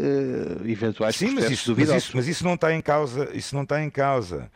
eventuais 0.71 1.15
Sim, 1.15 1.31
mas 1.35 1.49
isso, 1.49 1.75
mas, 1.77 1.89
isso, 1.89 2.11
mas 2.15 2.27
isso 2.27 2.43
não 2.43 2.55
está 2.55 2.73
em 2.73 2.81
causa. 2.81 3.29
Isso 3.33 3.55
não 3.55 3.63
está 3.63 3.81
em 3.83 3.89
causa. 3.89 4.49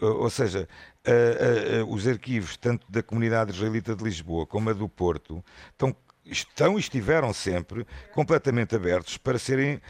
Ou, 0.00 0.28
seja, 0.28 0.68
a- 1.06 1.80
a- 1.80 1.84
os 1.86 2.06
arquivos, 2.06 2.56
tanto 2.56 2.84
da 2.90 3.02
comunidade 3.02 3.52
israelita 3.52 3.94
de 3.94 4.02
Lisboa 4.04 4.44
como 4.46 4.70
a 4.70 4.72
do 4.72 4.88
Porto, 4.88 5.42
estão, 5.72 5.94
estão 6.26 6.76
e 6.76 6.80
estiveram 6.80 7.32
sempre 7.32 7.86
completamente 8.12 8.74
abertos 8.74 9.16
para 9.16 9.38
serem 9.38 9.80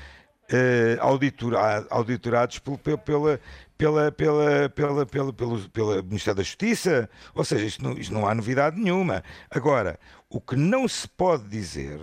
eh, 0.50 0.98
auditora- 1.00 1.86
auditorados 1.88 2.58
pel- 2.58 2.76
pel- 2.76 2.98
pela, 2.98 3.40
pela, 3.76 4.12
pela, 4.12 4.68
pela, 4.68 5.06
pela, 5.06 5.32
pelo, 5.32 5.68
pela 5.70 6.02
Ministério 6.02 6.36
da 6.36 6.42
Justiça. 6.42 7.08
Ou 7.34 7.44
seja, 7.44 7.64
isto 7.64 7.82
não, 7.82 7.92
isto 7.92 8.12
não 8.12 8.26
há 8.26 8.34
novidade 8.34 8.80
nenhuma. 8.80 9.22
Agora, 9.50 9.98
o 10.28 10.40
que 10.40 10.56
não 10.56 10.86
se 10.88 11.08
pode 11.08 11.44
dizer, 11.48 12.00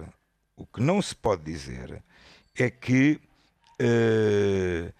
o 0.56 0.66
que 0.66 0.82
não 0.82 1.02
se 1.02 1.16
pode 1.16 1.44
dizer 1.44 2.04
é 2.56 2.70
que 2.70 3.20
eh, 3.80 4.92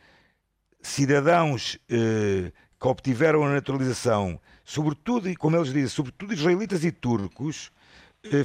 cidadãos 0.82 1.78
eh, 1.90 2.52
que 2.80 2.88
obtiveram 2.88 3.44
a 3.44 3.50
naturalização, 3.50 4.40
sobretudo, 4.64 5.30
e 5.30 5.36
como 5.36 5.56
eles 5.56 5.72
dizem, 5.72 5.88
sobretudo 5.88 6.34
israelitas 6.34 6.84
e 6.84 6.92
turcos, 6.92 7.72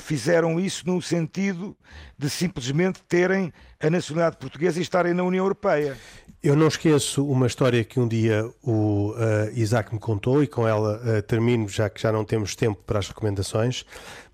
fizeram 0.00 0.58
isso 0.58 0.86
no 0.86 1.00
sentido 1.02 1.76
de 2.16 2.30
simplesmente 2.30 3.02
terem 3.08 3.52
a 3.80 3.90
nacionalidade 3.90 4.38
portuguesa 4.38 4.78
e 4.78 4.82
estarem 4.82 5.12
na 5.12 5.22
União 5.22 5.44
Europeia. 5.44 5.96
Eu 6.42 6.54
não 6.54 6.68
esqueço 6.68 7.26
uma 7.26 7.46
história 7.46 7.82
que 7.82 7.98
um 7.98 8.06
dia 8.06 8.48
o 8.62 9.10
uh, 9.10 9.50
Isaac 9.52 9.92
me 9.92 9.98
contou 9.98 10.42
e 10.42 10.46
com 10.46 10.66
ela 10.66 11.00
uh, 11.02 11.22
termino, 11.22 11.68
já 11.68 11.90
que 11.90 12.00
já 12.00 12.12
não 12.12 12.24
temos 12.24 12.54
tempo 12.54 12.80
para 12.86 13.00
as 13.00 13.08
recomendações, 13.08 13.84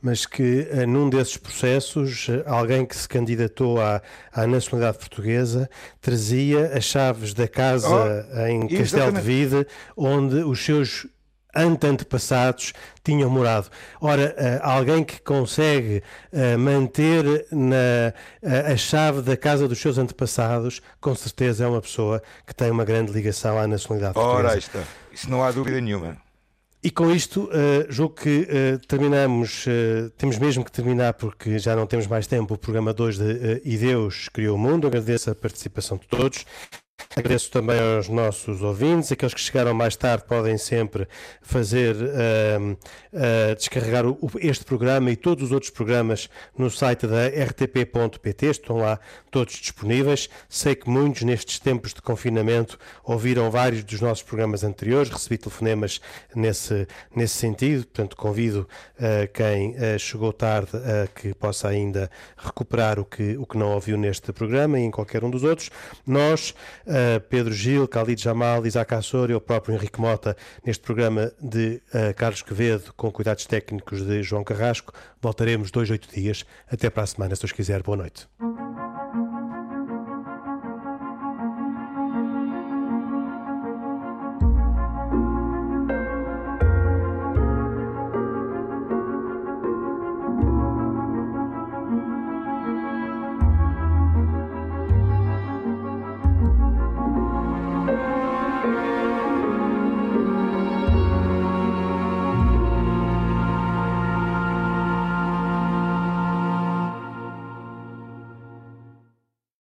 mas 0.00 0.26
que 0.26 0.68
uh, 0.70 0.86
num 0.86 1.08
desses 1.08 1.36
processos, 1.38 2.26
alguém 2.44 2.84
que 2.84 2.94
se 2.94 3.08
candidatou 3.08 3.80
à, 3.80 4.02
à 4.30 4.46
nacionalidade 4.46 4.98
portuguesa 4.98 5.70
trazia 6.00 6.66
as 6.76 6.84
chaves 6.84 7.32
da 7.32 7.48
casa 7.48 7.88
Oh, 7.88 8.46
em 8.46 8.68
Castelo 8.68 9.12
de. 9.12 9.20
Vide, 9.20 9.66
onde 9.96 10.36
os 10.36 10.62
seus 10.62 11.06
antepassados 11.54 12.72
tinham 13.04 13.28
morado. 13.28 13.68
Ora, 14.00 14.34
uh, 14.38 14.66
alguém 14.66 15.04
que 15.04 15.20
consegue 15.20 16.02
uh, 16.32 16.58
manter 16.58 17.46
na, 17.50 18.12
uh, 18.42 18.72
a 18.72 18.76
chave 18.76 19.22
da 19.22 19.36
casa 19.36 19.68
dos 19.68 19.78
seus 19.78 19.98
antepassados, 19.98 20.80
com 21.00 21.14
certeza 21.14 21.64
é 21.64 21.68
uma 21.68 21.80
pessoa 21.80 22.22
que 22.46 22.54
tem 22.54 22.70
uma 22.70 22.84
grande 22.84 23.12
ligação 23.12 23.58
à 23.58 23.66
nacionalidade 23.66 24.18
Ora, 24.18 24.26
portuguesa. 24.26 24.54
aí 24.54 24.58
está. 24.58 24.82
Isso 25.12 25.30
não 25.30 25.42
há 25.42 25.50
dúvida 25.50 25.80
nenhuma. 25.80 26.16
E 26.84 26.90
com 26.90 27.12
isto, 27.12 27.44
uh, 27.44 27.86
julgo 27.88 28.16
que 28.16 28.48
uh, 28.50 28.78
terminamos, 28.88 29.66
uh, 29.66 30.10
temos 30.18 30.36
mesmo 30.36 30.64
que 30.64 30.72
terminar 30.72 31.14
porque 31.14 31.56
já 31.56 31.76
não 31.76 31.86
temos 31.86 32.08
mais 32.08 32.26
tempo, 32.26 32.54
o 32.54 32.58
programa 32.58 32.92
2 32.92 33.18
de 33.18 33.22
uh, 33.22 33.60
E 33.64 33.76
Deus 33.76 34.28
Criou 34.28 34.56
o 34.56 34.58
Mundo. 34.58 34.88
Agradeço 34.88 35.30
a 35.30 35.34
participação 35.34 35.96
de 35.96 36.08
todos. 36.08 36.44
Agradeço 37.14 37.50
também 37.50 37.78
aos 37.78 38.08
nossos 38.08 38.62
ouvintes, 38.62 39.12
aqueles 39.12 39.34
que 39.34 39.40
chegaram 39.40 39.74
mais 39.74 39.94
tarde 39.96 40.24
podem 40.26 40.56
sempre 40.56 41.06
fazer, 41.42 41.94
uh, 41.94 42.72
uh, 42.72 43.54
descarregar 43.54 44.06
o, 44.06 44.18
este 44.40 44.64
programa 44.64 45.10
e 45.10 45.16
todos 45.16 45.44
os 45.44 45.52
outros 45.52 45.70
programas 45.70 46.30
no 46.56 46.70
site 46.70 47.06
da 47.06 47.26
rtp.pt, 47.26 48.46
estão 48.46 48.78
lá 48.78 48.98
todos 49.30 49.56
disponíveis. 49.56 50.30
Sei 50.48 50.74
que 50.74 50.88
muitos 50.88 51.22
nestes 51.22 51.58
tempos 51.58 51.92
de 51.92 52.00
confinamento 52.00 52.78
ouviram 53.04 53.50
vários 53.50 53.84
dos 53.84 54.00
nossos 54.00 54.22
programas 54.22 54.64
anteriores, 54.64 55.10
recebi 55.10 55.36
telefonemas 55.36 56.00
nesse, 56.34 56.88
nesse 57.14 57.36
sentido, 57.36 57.84
portanto 57.84 58.16
convido 58.16 58.66
uh, 58.96 59.30
quem 59.34 59.76
chegou 59.98 60.32
tarde 60.32 60.70
a 60.76 61.06
que 61.08 61.34
possa 61.34 61.68
ainda 61.68 62.10
recuperar 62.38 62.98
o 62.98 63.04
que, 63.04 63.36
o 63.36 63.44
que 63.44 63.58
não 63.58 63.72
ouviu 63.72 63.98
neste 63.98 64.32
programa 64.32 64.80
e 64.80 64.82
em 64.82 64.90
qualquer 64.90 65.22
um 65.22 65.30
dos 65.30 65.42
outros. 65.44 65.70
Nós 66.06 66.54
Uh, 67.02 67.20
Pedro 67.28 67.52
Gil, 67.52 67.88
Khalid 67.88 68.22
Jamal, 68.22 68.64
Isaac 68.64 68.94
Assor 68.94 69.30
e 69.30 69.34
o 69.34 69.40
próprio 69.40 69.74
Henrique 69.74 70.00
Mota 70.00 70.36
neste 70.64 70.84
programa 70.84 71.32
de 71.40 71.82
uh, 71.88 72.14
Carlos 72.14 72.42
Quevedo 72.42 72.92
com 72.96 73.10
cuidados 73.10 73.44
técnicos 73.44 74.06
de 74.06 74.22
João 74.22 74.44
Carrasco. 74.44 74.92
Voltaremos 75.20 75.72
dois, 75.72 75.90
oito 75.90 76.08
dias. 76.14 76.44
Até 76.70 76.90
para 76.90 77.02
a 77.02 77.06
semana, 77.06 77.34
se 77.34 77.42
Deus 77.42 77.52
quiser. 77.52 77.82
Boa 77.82 77.96
noite. 77.96 78.28